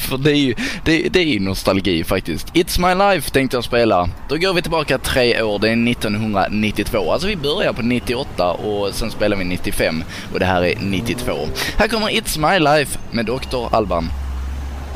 För 0.00 0.18
det 0.18 0.30
är 0.30 0.36
ju, 0.36 0.54
det, 0.84 1.08
det 1.08 1.20
är 1.20 1.24
ju 1.24 1.40
nostalgi 1.40 2.04
faktiskt. 2.04 2.54
It's 2.54 2.80
My 2.88 3.14
Life 3.14 3.30
tänkte 3.30 3.56
jag 3.56 3.64
spela. 3.64 4.08
Då 4.28 4.36
går 4.36 4.54
vi 4.54 4.62
tillbaka 4.62 4.98
tre 4.98 5.42
år, 5.42 5.58
det 5.58 5.68
är 5.68 5.90
1992. 5.90 7.12
Alltså 7.12 7.28
vi 7.28 7.36
börjar 7.36 7.72
på 7.72 7.82
98 7.82 8.52
och 8.52 8.94
sen 8.94 9.10
spelar 9.10 9.36
vi 9.36 9.44
95 9.44 10.04
och 10.32 10.38
det 10.38 10.46
här 10.46 10.64
är 10.64 10.74
92. 10.80 11.32
Här 11.76 11.88
kommer 11.88 12.08
It's 12.08 12.52
My 12.52 12.58
Life 12.58 12.98
med 13.10 13.26
Dr. 13.26 13.74
Alban. 13.76 14.08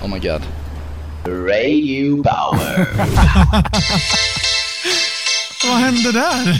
Oh 0.02 0.08
my 0.08 0.18
god. 0.18 0.42
Ray 1.24 2.10
Bauer. 2.10 2.86
Vad 5.68 5.78
hände 5.78 6.12
där? 6.12 6.56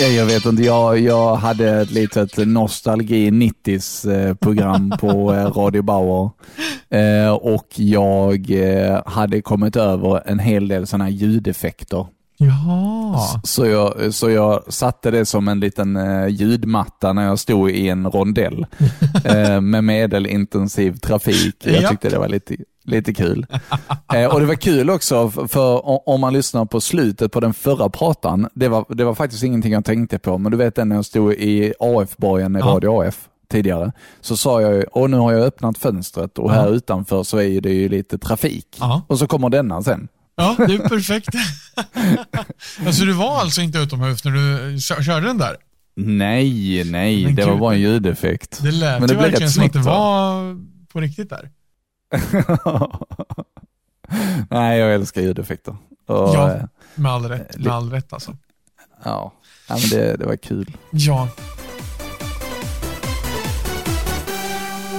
Eh, 0.00 0.16
jag 0.16 0.26
vet 0.26 0.46
inte, 0.46 0.62
jag, 0.62 0.98
jag 0.98 1.34
hade 1.34 1.70
ett 1.70 1.90
litet 1.90 2.36
nostalgi 2.36 3.30
90s 3.30 4.10
eh, 4.12 4.34
program 4.34 4.92
på 5.00 5.34
eh, 5.34 5.46
Radio 5.46 5.82
Bauer 5.82 6.30
och 7.40 7.66
jag 7.76 8.52
hade 9.06 9.42
kommit 9.42 9.76
över 9.76 10.22
en 10.28 10.38
hel 10.38 10.68
del 10.68 10.86
sådana 10.86 11.04
här 11.04 11.10
ljudeffekter. 11.10 12.06
Jaha. 12.40 13.18
Så 13.44 13.66
jag, 13.66 14.14
så 14.14 14.30
jag 14.30 14.72
satte 14.72 15.10
det 15.10 15.24
som 15.26 15.48
en 15.48 15.60
liten 15.60 15.96
eh, 15.96 16.26
ljudmatta 16.28 17.12
när 17.12 17.24
jag 17.26 17.38
stod 17.38 17.70
i 17.70 17.88
en 17.88 18.06
rondell 18.10 18.66
eh, 19.24 19.60
med 19.60 19.84
medelintensiv 19.84 20.92
trafik. 20.96 21.56
Jag 21.66 21.82
Ja. 21.82 21.88
tyckte 21.88 22.08
det 22.08 22.18
var 22.18 22.28
lite, 22.28 22.56
lite 22.84 23.14
kul. 23.14 23.46
Eh, 24.14 24.24
och 24.34 24.40
Det 24.40 24.46
var 24.46 24.54
kul 24.54 24.90
också, 24.90 25.30
för, 25.30 25.82
om 26.08 26.20
man 26.20 26.32
lyssnar 26.32 26.64
på 26.64 26.80
slutet 26.80 27.32
på 27.32 27.40
den 27.40 27.54
förra 27.54 27.88
pratan, 27.88 28.48
det 28.54 28.68
var, 28.68 28.84
det 28.88 29.04
var 29.04 29.14
faktiskt 29.14 29.42
ingenting 29.42 29.72
jag 29.72 29.84
tänkte 29.84 30.18
på, 30.18 30.38
men 30.38 30.52
du 30.52 30.58
vet 30.58 30.74
den 30.74 30.88
när 30.88 30.96
jag 30.96 31.04
stod 31.04 31.32
i 31.32 31.74
AF-borgen 31.80 32.56
i 32.56 32.58
Ja. 32.58 32.66
Radio 32.66 33.02
AF 33.08 33.28
tidigare, 33.50 33.92
så 34.20 34.36
sa 34.36 34.60
jag 34.62 34.74
ju, 34.74 34.82
och 34.82 35.10
nu 35.10 35.16
har 35.16 35.32
jag 35.32 35.42
öppnat 35.42 35.78
fönstret 35.78 36.38
och 36.38 36.52
här 36.52 36.66
Ja. 36.66 36.68
utanför 36.74 37.22
så 37.22 37.40
är 37.40 37.60
det 37.60 37.70
ju 37.72 37.88
lite 37.88 38.18
trafik. 38.18 38.66
Ja. 38.80 39.02
Och 39.06 39.18
så 39.18 39.26
kommer 39.26 39.48
denna 39.50 39.82
sen. 39.82 40.08
Ja, 40.40 40.54
det 40.58 40.74
är 40.74 40.88
perfekt. 40.88 41.28
alltså 42.86 43.04
du 43.04 43.12
var 43.12 43.40
alltså 43.40 43.60
inte 43.60 43.78
utomhus 43.78 44.24
när 44.24 44.32
du 44.32 44.78
kö- 44.80 45.02
körde 45.02 45.26
den 45.26 45.38
där? 45.38 45.56
Nej, 45.96 46.84
nej, 46.84 47.24
Men 47.24 47.34
det 47.34 47.44
var 47.46 47.56
bara 47.56 47.74
en 47.74 47.80
ljudeffekt. 47.80 48.58
Det 48.62 48.70
lät 48.70 49.00
Men 49.00 49.08
det 49.08 49.14
ju 49.14 49.18
blev 49.18 49.30
verkligen 49.30 49.52
som 49.52 49.64
att 49.64 49.72
det 49.72 49.78
var 49.78 50.56
på 50.92 51.00
riktigt 51.00 51.30
där. 51.30 51.50
nej, 54.50 54.78
jag 54.78 54.94
älskar 54.94 55.20
ljudeffekter. 55.22 55.76
Och, 56.06 56.16
Ja. 56.34 56.54
eh, 56.54 56.62
Med 56.94 57.12
all 57.12 57.24
rätt. 57.28 57.58
Med 57.58 57.72
all 57.72 57.90
rätt 57.90 58.12
alltså. 58.12 58.36
ja. 59.04 59.32
men 59.68 59.78
det, 59.90 60.16
det 60.16 60.26
var 60.26 60.36
kul. 60.36 60.76
Ja. 60.90 61.28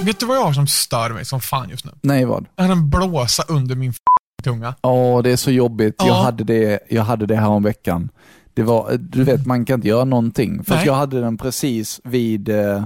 Vet 0.02 0.20
du 0.20 0.26
vad 0.26 0.36
jag 0.36 0.44
har 0.44 0.52
som 0.52 0.66
stör 0.66 1.10
mig 1.10 1.24
som 1.24 1.40
fan 1.40 1.70
just 1.70 1.84
nu? 1.84 1.92
Nej, 2.02 2.24
vad? 2.24 2.46
Har 2.56 2.64
en 2.68 2.90
blåsa 2.90 3.42
under 3.48 3.74
min 3.76 3.92
tunga. 4.40 4.74
Åh, 4.82 5.22
det 5.22 5.30
är 5.32 5.36
så 5.36 5.50
jobbigt. 5.50 5.94
Jag, 5.98 6.08
Ja. 6.08 6.22
hade 6.22 6.44
det, 6.44 6.80
jag 6.88 7.02
hade 7.02 7.26
det 7.26 7.36
här 7.36 7.48
om 7.48 7.62
veckan. 7.62 8.08
Det 8.54 8.62
var, 8.62 8.96
du 8.98 9.24
vet, 9.24 9.46
man 9.46 9.64
kan 9.64 9.74
inte 9.74 9.88
göra 9.88 10.04
någonting. 10.04 10.64
För 10.64 10.82
jag 10.86 10.94
hade 10.94 11.20
den 11.20 11.36
precis 11.38 12.00
vid 12.04 12.48
eh, 12.48 12.84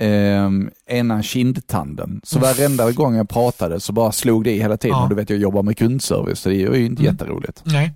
ehm, 0.00 0.70
ena 0.86 1.22
kindtanden. 1.22 2.20
Så 2.24 2.38
varenda 2.38 2.90
gång 2.90 3.14
jag 3.16 3.28
pratade 3.28 3.80
så 3.80 3.92
bara 3.92 4.12
slog 4.12 4.44
det 4.44 4.50
i 4.50 4.58
hela 4.58 4.76
tiden. 4.76 4.96
Ja. 4.96 5.02
Och 5.02 5.08
du 5.08 5.14
vet, 5.14 5.30
jag 5.30 5.38
jobbar 5.38 5.62
med 5.62 5.78
kundservice, 5.78 6.40
så 6.40 6.48
det 6.48 6.54
är 6.54 6.58
ju 6.74 6.86
inte 6.86 7.02
Mm. 7.02 7.14
jätteroligt. 7.14 7.62
Nej. 7.64 7.92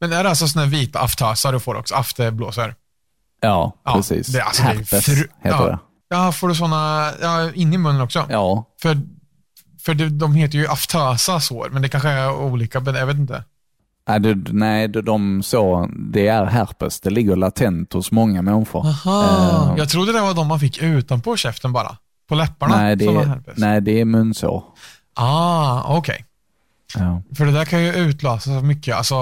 Men 0.00 0.12
är 0.12 0.22
det 0.24 0.28
alltså 0.30 0.58
här 0.58 0.66
vita 0.66 1.00
aftösar 1.00 1.52
du 1.52 1.60
får 1.60 1.74
också? 1.74 1.94
Afterblåsor? 1.94 2.74
Ja, 3.40 3.72
Ja, 3.84 3.94
precis. 3.94 4.26
det- 4.26 4.42
alltså, 4.42 4.62
det 4.62 4.68
är 4.68 4.72
Herpes 4.74 5.06
fru- 5.08 5.28
heter 5.42 5.58
ja. 5.58 5.66
det. 5.66 5.78
Ja, 6.08 6.32
får 6.32 6.48
du 6.48 6.54
såna, 6.54 7.10
ja, 7.22 7.50
in 7.54 7.72
i 7.72 7.78
munnen 7.78 8.00
också? 8.00 8.26
Ja, 8.30 8.64
För, 8.82 9.00
för 9.86 9.94
det, 9.94 10.08
de 10.08 10.34
heter 10.34 10.58
ju 10.58 10.66
aftösa 10.66 11.40
sår, 11.40 11.68
men 11.72 11.82
det 11.82 11.88
kanske 11.88 12.08
är 12.08 12.32
olika, 12.34 12.80
men 12.80 12.94
jag 12.94 13.06
vet 13.06 13.16
inte. 13.16 13.44
Nej, 14.08 14.20
det, 14.20 14.52
nej 14.52 14.88
de, 14.88 15.00
de 15.00 15.42
så, 15.42 15.90
det 16.12 16.28
är 16.28 16.44
herpes. 16.44 17.00
Det 17.00 17.10
ligger 17.10 17.36
latent 17.36 17.92
hos 17.92 18.12
många 18.12 18.42
människor. 18.42 18.86
Aha. 18.86 19.72
Eh, 19.72 19.78
Jag 19.78 19.88
trodde 19.88 20.12
det 20.12 20.20
var 20.20 20.34
de 20.34 20.46
man 20.46 20.60
fick 20.60 20.82
utanpå 20.82 21.36
käften 21.36 21.72
bara. 21.72 21.96
På 22.28 22.34
läpparna. 22.34 22.76
nej, 22.76 22.96
det 22.96 23.04
som 23.04 23.14
var 23.14 23.22
är, 23.22 23.26
herpes. 23.26 23.54
nej, 23.58 23.80
det 23.80 24.00
är 24.00 24.04
munsår. 24.04 24.64
Ah, 25.14 25.96
okej. 25.96 26.24
Ja. 26.94 27.22
För 27.36 27.46
det 27.46 27.52
där 27.52 27.64
kan 27.64 27.82
ju 27.84 27.92
utlösas 27.94 28.62
mycket. 28.62 28.96
Alltså, 28.96 29.14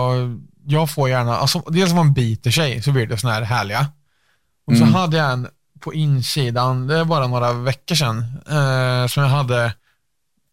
jag 0.67 0.91
får 0.91 1.09
gärna, 1.09 1.37
alltså, 1.37 1.59
dels 1.59 1.91
om 1.91 1.97
man 1.97 2.13
biter 2.13 2.51
sig 2.51 2.83
så 2.83 2.93
blir 2.93 3.07
det 3.07 3.19
såna 3.19 3.33
här 3.33 3.43
härliga. 3.43 3.87
Och 4.67 4.77
så 4.77 4.83
Mm. 4.83 4.95
hade 4.95 5.17
jag 5.17 5.33
en 5.33 5.49
på 5.81 5.95
insidan, 5.95 6.87
det 6.87 6.99
är 6.99 7.05
bara 7.05 7.27
några 7.27 7.53
veckor 7.53 7.95
sedan, 7.95 8.19
eh, 8.51 9.07
som 9.09 9.23
jag 9.23 9.31
hade, 9.31 9.73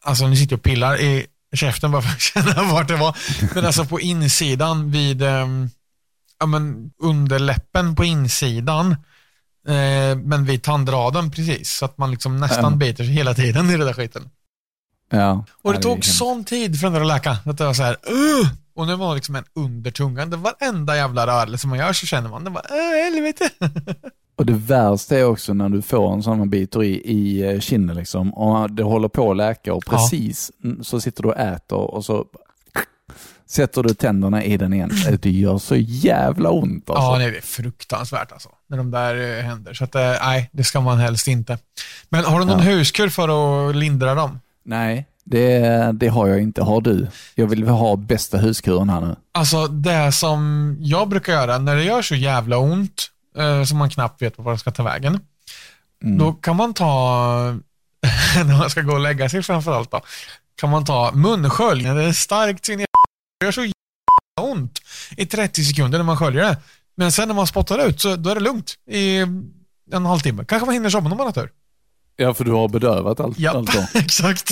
alltså 0.04 0.28
ni 0.28 0.38
sitter 0.38 0.56
och 0.56 0.64
pillar 0.64 1.02
i 1.02 1.26
käften 1.54 1.92
bara 1.92 2.02
för 2.02 2.10
att 2.10 2.22
känna 2.56 2.72
vart 2.74 2.88
det 2.88 2.96
var. 2.96 3.18
Men 3.56 3.66
alltså 3.66 3.86
på 3.86 4.00
insidan 4.00 4.92
vid, 4.92 5.22
ehm, 5.22 5.70
ja 6.40 6.46
men 6.46 6.92
underläppen 7.04 7.96
på 7.96 8.04
insidan, 8.06 8.92
eh, 9.68 10.18
men 10.24 10.46
vid 10.46 10.64
tandraden 10.64 11.32
precis. 11.32 11.72
Så 11.74 11.86
att 11.86 11.98
man 11.98 12.12
liksom 12.12 12.38
nästan 12.38 12.66
Mm. 12.66 12.80
biter 12.80 13.04
sig 13.04 13.14
hela 13.14 13.34
tiden 13.34 13.70
i 13.70 13.78
den 13.78 13.86
där 13.88 13.94
skiten. 13.94 14.30
Ja. 15.12 15.45
Och 15.62 15.71
det 15.71 15.78
Ja, 15.78 15.82
tog 15.82 15.91
hemskt. 15.93 16.17
sån 16.17 16.43
tid 16.43 16.80
för 16.80 16.86
den 16.88 16.93
där 16.93 17.01
att 17.01 17.07
läka. 17.07 17.38
Att 17.45 17.57
det 17.57 17.66
var 17.66 17.74
så 17.74 17.84
här, 17.84 17.97
"Ugh!" 18.12 18.49
Och 18.76 18.88
nu 18.88 18.95
var 18.95 19.09
det 19.09 19.16
liksom 19.16 19.36
en 19.36 19.43
under 19.55 19.91
tungan. 19.91 20.30
Det 20.30 20.38
varenda 20.38 20.95
jävla 20.95 21.28
rörelse 21.28 21.68
man 21.68 21.78
gör 21.80 21.93
så 21.93 22.05
känner 22.05 22.30
man, 22.30 22.43
det 22.43 22.49
bara, 22.49 22.64
äh, 22.70 23.03
helvete. 23.03 23.49
Och 24.38 24.45
det 24.45 24.53
värsta 24.53 25.18
är 25.18 25.24
också 25.26 25.53
när 25.53 25.70
du 25.70 25.82
får 25.82 26.14
en 26.14 26.24
sån 26.24 26.38
man 26.38 26.49
biter 26.49 26.84
i, 26.84 26.89
i 27.12 27.41
eh, 27.53 27.59
kinden 27.59 27.95
liksom 27.95 28.34
och 28.34 28.72
det 28.72 28.84
håller 28.84 29.07
på 29.07 29.32
att 29.32 29.38
läka 29.38 29.74
och 29.74 29.84
Ja. 29.88 29.91
precis 29.97 30.51
mm, 30.64 30.84
så 30.84 31.01
sitter 31.01 31.24
du 31.24 31.30
och 31.30 31.38
äter 31.39 31.78
och 31.78 32.05
så 32.05 32.26
sätter 33.49 33.84
du 33.84 33.93
tänderna 33.93 34.43
i 34.43 34.57
den 34.57 34.74
igen. 34.74 34.91
Det 35.22 35.30
gör 35.32 35.57
så 35.57 35.76
jävla 35.76 36.49
ont 36.49 36.89
alltså. 36.89 37.03
Ja, 37.03 37.18
nej, 37.18 37.32
det 37.32 37.38
är 37.38 37.41
fruktansvärt 37.41 38.32
alltså. 38.32 38.49
När 38.70 38.78
de 38.78 38.91
där 38.91 39.38
eh, 39.39 39.43
händer. 39.43 39.74
Så 39.74 39.84
att, 39.84 39.95
eh, 39.95 40.01
nej, 40.22 40.49
det 40.53 40.64
ska 40.64 40.82
man 40.82 40.97
helst 40.97 41.28
inte. 41.28 41.57
Men 42.09 42.26
har 42.26 42.39
du 42.39 42.45
någon 42.45 42.57
Ja. 42.57 42.64
huskur 42.72 43.09
för 43.09 43.70
att 43.70 43.76
lindra 43.76 44.16
dem? 44.16 44.39
Nej, 44.72 45.05
det, 45.24 45.91
det 45.93 46.07
har 46.07 46.28
jag 46.28 46.41
inte. 46.41 46.61
Har 46.61 46.82
du? 46.82 47.07
Jag 47.36 47.47
vill 47.47 47.67
ha 47.67 47.95
bästa 47.95 48.38
huskuren 48.38 48.89
här 48.89 49.01
nu. 49.01 49.15
Alltså 49.32 49.67
det 49.67 50.11
som 50.11 50.76
jag 50.80 51.09
brukar 51.09 51.34
göra 51.34 51.57
när 51.57 51.76
det 51.76 51.84
gör 51.84 52.01
så 52.01 52.15
jävla 52.15 52.57
ont, 52.57 53.07
eh, 53.38 53.63
som 53.63 53.78
man 53.78 53.89
knappt 53.89 54.22
vet 54.22 54.38
var 54.38 54.51
det 54.51 54.57
ska 54.57 54.72
ta 54.72 54.84
vägen. 54.84 55.19
Mm. 56.03 56.17
Då 56.17 56.34
kan 56.34 56.55
man 56.55 56.74
ta, 56.74 56.88
när 58.36 58.57
man 58.57 58.69
ska 58.69 58.82
gå 58.82 58.93
och 58.93 58.99
lägga 58.99 59.30
sig 59.30 59.43
framförallt 59.43 59.91
då, 59.91 60.01
kan 60.55 60.69
man 60.69 60.86
ta 60.86 61.11
munskölj. 61.11 61.84
Det 61.84 62.03
är 62.03 62.13
starkt 62.13 62.65
sin 62.65 62.78
Det 63.39 63.45
gör 63.45 63.51
så 63.51 63.61
jävla 63.61 64.51
ont 64.51 64.80
i 65.17 65.26
30 65.26 65.63
sekunder 65.63 65.97
när 65.97 66.05
man 66.05 66.17
sköljer 66.17 66.43
det. 66.43 66.57
Men 66.95 67.11
sen 67.11 67.28
när 67.28 67.36
man 67.36 67.47
spottar 67.47 67.88
ut 67.88 68.01
så 68.01 68.15
då 68.15 68.30
är 68.30 68.36
det 68.36 68.41
lugnt 68.41 68.76
i 68.88 69.17
en 69.91 70.05
halvtimme. 70.05 70.45
Kanske 70.47 70.65
man 70.65 70.74
hinner 70.74 70.89
somna 70.89 71.11
om 71.11 71.17
man 71.17 71.28
har 71.28 71.34
tur. 71.34 71.49
Ja, 72.18 72.34
för 72.34 72.43
du 72.45 72.51
har 72.51 72.68
bedövat 72.70 73.20
allt. 73.20 73.39
Ja, 73.39 73.51
allt 73.51 73.74
då. 73.74 73.86
exakt. 73.99 74.51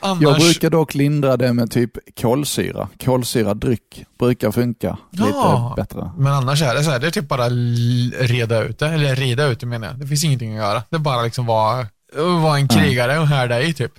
Annars, 0.00 0.22
Jag 0.22 0.36
brukar 0.38 0.70
dock 0.70 0.94
lindra 0.94 1.36
det 1.36 1.52
med 1.52 1.70
typ 1.70 1.90
kolsyra. 2.20 2.88
Kolsyrad 3.04 3.56
dryck 3.56 4.04
brukar 4.18 4.52
funka 4.52 4.98
Ja. 5.10 5.24
lite 5.76 5.80
bättre. 5.82 6.10
Men 6.18 6.32
annars 6.32 6.62
är 6.62 6.74
det 6.74 6.84
så 6.84 6.90
här, 6.90 6.98
det 6.98 7.06
är 7.06 7.10
typ 7.10 7.28
bara 7.28 7.48
reda 8.26 8.62
ut 8.62 8.78
det, 8.78 8.88
eller 8.88 9.16
rida 9.16 9.44
ut 9.46 9.60
det 9.60 9.66
menar 9.66 9.86
jag. 9.88 9.96
Det 9.96 10.06
finns 10.06 10.24
ingenting 10.24 10.50
att 10.58 10.64
göra. 10.64 10.82
Det 10.90 10.96
är 10.96 11.00
bara 11.00 11.22
liksom 11.22 11.46
vara, 11.46 11.86
vara 12.42 12.56
en 12.58 12.68
krigare 12.68 13.18
och 13.18 13.26
härda 13.26 13.60
i 13.62 13.74
typ. 13.74 13.92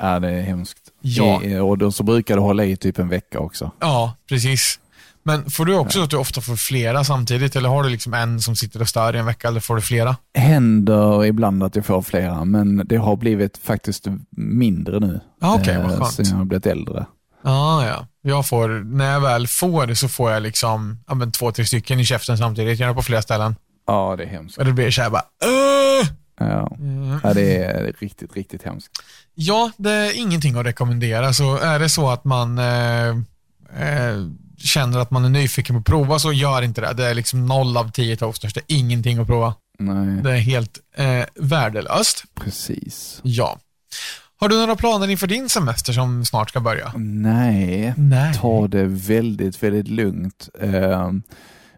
Ja, 0.00 0.20
det 0.20 0.28
är 0.30 0.42
hemskt. 0.42 0.78
Ja. 1.00 1.42
I, 1.42 1.58
och 1.58 1.78
då 1.78 1.92
så 1.92 2.02
brukar 2.02 2.34
det 2.36 2.42
hålla 2.42 2.64
i 2.64 2.76
typ 2.76 2.98
en 2.98 3.08
vecka 3.08 3.38
också. 3.38 3.70
Ja, 3.80 4.16
precis. 4.28 4.80
Men 5.26 5.50
får 5.50 5.64
du 5.64 5.74
också 5.74 6.02
att 6.02 6.10
du 6.10 6.16
ofta 6.16 6.40
får 6.40 6.56
flera 6.56 7.04
samtidigt, 7.04 7.56
eller 7.56 7.68
har 7.68 7.82
du 7.82 7.88
liksom 7.88 8.14
en 8.14 8.40
som 8.40 8.56
sitter 8.56 8.80
och 8.80 8.88
stör 8.88 9.16
i 9.16 9.18
en 9.18 9.26
vecka, 9.26 9.48
eller 9.48 9.60
får 9.60 9.76
du 9.76 9.82
flera? 9.82 10.16
Händer 10.34 11.24
ibland 11.24 11.62
att 11.62 11.76
jag 11.76 11.86
får 11.86 12.02
flera, 12.02 12.44
men 12.44 12.82
det 12.86 12.96
har 12.96 13.16
blivit 13.16 13.58
faktiskt 13.58 14.06
mindre 14.36 15.00
nu. 15.00 15.20
Ja, 15.40 15.54
okej, 15.60 15.76
vad 15.82 15.92
Eh, 15.92 15.98
skönt. 15.98 16.12
Sen 16.12 16.26
jag 16.28 16.36
har 16.36 16.44
blivit 16.44 16.66
äldre. 16.66 17.06
Ja, 17.44 17.86
ja. 17.86 18.06
Jag 18.22 18.46
får, 18.48 18.68
när 18.68 19.12
jag 19.12 19.20
väl 19.20 19.46
får 19.48 19.86
det 19.86 19.96
så 19.96 20.08
får 20.08 20.30
jag 20.30 20.42
liksom, 20.42 20.98
ja 21.06 21.14
men 21.14 21.32
två, 21.32 21.52
tre 21.52 21.64
stycken 21.64 22.00
i 22.00 22.04
käften 22.04 22.38
samtidigt, 22.38 22.80
gärna 22.80 22.94
på 22.94 23.02
flera 23.02 23.22
ställen. 23.22 23.56
Ja, 23.86 24.14
det 24.18 24.22
är 24.24 24.28
hemskt. 24.28 24.58
Och 24.58 24.64
det 24.64 24.72
blir 24.72 24.90
såhär 24.90 25.10
bara, 25.10 25.24
"Åh!" 25.44 26.06
Ja. 26.40 26.76
Mm. 26.78 27.20
ja, 27.22 27.34
det 27.34 27.56
är 27.64 27.92
riktigt, 28.00 28.36
riktigt 28.36 28.62
hemskt. 28.62 28.90
Ja, 29.34 29.70
det 29.76 29.90
är 29.90 30.18
ingenting 30.18 30.58
att 30.58 30.66
rekommendera. 30.66 31.32
Så 31.32 31.56
är 31.56 31.78
det 31.78 31.88
så 31.88 32.10
att 32.10 32.24
man 32.24 32.58
eh, 32.58 33.08
eh, 33.08 34.16
känner 34.58 34.98
att 34.98 35.10
man 35.10 35.24
är 35.24 35.28
nyfiken 35.28 35.74
på 35.74 35.78
att 35.80 35.84
prova 35.86 36.18
så 36.18 36.32
gör 36.32 36.62
inte 36.62 36.80
det. 36.80 36.92
Det 36.92 37.06
är 37.10 37.14
liksom 37.14 37.46
noll 37.46 37.76
av 37.76 37.90
tio 37.90 38.16
toasters. 38.16 38.54
Det 38.54 38.60
är 38.60 38.76
ingenting 38.78 39.18
att 39.18 39.26
prova. 39.26 39.54
Nej, 39.78 40.22
Det 40.22 40.30
är 40.32 40.36
helt 40.38 40.78
eh, 40.96 41.24
värdelöst. 41.34 42.24
precis. 42.34 43.20
Ja. 43.22 43.58
Har 44.40 44.48
du 44.48 44.56
några 44.60 44.76
planer 44.76 45.08
inför 45.08 45.26
din 45.26 45.48
semester 45.48 45.92
som 45.92 46.24
snart 46.24 46.48
ska 46.50 46.60
börja? 46.60 46.92
Nej, 46.96 47.94
Nej. 47.96 48.34
ta 48.34 48.68
det 48.68 48.84
väldigt, 48.84 49.62
väldigt 49.62 49.88
lugnt. 49.88 50.48
Eh, 50.60 51.10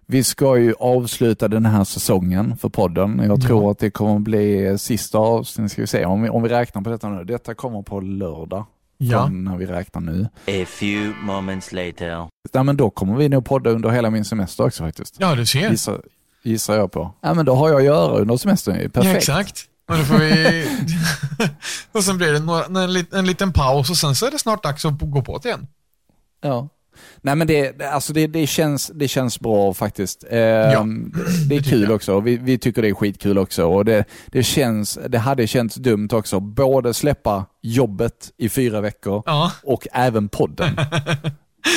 vi 0.07 0.25
ska 0.25 0.59
ju 0.59 0.75
avsluta 0.81 1.49
den 1.49 1.67
här 1.67 1.85
säsongen 1.85 2.57
för 2.57 2.69
podden. 2.69 3.23
Jag 3.27 3.43
tror 3.43 3.65
Ja. 3.65 3.71
att 3.71 3.79
det 3.79 3.91
kommer 3.91 4.19
bli 4.19 4.77
sista 4.79 5.19
avsnittet, 5.19 5.73
ska 5.73 5.81
vi 5.83 5.87
se, 5.87 6.05
om 6.05 6.23
vi, 6.23 6.29
om 6.29 6.43
vi 6.43 6.49
räknar 6.49 6.83
på 6.83 6.91
detta 6.91 7.09
nu. 7.09 7.25
Detta 7.25 7.55
kommer 7.55 7.83
på 7.83 8.01
lördag, 8.01 8.65
Ja. 8.99 9.29
när 9.29 9.57
vi 9.57 9.67
räknar 9.67 10.01
nu. 10.01 10.29
A 10.47 10.67
few 10.67 11.15
moments 11.23 11.73
later. 11.73 12.29
Ja, 12.53 12.63
men 12.63 12.77
då 12.77 12.91
kommer 12.91 13.17
vi 13.17 13.29
nog 13.29 13.45
podda 13.45 13.71
under 13.71 13.91
hela 13.91 14.11
min 14.11 14.25
semester 14.25 14.65
också 14.67 14.85
faktiskt. 14.85 15.17
Ja, 15.19 15.35
du 15.35 15.47
ser. 15.47 15.71
Gissar, 15.71 16.01
gissar 16.43 16.75
jag 16.75 16.93
på. 16.93 17.15
Ja, 17.21 17.35
men 17.35 17.47
då 17.47 17.55
har 17.55 17.69
jag 17.69 17.79
att 17.79 17.85
göra 17.85 18.19
under 18.19 18.37
semestern. 18.37 18.91
Perfekt. 18.91 19.05
Ja, 19.05 19.17
exakt. 19.17 19.65
Och, 19.89 19.97
då 19.99 20.05
får 20.05 20.19
vi... 20.19 20.69
och 21.93 22.05
sen 22.05 22.19
blir 22.19 22.33
det 22.33 22.39
några, 22.39 22.65
en, 22.65 23.07
en 23.13 23.27
liten 23.27 23.53
paus 23.53 23.91
och 23.91 23.97
sen 23.97 24.15
så 24.15 24.27
är 24.27 24.31
det 24.31 24.39
snart 24.39 24.63
dags 24.63 24.85
att 24.85 24.95
gå 25.01 25.23
på 25.23 25.39
det 25.39 25.49
igen. 25.49 25.67
Ja. 26.41 26.69
Nej 27.23 27.35
men 27.35 27.47
det, 27.47 27.83
alltså 27.83 28.13
det, 28.13 28.27
det, 28.27 28.47
känns, 28.47 28.91
det 28.95 29.09
känns 29.09 29.41
bra 29.41 29.75
faktiskt. 29.75 30.25
Eh, 30.31 30.39
Ja, 30.39 30.87
det 31.49 31.57
är 31.57 31.63
kul 31.63 31.83
jag. 31.83 31.91
också. 31.93 32.21
Vi, 32.21 32.37
vi 32.37 32.59
tycker 32.59 32.83
det 32.83 32.89
är 32.89 32.95
skitkul 32.95 33.39
också. 33.39 33.65
Och 33.67 33.85
det, 33.85 34.05
det, 34.27 34.43
känns, 34.43 34.99
det 35.09 35.19
hade 35.19 35.47
känts 35.47 35.75
dumt 35.77 36.09
också. 36.13 36.41
Både 36.41 36.95
släppa 36.95 37.47
jobbet 37.63 38.31
i 38.39 38.49
fyra 38.49 38.81
veckor 38.81 39.23
Ja, 39.27 39.53
och 39.63 39.87
även 39.93 40.29
podden. 40.29 40.77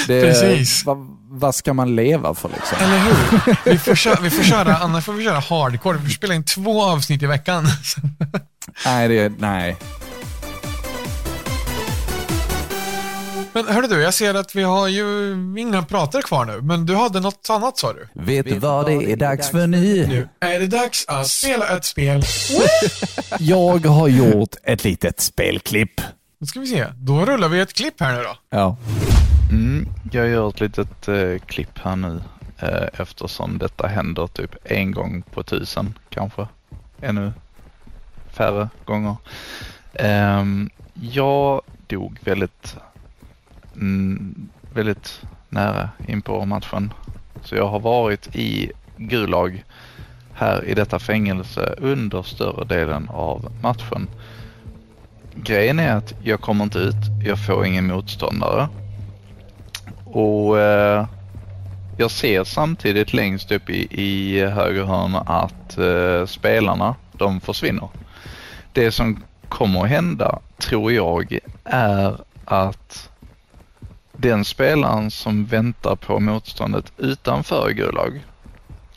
Det, 0.08 0.22
Precis. 0.22 0.86
Vad, 0.86 0.98
vad 1.30 1.56
ska 1.56 1.74
man 1.74 1.96
leva 1.96 2.36
för 2.36 2.50
liksom? 2.50 2.78
eller 2.82 3.00
hur? 3.00 3.58
Vi 3.72 3.78
får, 3.78 3.96
köra, 3.96 4.20
vi 4.22 4.30
får 4.30 4.44
köra, 4.44 4.76
annars 4.78 5.06
får 5.06 5.14
vi 5.14 5.24
köra 5.24 5.40
hardcore. 5.40 5.98
Vi 5.98 6.04
får 6.04 6.10
spela 6.12 6.34
in 6.34 6.44
två 6.44 6.84
avsnitt 6.84 7.24
i 7.24 7.26
veckan. 7.26 7.66
Nej, 8.86 9.08
det, 9.08 9.32
nej. 9.40 9.78
Men 13.54 13.68
hörru 13.68 13.88
du, 13.88 14.02
jag 14.02 14.14
ser 14.14 14.34
att 14.34 14.56
vi 14.56 14.64
har 14.64 14.88
ju 14.88 15.32
inga 15.58 15.84
prater 15.84 16.22
kvar 16.22 16.46
nu, 16.46 16.62
men 16.62 16.86
du 16.86 16.96
hade 16.96 17.20
något 17.20 17.48
annat 17.50 17.78
sa 17.78 17.94
du? 17.94 18.08
Vet 18.14 18.46
du 18.46 18.60
vad 18.60 18.86
det 18.86 19.12
är 19.12 19.16
dags 19.16 19.50
för 19.50 19.68
nu? 19.68 20.08
Nu 20.08 20.30
är 20.40 20.60
det 20.60 20.68
dags 20.68 21.06
att 21.08 21.28
spela 21.28 21.78
ett 21.78 21.86
spel. 21.86 22.24
Jag 23.40 23.86
har 23.86 24.08
gjort 24.08 24.56
ett 24.64 24.84
litet 24.84 25.20
spelklipp. 25.20 26.02
Då 26.40 26.46
ska 26.46 26.60
vi 26.60 26.68
se. 26.68 26.86
Då 26.96 27.26
rullar 27.26 27.50
vi 27.50 27.60
ett 27.60 27.74
klipp 27.74 28.00
här 28.02 28.18
nu 28.18 28.24
då. 28.24 28.38
Ja. 28.50 28.78
Mm, 29.52 29.88
jag 30.12 30.28
gör 30.28 30.50
ett 30.50 30.60
litet 30.60 31.08
eh, 31.08 31.38
klipp 31.46 31.80
här 31.84 31.96
nu 31.96 32.22
eh, 32.60 33.02
eftersom 33.02 33.58
detta 33.58 33.88
händer 33.88 34.28
typ 34.28 34.56
en 34.64 34.92
gång 34.92 35.24
på 35.34 35.44
tusen 35.44 35.94
kanske. 36.10 36.48
Ännu 37.02 37.32
färre 38.34 38.70
gånger. 38.86 39.16
Ehm, 39.94 40.70
jag 40.94 41.62
dog 41.88 42.18
väldigt, 42.24 42.76
Mm, 43.82 44.50
väldigt 44.74 45.22
nära 45.50 45.90
in 46.08 46.22
på 46.22 46.46
matchen. 46.46 46.94
Så 47.44 47.56
jag 47.56 47.68
har 47.68 47.80
varit 47.80 48.36
i 48.36 48.72
Gulag 48.98 49.64
här 50.34 50.66
i 50.66 50.74
detta 50.74 51.00
fängelse 51.00 51.76
under 51.78 52.22
större 52.22 52.66
delen 52.66 53.10
av 53.10 53.52
matchen. 53.62 54.08
Grejen 55.36 55.80
är 55.80 55.96
att 55.96 56.14
jag 56.24 56.42
kommer 56.42 56.64
inte 56.64 56.80
ut, 56.80 56.96
jag 57.26 57.46
får 57.46 57.66
ingen 57.66 57.88
motståndare. 57.88 58.68
Och 60.06 60.60
eh, 60.60 61.06
jag 61.98 62.12
ser 62.12 62.44
samtidigt 62.44 63.14
längst 63.14 63.52
upp 63.52 63.70
i, 63.70 63.88
i 64.02 64.46
höger 64.46 64.84
hörn 64.84 65.16
att 65.16 65.78
eh, 65.78 66.26
spelarna, 66.26 66.96
de 67.12 67.42
försvinner. 67.42 67.90
Det 68.74 68.92
som 68.92 69.24
kommer 69.50 69.84
att 69.84 69.90
hända, 69.90 70.40
tror 70.58 70.92
jag, 70.92 71.40
är 71.64 72.18
att 72.46 73.11
den 74.22 74.46
spelaren 74.46 75.12
som 75.12 75.46
väntar 75.46 75.96
på 75.96 76.20
motståndet 76.20 76.92
utanför 76.98 77.72
Gulag, 77.72 78.26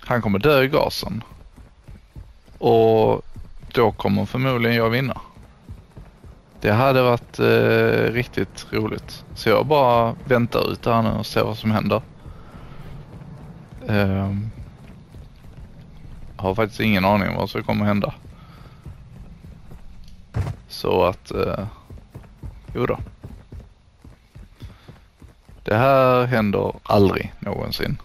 han 0.00 0.22
kommer 0.22 0.38
dö 0.38 0.62
i 0.62 0.68
gasen. 0.68 1.22
Och 2.58 3.22
då 3.72 3.92
kommer 3.92 4.26
förmodligen 4.26 4.76
jag 4.76 4.90
vinna. 4.90 5.20
Det 6.60 6.72
hade 6.72 7.02
varit 7.02 7.38
eh, 7.38 8.12
riktigt 8.12 8.66
roligt. 8.70 9.24
Så 9.34 9.48
jag 9.48 9.66
bara 9.66 10.14
väntar 10.24 10.72
ut 10.72 10.86
här 10.86 11.02
nu 11.02 11.10
och 11.10 11.26
ser 11.26 11.44
vad 11.44 11.58
som 11.58 11.70
händer. 11.70 12.02
Eh, 13.88 14.30
har 16.36 16.54
faktiskt 16.54 16.80
ingen 16.80 17.04
aning 17.04 17.28
om 17.28 17.36
vad 17.36 17.50
som 17.50 17.62
kommer 17.62 17.84
hända. 17.84 18.14
Så 20.68 21.04
att, 21.04 21.30
eh, 21.30 21.66
jo 22.74 22.86
då. 22.86 22.98
Det 25.64 25.74
här 25.74 26.26
händer 26.26 26.72
aldrig 26.82 27.32
någonsin. 27.38 27.96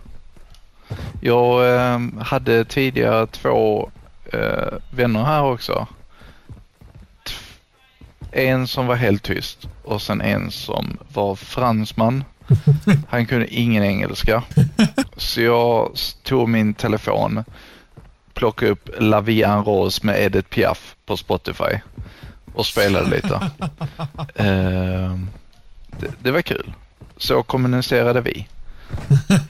Jag 1.21 1.75
eh, 1.75 1.99
hade 2.19 2.65
tidigare 2.65 3.27
två 3.27 3.89
eh, 4.33 4.73
vänner 4.91 5.23
här 5.23 5.43
också. 5.43 5.87
En 8.31 8.67
som 8.67 8.87
var 8.87 8.95
helt 8.95 9.23
tyst 9.23 9.67
och 9.83 10.01
sen 10.01 10.21
en 10.21 10.51
som 10.51 10.97
var 11.13 11.35
fransman. 11.35 12.23
Han 13.09 13.25
kunde 13.25 13.53
ingen 13.55 13.83
engelska. 13.83 14.43
Så 15.17 15.41
jag 15.41 15.91
tog 16.23 16.49
min 16.49 16.73
telefon, 16.73 17.43
plockade 18.33 18.71
upp 18.71 18.89
La 18.97 19.21
Vie 19.21 19.47
en 19.47 19.63
Rose 19.63 20.05
med 20.05 20.21
Edith 20.21 20.49
Piaf 20.49 20.95
på 21.05 21.17
Spotify 21.17 21.79
och 22.53 22.65
spelade 22.65 23.09
lite. 23.09 23.51
Ehm, 24.35 25.29
det, 25.99 26.11
det 26.19 26.31
var 26.31 26.41
kul. 26.41 26.73
Så 27.19 27.43
kommunicerade 27.43 28.21
vi. 28.21 28.47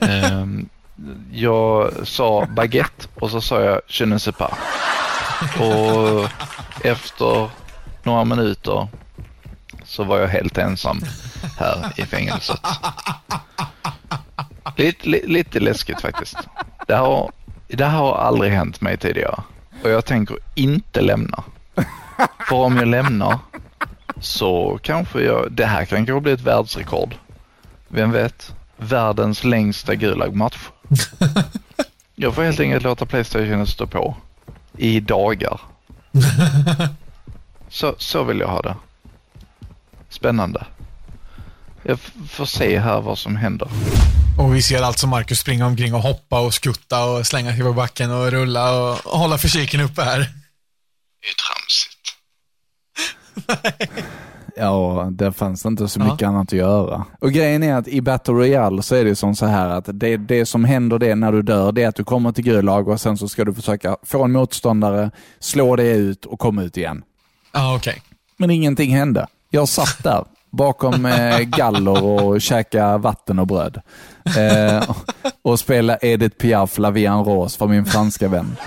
Ehm, 0.00 0.68
jag 1.32 1.92
sa 2.04 2.46
baguette 2.46 3.08
och 3.14 3.30
så 3.30 3.40
sa 3.40 3.62
jag 3.62 3.80
je 3.86 4.06
ne 4.06 4.18
sais 4.18 4.36
pas. 4.36 4.52
Och 5.60 6.30
efter 6.84 7.50
några 8.02 8.24
minuter 8.24 8.88
så 9.84 10.04
var 10.04 10.18
jag 10.18 10.28
helt 10.28 10.58
ensam. 10.58 11.00
här 11.58 11.92
i 11.96 12.06
fängelset. 12.06 12.60
Lite, 14.76 15.08
li, 15.08 15.22
lite 15.26 15.60
läskigt 15.60 16.00
faktiskt. 16.00 16.36
Det 16.86 16.94
har, 16.94 17.32
det 17.68 17.84
här 17.84 17.98
har 17.98 18.16
aldrig 18.16 18.52
hänt 18.52 18.80
mig 18.80 18.96
tidigare. 18.96 19.42
Och 19.84 19.90
jag 19.90 20.04
tänker 20.04 20.36
inte 20.54 21.00
lämna. 21.00 21.44
För 22.48 22.56
om 22.56 22.76
jag 22.76 22.88
lämnar 22.88 23.38
så 24.20 24.78
kanske 24.82 25.22
jag, 25.22 25.52
det 25.52 25.66
här 25.66 25.84
kan 25.84 26.06
kanske 26.06 26.20
bli 26.20 26.32
ett 26.32 26.40
världsrekord. 26.40 27.14
Vem 27.92 28.12
vet? 28.12 28.54
Världens 28.76 29.44
längsta 29.44 29.94
Gulag-match. 29.94 30.58
Jag 32.14 32.34
får 32.34 32.42
helt 32.42 32.60
enkelt 32.60 32.82
låta 32.82 33.06
Playstation 33.06 33.66
stå 33.66 33.86
på 33.86 34.16
i 34.76 35.00
dagar. 35.00 35.60
Så, 37.68 37.94
så 37.98 38.24
vill 38.24 38.40
jag 38.40 38.48
ha 38.48 38.62
det. 38.62 38.76
Spännande. 40.08 40.66
Jag 41.82 41.98
får 42.28 42.46
se 42.46 42.78
här 42.78 43.00
vad 43.00 43.18
som 43.18 43.36
händer. 43.36 43.68
Och 44.38 44.54
vi 44.54 44.62
ser 44.62 44.82
alltså 44.82 45.06
Marcus 45.06 45.40
springa 45.40 45.66
omkring 45.66 45.94
och 45.94 46.02
hoppa 46.02 46.40
och 46.40 46.54
skutta 46.54 47.04
och 47.04 47.26
slänga 47.26 47.52
sig 47.52 47.62
på 47.62 47.72
backen 47.72 48.10
och 48.10 48.30
rulla 48.30 48.80
och 48.80 48.96
hålla 49.18 49.38
fysiken 49.38 49.80
uppe 49.80 50.02
här. 50.02 50.18
Det 50.18 51.26
är 51.26 51.30
ju 51.30 51.34
tramsigt. 51.44 52.00
Ja, 54.60 55.08
det 55.10 55.32
fanns 55.32 55.66
inte 55.66 55.88
så 55.88 56.00
mycket 56.00 56.28
annat 56.28 56.48
att 56.48 56.52
göra. 56.52 57.04
Och 57.20 57.32
grejen 57.32 57.62
är 57.62 57.74
att 57.74 57.88
i 57.88 58.00
Battle 58.00 58.34
Royale 58.34 58.82
så 58.82 58.94
är 58.94 59.04
det 59.04 59.16
som 59.16 59.34
så 59.34 59.46
här 59.46 59.68
att 59.68 59.88
det, 59.92 60.16
det 60.16 60.46
som 60.46 60.64
händer 60.64 60.98
det 60.98 61.14
när 61.14 61.32
du 61.32 61.42
dör, 61.42 61.72
det 61.72 61.82
är 61.82 61.88
att 61.88 61.94
du 61.94 62.04
kommer 62.04 62.32
till 62.32 62.44
Gulag 62.44 62.88
och 62.88 63.00
sen 63.00 63.18
så 63.18 63.28
ska 63.28 63.44
du 63.44 63.54
försöka 63.54 63.96
få 64.02 64.24
en 64.24 64.32
motståndare, 64.32 65.10
slå 65.38 65.76
dig 65.76 65.98
ut 65.98 66.24
och 66.24 66.38
komma 66.38 66.62
ut 66.62 66.76
igen. 66.76 67.02
Ja, 67.52 67.76
okej. 67.76 68.02
Men 68.36 68.50
ingenting 68.50 68.96
hände. 68.96 69.26
Jag 69.50 69.68
satt 69.68 70.02
där 70.02 70.24
bakom 70.50 71.06
eh, 71.06 71.38
galler 71.38 72.02
och 72.04 72.40
käka 72.40 72.98
vatten 72.98 73.38
och 73.38 73.46
bröd. 73.46 73.80
Eh, 74.38 74.90
och 75.42 75.58
spela 75.60 75.98
Edith 76.02 76.36
Piaf, 76.36 76.78
La 76.78 76.90
Vie 76.90 77.08
en 77.10 77.24
Rose 77.24 77.58
för 77.58 77.66
min 77.66 77.84
franska 77.84 78.28
vän. 78.28 78.56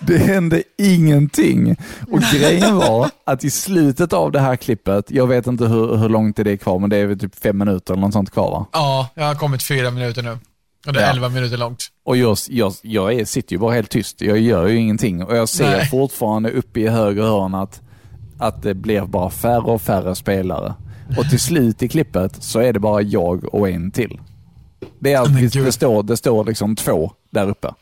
Det- 0.00 0.18
hände 0.18 0.62
ingenting. 0.78 1.76
Och 2.12 2.20
grejen 2.20 2.76
var 2.76 3.10
att 3.26 3.44
i 3.44 3.50
slutet 3.50 4.12
av 4.12 4.32
det 4.32 4.40
här 4.40 4.56
klippet, 4.56 5.10
jag 5.10 5.26
vet 5.26 5.46
inte 5.46 5.64
hur, 5.64 5.96
hur 5.96 6.08
långt 6.08 6.36
det 6.36 6.50
är 6.52 6.56
kvar, 6.56 6.78
men 6.78 6.90
det 6.90 6.96
är 6.96 7.06
väl 7.06 7.18
typ 7.18 7.34
fem 7.42 7.58
minuter 7.58 7.94
eller 7.94 8.00
något 8.02 8.12
sånt 8.12 8.30
kvar 8.30 8.50
va? 8.50 8.66
Ja, 8.72 9.08
jag 9.14 9.24
har 9.24 9.34
kommit 9.34 9.62
fyra 9.62 9.90
minuter 9.90 10.22
nu. 10.22 10.38
Och 10.86 10.92
det 10.92 11.00
är 11.00 11.04
Ja. 11.04 11.10
elva 11.10 11.28
minuter 11.28 11.56
långt. 11.56 11.84
Och 12.04 12.16
jag, 12.16 12.36
jag, 12.48 12.72
jag 12.82 13.28
sitter 13.28 13.52
ju 13.52 13.58
bara 13.58 13.74
helt 13.74 13.90
tyst. 13.90 14.20
Jag 14.20 14.38
gör 14.38 14.66
ju 14.66 14.76
ingenting. 14.76 15.24
Och 15.24 15.36
jag 15.36 15.48
ser 15.48 15.70
Nej. 15.70 15.88
fortfarande 15.88 16.50
uppe 16.50 16.80
i 16.80 16.88
höger 16.88 17.22
hörn 17.22 17.54
att, 17.54 17.80
att 18.40 18.62
det 18.62 18.74
blir 18.74 19.00
bara 19.06 19.30
färre 19.30 19.72
och 19.72 19.82
färre 19.82 20.14
spelare. 20.14 20.74
Och 21.18 21.30
till 21.30 21.40
slut 21.40 21.82
i 21.82 21.88
klippet 21.88 22.42
så 22.42 22.60
är 22.60 22.72
det 22.72 22.78
bara 22.80 23.02
jag 23.02 23.54
och 23.54 23.68
en 23.68 23.90
till. 23.90 24.20
Det, 24.98 25.12
är, 25.12 25.26
Men 25.28 25.64
det, 25.64 25.72
står, 25.72 26.02
det 26.02 26.16
står 26.16 26.44
liksom 26.44 26.76
två 26.76 27.12
där 27.30 27.48
uppe. 27.48 27.74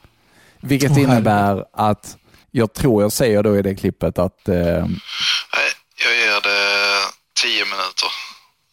Vilket 0.60 0.90
Åh, 0.90 1.00
innebär 1.02 1.64
att 1.72 2.16
jag 2.50 2.72
tror 2.74 3.02
jag 3.02 3.12
säger 3.12 3.42
då 3.42 3.56
i 3.58 3.62
det 3.62 3.74
klippet 3.74 4.18
att 4.18 4.48
eh, 4.48 4.54
Nej, 4.54 4.88
jag 6.04 6.14
ger 6.16 6.40
det 6.42 6.98
tio 7.42 7.64
minuter. 7.64 8.08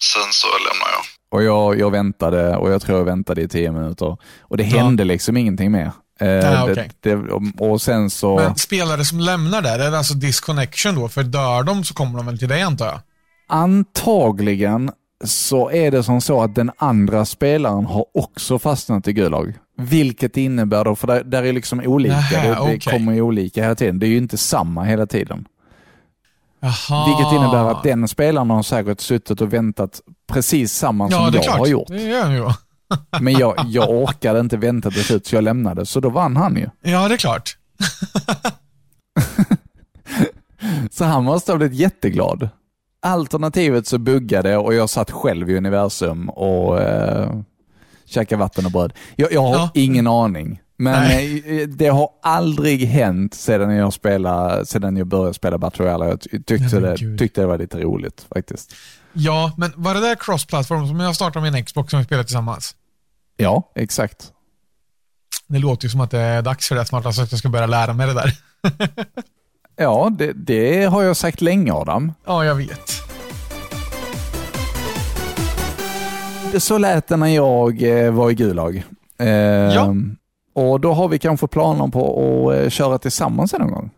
Sen 0.03 0.31
så 0.31 0.47
lämnar 0.47 0.88
jag. 0.91 1.03
och 1.29 1.43
jag, 1.43 1.79
jag 1.79 1.91
väntade 1.91 2.55
och 2.57 2.71
jag 2.71 2.81
tror 2.81 2.97
jag 2.97 3.05
väntade 3.05 3.41
i 3.41 3.47
tio 3.47 3.71
minuter. 3.71 4.17
Och 4.41 4.57
det 4.57 4.63
Ja. 4.63 4.77
hände 4.77 5.03
liksom 5.03 5.38
ingenting 5.38 5.71
mer. 5.71 5.91
Eh, 6.20 6.28
Ja, 6.28 6.66
det, 6.66 6.72
okej. 6.72 6.91
det, 6.99 7.16
och 7.66 7.82
sen 7.82 8.09
så... 8.09 8.36
Men 8.36 8.55
spelare 8.55 9.05
som 9.05 9.20
lämnar 9.20 9.61
där, 9.61 9.80
är 9.80 9.91
det 9.91 9.97
alltså 9.97 10.13
disconnection 10.13 10.95
då? 10.95 11.09
För 11.09 11.24
dör 11.24 11.63
de 11.63 11.84
så 11.84 11.93
kommer 11.93 12.18
de 12.18 12.26
väl 12.26 12.39
till 12.39 12.47
dig 12.49 12.61
antar 12.61 12.86
jag? 12.86 12.99
Antagligen 13.47 14.91
så 15.24 15.72
är 15.72 15.91
det 15.91 16.03
som 16.03 16.22
så 16.22 16.41
att 16.41 16.55
den 16.55 16.72
andra 16.78 17.26
spelaren 17.26 17.86
har 17.86 18.05
också 18.13 18.59
fastnat 18.59 19.07
i 19.07 19.13
Gulag. 19.13 19.53
Vilket 19.78 20.38
innebär 20.38 20.84
då, 20.86 20.95
för 20.95 21.07
där, 21.07 21.24
där 21.24 21.43
är 21.43 21.53
liksom 21.53 21.80
olika, 21.86 22.16
Nähä, 22.16 22.41
det, 22.47 22.53
det 22.55 22.59
okej. 22.59 22.80
kommer 22.80 23.13
ju 23.13 23.22
olika 23.22 23.61
hela 23.63 23.76
tiden. 23.76 23.99
Det 23.99 24.05
är 24.05 24.09
ju 24.09 24.18
inte 24.18 24.38
samma 24.38 24.84
hela 24.84 25.05
tiden. 25.05 25.45
Jaha. 26.59 27.05
Vilket 27.07 27.34
innebär 27.34 27.72
att 27.72 27.84
den 27.84 28.07
spelaren 28.07 28.49
har 28.49 28.63
säkert 28.63 29.01
suttit 29.01 29.41
och 29.41 29.53
väntat 29.53 30.01
precis 30.28 30.74
samma 30.74 31.07
Ja, 31.11 31.18
som 31.24 31.32
det 31.32 31.38
är 31.38 31.39
jag 31.39 31.43
klart. 31.45 31.59
har 31.59 31.68
gjort. 31.68 31.88
Det 31.88 32.01
gör 32.01 32.24
han 32.24 32.34
ju 32.34 32.39
då. 32.39 32.53
Men 33.22 33.34
jag, 33.34 33.56
jag 33.68 33.89
orkade 33.89 34.39
inte 34.39 34.58
vänta 34.58 34.91
till 34.91 35.04
slut 35.04 35.28
så 35.28 35.36
jag 35.36 35.43
lämnade, 35.43 35.86
så 35.86 36.00
då 36.00 36.10
vann 36.10 36.38
han 36.38 36.56
ju. 36.56 36.70
Ja, 36.82 37.08
det 37.08 37.14
är 37.14 37.18
klart. 37.18 37.58
Så 40.91 41.06
han 41.06 41.24
måste 41.24 41.52
ha 41.52 41.58
blivit 41.58 41.78
jätteglad. 41.80 42.50
Alternativet 43.02 43.88
så 43.88 43.98
buggade 43.98 44.58
och 44.58 44.74
jag 44.74 44.89
satt 44.89 45.12
själv 45.12 45.50
i 45.50 45.58
universum 45.58 46.30
och 46.30 46.82
eh, 46.82 47.32
käkade 48.06 48.39
vatten 48.39 48.66
och 48.66 48.72
bröd. 48.72 48.93
Jag, 49.16 49.32
jag 49.34 49.41
har 49.41 49.54
Ja. 49.56 49.70
ingen 49.74 50.08
aning. 50.08 50.62
Men 50.78 51.02
Nej. 51.02 51.62
eh, 51.62 51.68
det 51.68 51.88
har 51.88 52.10
aldrig 52.24 52.84
hänt 52.86 53.34
sedan 53.34 53.76
jag, 53.76 53.93
spelade, 53.93 54.66
sedan 54.66 54.98
jag 54.98 55.08
började 55.08 55.34
spela 55.34 55.58
Battle 55.58 55.86
Royale. 55.86 56.06
Jag 56.06 56.22
ty- 56.22 56.43
tyckte, 56.43 56.80
Nej, 56.80 56.96
det, 56.98 57.18
tyckte 57.18 57.41
det 57.41 57.48
var 57.48 57.58
lite 57.58 57.80
roligt 57.80 58.26
faktiskt. 58.34 58.76
Ja, 59.14 59.52
men 59.58 59.72
var 59.76 59.93
det 59.93 60.00
där 60.00 60.16
cross-platform 60.16 60.88
som 60.88 61.00
jag 61.00 61.16
startade 61.16 61.52
med 61.52 61.60
en 61.60 61.66
Xbox 61.66 61.91
som 61.91 62.00
vi 62.00 62.06
spelade 62.06 62.24
tillsammans? 62.28 62.76
Ja, 63.38 63.71
exakt. 63.75 64.31
Det 65.47 65.59
låter 65.59 65.86
ju 65.86 65.89
som 65.89 66.01
att 66.01 66.11
det 66.11 66.19
är 66.19 66.41
dags 66.41 66.67
för 66.67 66.75
det 66.75 66.86
smarta 66.86 67.13
så 67.13 67.21
att 67.21 67.31
jag 67.31 67.39
ska 67.39 67.49
börja 67.49 67.65
lära 67.65 67.93
mig 67.93 68.07
det 68.07 68.13
där. 68.13 68.31
Ja, 69.77 70.11
det, 70.17 70.33
det 70.33 70.86
har 70.86 71.03
jag 71.03 71.17
sagt 71.17 71.41
länge 71.41 71.73
Adam. 71.73 72.13
Ja, 72.25 72.45
jag 72.45 72.55
vet. 72.55 72.91
Så 76.57 76.77
lät 76.77 77.07
det 77.07 77.17
när 77.17 77.27
jag 77.27 77.83
eh, 77.83 78.11
var 78.13 78.31
i 78.31 78.33
Gulag. 78.36 78.83
Eh, 79.19 79.27
Ja. 79.27 79.93
Och 80.55 80.79
då 80.79 80.93
har 80.93 81.07
vi 81.07 81.19
kanske 81.19 81.47
planer 81.47 81.88
på 81.88 82.19
att 82.51 82.55
eh, 82.57 82.69
köra 82.69 82.97
tillsammans 82.97 83.53
någon 83.53 83.71
gång. 83.71 83.89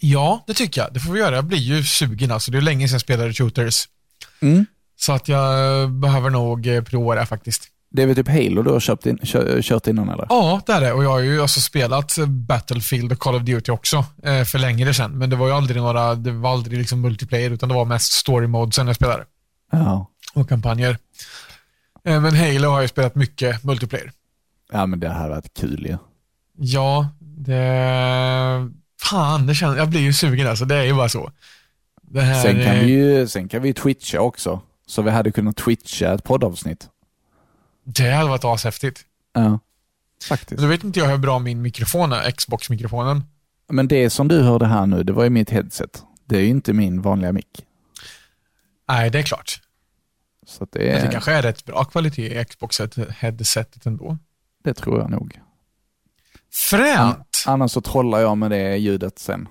Ja, 0.00 0.44
det 0.46 0.54
tycker 0.54 0.80
jag. 0.80 0.92
Det 0.92 1.00
får 1.00 1.12
vi 1.12 1.20
göra. 1.20 1.34
Jag 1.34 1.44
blir 1.44 1.58
ju 1.58 1.82
sugen 1.82 2.30
alltså. 2.32 2.50
Det 2.50 2.58
är 2.58 2.62
länge 2.62 2.88
sedan 2.88 2.94
jag 2.94 3.00
spelade 3.00 3.32
shooters. 3.32 3.88
Mm. 4.42 4.66
Så 4.96 5.12
att 5.12 5.28
jag 5.28 5.82
eh, 5.82 5.88
behöver 5.90 6.30
nog 6.30 6.66
eh, 6.66 6.82
prova 6.82 7.14
det 7.14 7.26
faktiskt. 7.26 7.68
Det 7.96 8.02
är 8.02 8.06
väl 8.06 8.16
typ 8.16 8.28
Halo 8.28 8.62
du 8.62 8.70
har 8.70 8.80
köpt 8.80 9.06
in, 9.06 9.18
kö, 9.18 9.62
kört 9.62 9.86
innan 9.86 10.08
eller? 10.08 10.26
Ja, 10.28 10.60
det 10.66 10.72
är 10.72 10.80
det. 10.80 10.92
Och 10.92 11.04
jag 11.04 11.10
har 11.10 11.18
ju 11.18 11.42
alltså 11.42 11.60
spelat 11.60 12.18
Battlefield 12.28 13.12
och 13.12 13.18
Call 13.18 13.34
of 13.34 13.42
Duty 13.42 13.72
också 13.72 14.04
eh, 14.22 14.44
för 14.44 14.58
längre 14.58 14.94
sedan. 14.94 15.18
Men 15.18 15.30
det 15.30 15.36
var 15.36 15.46
ju 15.46 15.52
aldrig 15.52 15.82
några, 15.82 16.14
det 16.14 16.32
var 16.32 16.52
aldrig 16.52 16.78
liksom 16.78 17.00
multiplayer 17.00 17.50
utan 17.50 17.68
det 17.68 17.74
var 17.74 17.84
mest 17.84 18.12
story 18.12 18.46
mode 18.46 18.72
sen 18.72 18.86
jag 18.86 18.96
spelade. 18.96 19.24
Ja. 19.72 20.10
Och 20.34 20.48
kampanjer. 20.48 20.98
Eh, 22.04 22.20
men 22.20 22.36
Halo 22.36 22.68
har 22.68 22.80
jag 22.80 22.90
spelat 22.90 23.14
mycket 23.14 23.64
multiplayer. 23.64 24.12
Ja 24.72 24.86
men 24.86 25.00
det 25.00 25.08
här 25.08 25.28
varit 25.28 25.54
kul 25.54 25.86
ju. 25.86 25.96
Ja, 26.58 27.08
det... 27.20 28.70
Fan, 29.02 29.46
det 29.46 29.54
känns... 29.54 29.76
jag 29.76 29.88
blir 29.88 30.00
ju 30.00 30.12
sugen 30.12 30.46
alltså. 30.48 30.64
Det 30.64 30.76
är 30.76 30.84
ju 30.84 30.94
bara 30.94 31.08
så. 31.08 31.30
Här, 32.14 32.42
Sen 32.42 32.64
kan 32.64 32.74
vi 32.78 32.86
ju 32.86 33.28
sen 33.28 33.48
kan 33.48 33.62
vi 33.62 33.74
twitcha 33.74 34.20
också. 34.20 34.60
Så 34.86 35.02
vi 35.02 35.10
hade 35.10 35.32
kunnat 35.32 35.56
twitcha 35.56 36.14
ett 36.14 36.24
poddavsnitt. 36.24 36.88
Det 37.86 38.10
hade 38.10 38.28
varit 38.28 38.44
ashäftigt. 38.44 39.00
Ja, 39.32 39.58
faktiskt. 40.28 40.62
Då 40.62 40.66
vet 40.66 40.84
inte 40.84 41.00
jag 41.00 41.06
hur 41.06 41.18
bra 41.18 41.38
min 41.38 41.62
mikrofon 41.62 42.12
är, 42.12 42.30
Xbox-mikrofonen. 42.30 43.22
Men 43.68 43.88
det 43.88 44.10
som 44.10 44.28
du 44.28 44.42
hörde 44.42 44.66
här 44.66 44.86
nu, 44.86 45.02
det 45.02 45.12
var 45.12 45.24
ju 45.24 45.30
mitt 45.30 45.50
headset. 45.50 46.02
Det 46.24 46.36
är 46.36 46.40
ju 46.40 46.48
inte 46.48 46.72
min 46.72 47.02
vanliga 47.02 47.32
mick. 47.32 47.64
Nej, 48.88 49.10
det 49.10 49.18
är 49.18 49.22
klart. 49.22 49.60
Så 50.46 50.66
det, 50.72 50.78
Men 50.78 50.88
det 50.88 51.06
är, 51.06 51.12
kanske 51.12 51.32
är 51.32 51.42
rätt 51.42 51.64
bra 51.64 51.84
kvalitet 51.84 52.40
i 52.40 52.44
Xbox-headsetet 52.44 53.86
ändå. 53.86 54.18
det 54.64 54.74
tror 54.74 55.00
jag 55.00 55.10
nog. 55.10 55.40
Fränt! 56.52 57.44
Annars 57.46 57.70
så 57.70 57.80
trollar 57.80 58.20
jag 58.20 58.38
med 58.38 58.50
det 58.50 58.76
ljudet 58.76 59.18
sen. 59.18 59.48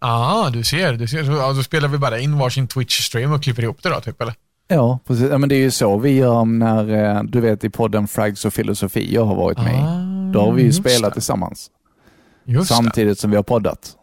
Ja, 0.00 0.46
ah, 0.46 0.50
du 0.50 0.64
ser. 0.64 0.92
Du 0.92 1.08
ser. 1.08 1.24
Så, 1.24 1.52
då 1.52 1.62
spelar 1.62 1.88
vi 1.88 1.98
bara 1.98 2.18
in 2.18 2.38
varsin 2.38 2.68
Twitch-stream 2.68 3.34
och 3.34 3.42
klipper 3.42 3.62
ihop 3.62 3.82
det 3.82 3.88
då, 3.88 4.00
typ, 4.00 4.20
eller? 4.20 4.34
Ja, 4.74 4.98
precis. 5.06 5.30
Ja, 5.30 5.38
men 5.38 5.48
det 5.48 5.54
är 5.54 5.60
ju 5.60 5.70
så 5.70 5.96
vi 5.98 6.10
gör 6.10 6.44
när, 6.44 7.16
eh, 7.16 7.22
du 7.22 7.40
vet 7.40 7.64
i 7.64 7.70
podden 7.70 8.08
Frags 8.08 8.44
och 8.44 8.52
filosofi 8.54 9.14
jag 9.14 9.24
har 9.24 9.34
varit 9.34 9.58
med. 9.58 9.84
Ah, 9.84 10.32
Då 10.32 10.40
har 10.40 10.52
vi 10.52 10.62
ju 10.62 10.72
spelat 10.72 11.10
det. 11.10 11.14
tillsammans. 11.14 11.70
Just 12.44 12.68
det. 12.68 12.74
samtidigt 12.74 13.18
som 13.18 13.30
vi 13.30 13.36
har 13.36 13.42
poddat. 13.42 13.96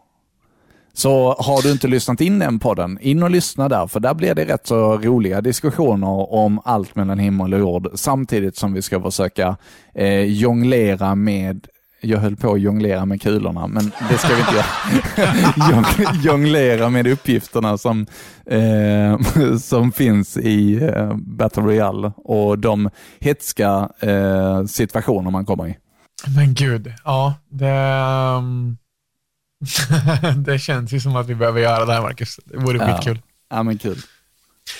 Så 0.94 1.34
har 1.38 1.62
du 1.62 1.72
inte 1.72 1.88
lyssnat 1.88 2.20
in 2.20 2.38
den 2.38 2.58
podden, 2.58 2.98
in 3.00 3.22
och 3.22 3.30
lyssna 3.30 3.68
där, 3.68 3.86
för 3.86 4.00
där 4.00 4.14
blir 4.14 4.34
det 4.34 4.44
rätt 4.44 4.66
så 4.66 4.96
roliga 4.98 5.40
diskussioner 5.40 6.32
om 6.32 6.60
allt 6.64 6.94
mellan 6.96 7.18
himmel 7.18 7.54
och 7.54 7.60
jord, 7.60 7.88
samtidigt 7.94 8.56
som 8.56 8.72
vi 8.72 8.82
ska 8.82 9.00
försöka 9.02 9.56
eh, 9.94 10.20
jonglera 10.24 11.14
med 11.14 11.66
jag 12.04 12.18
höll 12.18 12.36
på 12.36 12.52
att 12.52 12.60
jonglera 12.60 13.06
med 13.06 13.22
kulorna, 13.22 13.66
men 13.66 13.92
det 14.10 14.18
ska 14.18 14.28
vi 14.34 14.40
inte 14.40 14.54
göra. 14.54 14.64
Jong- 15.70 16.22
jonglera 16.22 16.90
med 16.90 17.06
uppgifterna 17.06 17.78
som, 17.78 18.06
eh, 18.46 19.18
som 19.58 19.92
finns 19.92 20.36
i 20.36 20.82
eh, 20.82 21.14
Battle 21.16 21.62
Royale 21.62 22.12
och 22.16 22.58
de 22.58 22.90
hetska 23.20 23.88
eh, 24.00 24.64
situationer 24.64 25.30
man 25.30 25.46
kommer 25.46 25.68
i. 25.68 25.76
Men 26.36 26.54
gud, 26.54 26.92
ja, 27.04 27.34
det... 27.50 27.68
ehm, 27.68 28.76
det 30.44 30.58
känns 30.58 30.92
ju 30.92 31.00
som 31.00 31.16
att 31.16 31.26
vi 31.26 31.34
behöver 31.34 31.60
göra 31.60 31.84
det 31.84 31.92
här, 31.92 32.02
Marcus. 32.02 32.40
Det 32.44 32.56
vore 32.56 32.78
Ja. 32.78 32.86
skitkul. 32.96 33.22
Ja 33.50 33.62
men 33.62 33.78
kul. 33.78 33.98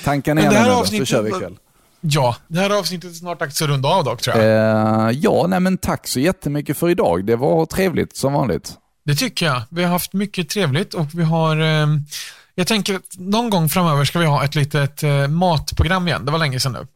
Tanken 0.04 0.38
är 0.38 0.42
Men 0.42 0.52
det 0.52 0.58
här 0.58 0.64
nu 0.64 0.70
då, 0.70 0.74
så 0.76 0.80
avsnittet 0.80 1.08
kör 1.08 1.22
vi 1.22 1.28
ikväll. 1.30 1.56
Ja, 2.04 2.36
det 2.48 2.60
här 2.60 2.70
avsnittet 2.70 3.10
är 3.10 3.14
snart 3.14 3.40
dags 3.40 3.62
att 3.62 3.68
runda 3.68 3.88
av 3.88 4.04
dock 4.04 4.22
tror 4.22 4.36
jag. 4.36 4.44
Eh, 4.44 5.10
ja, 5.10 5.46
nej 5.48 5.60
men 5.60 5.78
tack 5.78 6.06
så 6.06 6.20
jättemycket 6.20 6.76
för 6.76 6.88
idag. 6.88 7.24
Det 7.24 7.36
var 7.36 7.66
trevligt 7.66 8.16
som 8.16 8.32
vanligt. 8.32 8.74
Det 9.04 9.14
tycker 9.14 9.46
jag. 9.46 9.62
Vi 9.68 9.84
har 9.84 9.90
haft 9.90 10.12
mycket 10.12 10.48
trevligt 10.48 10.94
och 10.94 11.06
vi 11.14 11.22
har... 11.22 11.56
Eh, 11.60 11.86
jag 12.54 12.66
tänker 12.66 12.94
att 12.94 13.18
någon 13.18 13.50
gång 13.50 13.68
framöver 13.68 14.04
ska 14.04 14.18
vi 14.18 14.26
ha 14.26 14.44
ett 14.44 14.54
litet 14.54 15.02
eh, 15.02 15.28
matprogram 15.28 16.08
igen. 16.08 16.24
Det 16.24 16.32
var 16.32 16.38
länge 16.38 16.60
sedan 16.60 16.72
nu. 16.72 16.86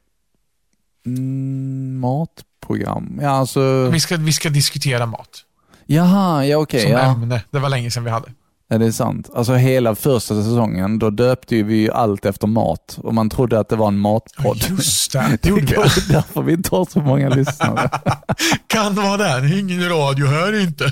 Mm, 1.06 2.00
matprogram, 2.00 3.18
ja 3.22 3.30
alltså... 3.30 3.88
Vi 3.88 4.00
ska, 4.00 4.16
vi 4.16 4.32
ska 4.32 4.48
diskutera 4.48 5.06
mat 5.06 5.42
Jaha, 5.86 6.44
ja 6.44 6.56
okej. 6.56 6.82
som 6.82 6.90
ja. 6.90 6.98
ämne. 6.98 7.42
Det 7.50 7.58
var 7.58 7.68
länge 7.68 7.90
sedan 7.90 8.04
vi 8.04 8.10
hade. 8.10 8.28
Är 8.68 8.78
det 8.78 8.92
sant? 8.92 9.30
Alltså 9.34 9.52
hela 9.54 9.94
första 9.94 10.34
säsongen, 10.34 10.98
då 10.98 11.10
döpte 11.10 11.62
vi 11.62 11.76
ju 11.76 11.90
allt 11.90 12.24
efter 12.26 12.46
mat 12.46 12.98
och 13.02 13.14
man 13.14 13.30
trodde 13.30 13.58
att 13.60 13.68
det 13.68 13.76
var 13.76 13.88
en 13.88 13.98
matpodd. 13.98 14.56
Just 14.70 15.12
det, 15.12 15.38
det 15.42 15.48
gjorde 15.48 15.62
vi. 15.62 15.74
är 15.74 16.08
därför 16.12 16.42
vi 16.42 16.52
inte 16.52 16.74
har 16.76 16.84
så 16.84 17.00
många 17.00 17.28
lyssnare. 17.28 17.90
Kan 18.66 18.94
vara 18.94 19.16
det. 19.40 19.58
Ingen 19.58 19.88
radio 19.88 20.26
hör 20.26 20.60
inte. 20.62 20.84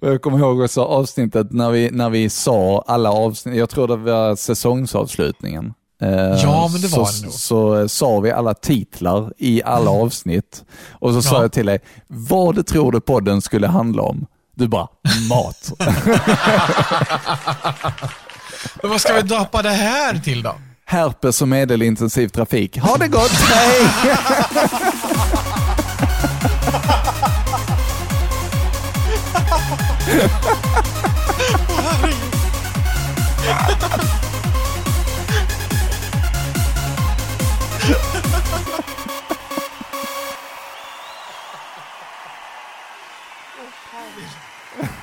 Jag 0.00 0.22
kommer 0.22 0.38
ihåg 0.38 0.60
också 0.60 0.82
avsnittet 0.84 1.52
när 1.52 1.70
vi, 1.70 1.90
när 1.92 2.10
vi 2.10 2.30
sa 2.30 2.84
alla 2.86 3.12
avsnitt, 3.12 3.56
jag 3.56 3.70
tror 3.70 3.88
det 3.88 3.96
var 3.96 4.36
säsongsavslutningen. 4.36 5.74
Eh, 6.02 6.10
Ja, 6.42 6.68
men 6.72 6.80
det 6.80 6.96
var 6.96 7.04
så, 7.04 7.20
det 7.20 7.26
nog. 7.26 7.32
Så 7.34 7.80
eh, 7.80 7.86
sa 7.86 8.20
vi 8.20 8.30
alla 8.32 8.54
titlar 8.54 9.32
i 9.38 9.62
alla 9.62 9.90
avsnitt 9.90 10.64
och 10.92 11.12
så 11.12 11.22
sa 11.22 11.36
Ja. 11.36 11.42
jag 11.42 11.52
till 11.52 11.66
dig, 11.66 11.78
vad 12.08 12.66
tror 12.66 12.92
du 12.92 13.00
podden 13.00 13.42
skulle 13.42 13.66
handla 13.66 14.02
om? 14.02 14.26
Du 14.54 14.68
bara, 14.68 14.88
mat. 15.28 15.72
Men 18.82 18.90
vad 18.90 19.00
ska 19.00 19.14
vi 19.14 19.22
döpa 19.22 19.62
det 19.62 19.70
här 19.70 20.18
till 20.18 20.42
då? 20.42 20.54
Herpes 20.86 21.42
och 21.42 21.48
medelintensiv 21.48 22.28
trafik. 22.28 22.78
Ha 22.78 22.96
det 22.96 23.08
gott, 23.08 23.30
hej! 23.30 23.86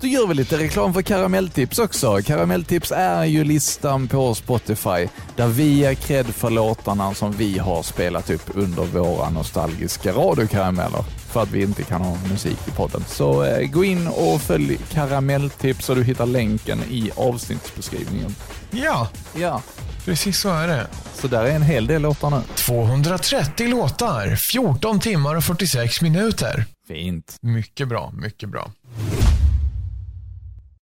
Då 0.00 0.06
gör 0.06 0.26
vi 0.26 0.34
lite 0.34 0.58
reklam 0.58 0.94
för 0.94 1.02
Karamelltips 1.02 1.78
också. 1.78 2.18
Karamelltips 2.26 2.92
är 2.96 3.24
ju 3.24 3.44
listan 3.44 4.08
på 4.08 4.34
Spotify 4.34 5.08
där 5.36 5.46
vi 5.46 5.64
ger 5.74 5.94
cred 5.94 6.26
för 6.26 6.50
låtarna 6.50 7.14
som 7.14 7.32
vi 7.32 7.58
har 7.58 7.82
spelat 7.82 8.30
upp 8.30 8.50
under 8.54 8.82
våra 8.84 9.30
nostalgiska 9.30 10.12
radiokarameller 10.12 11.04
för 11.32 11.42
att 11.42 11.50
vi 11.50 11.62
inte 11.62 11.82
kan 11.82 12.00
ha 12.02 12.16
musik 12.30 12.58
i 12.68 12.70
podden. 12.70 13.04
Så 13.08 13.44
eh, 13.44 13.66
gå 13.70 13.84
in 13.84 14.08
och 14.08 14.40
följ 14.40 14.78
Karamelltips 14.92 15.88
och 15.88 15.96
du 15.96 16.04
hittar 16.04 16.26
länken 16.26 16.78
i 16.90 17.10
avsnittsbeskrivningen. 17.16 18.34
Ja, 18.70 19.08
Ja, 19.36 19.62
precis 20.04 20.38
så 20.40 20.48
är 20.48 20.68
det. 20.68 20.86
så 21.14 21.28
där 21.28 21.44
är 21.44 21.50
en 21.50 21.62
hel 21.62 21.86
del 21.86 22.02
låtar 22.02 22.30
nu. 22.30 22.40
230 22.54 23.68
låtar, 23.68 24.36
14 24.36 25.00
timmar 25.00 25.34
och 25.36 25.44
46 25.44 26.02
minuter. 26.02 26.64
Fint. 26.88 27.36
Mycket 27.42 27.88
bra, 27.88 28.12
mycket 28.16 28.48
bra. 28.48 28.70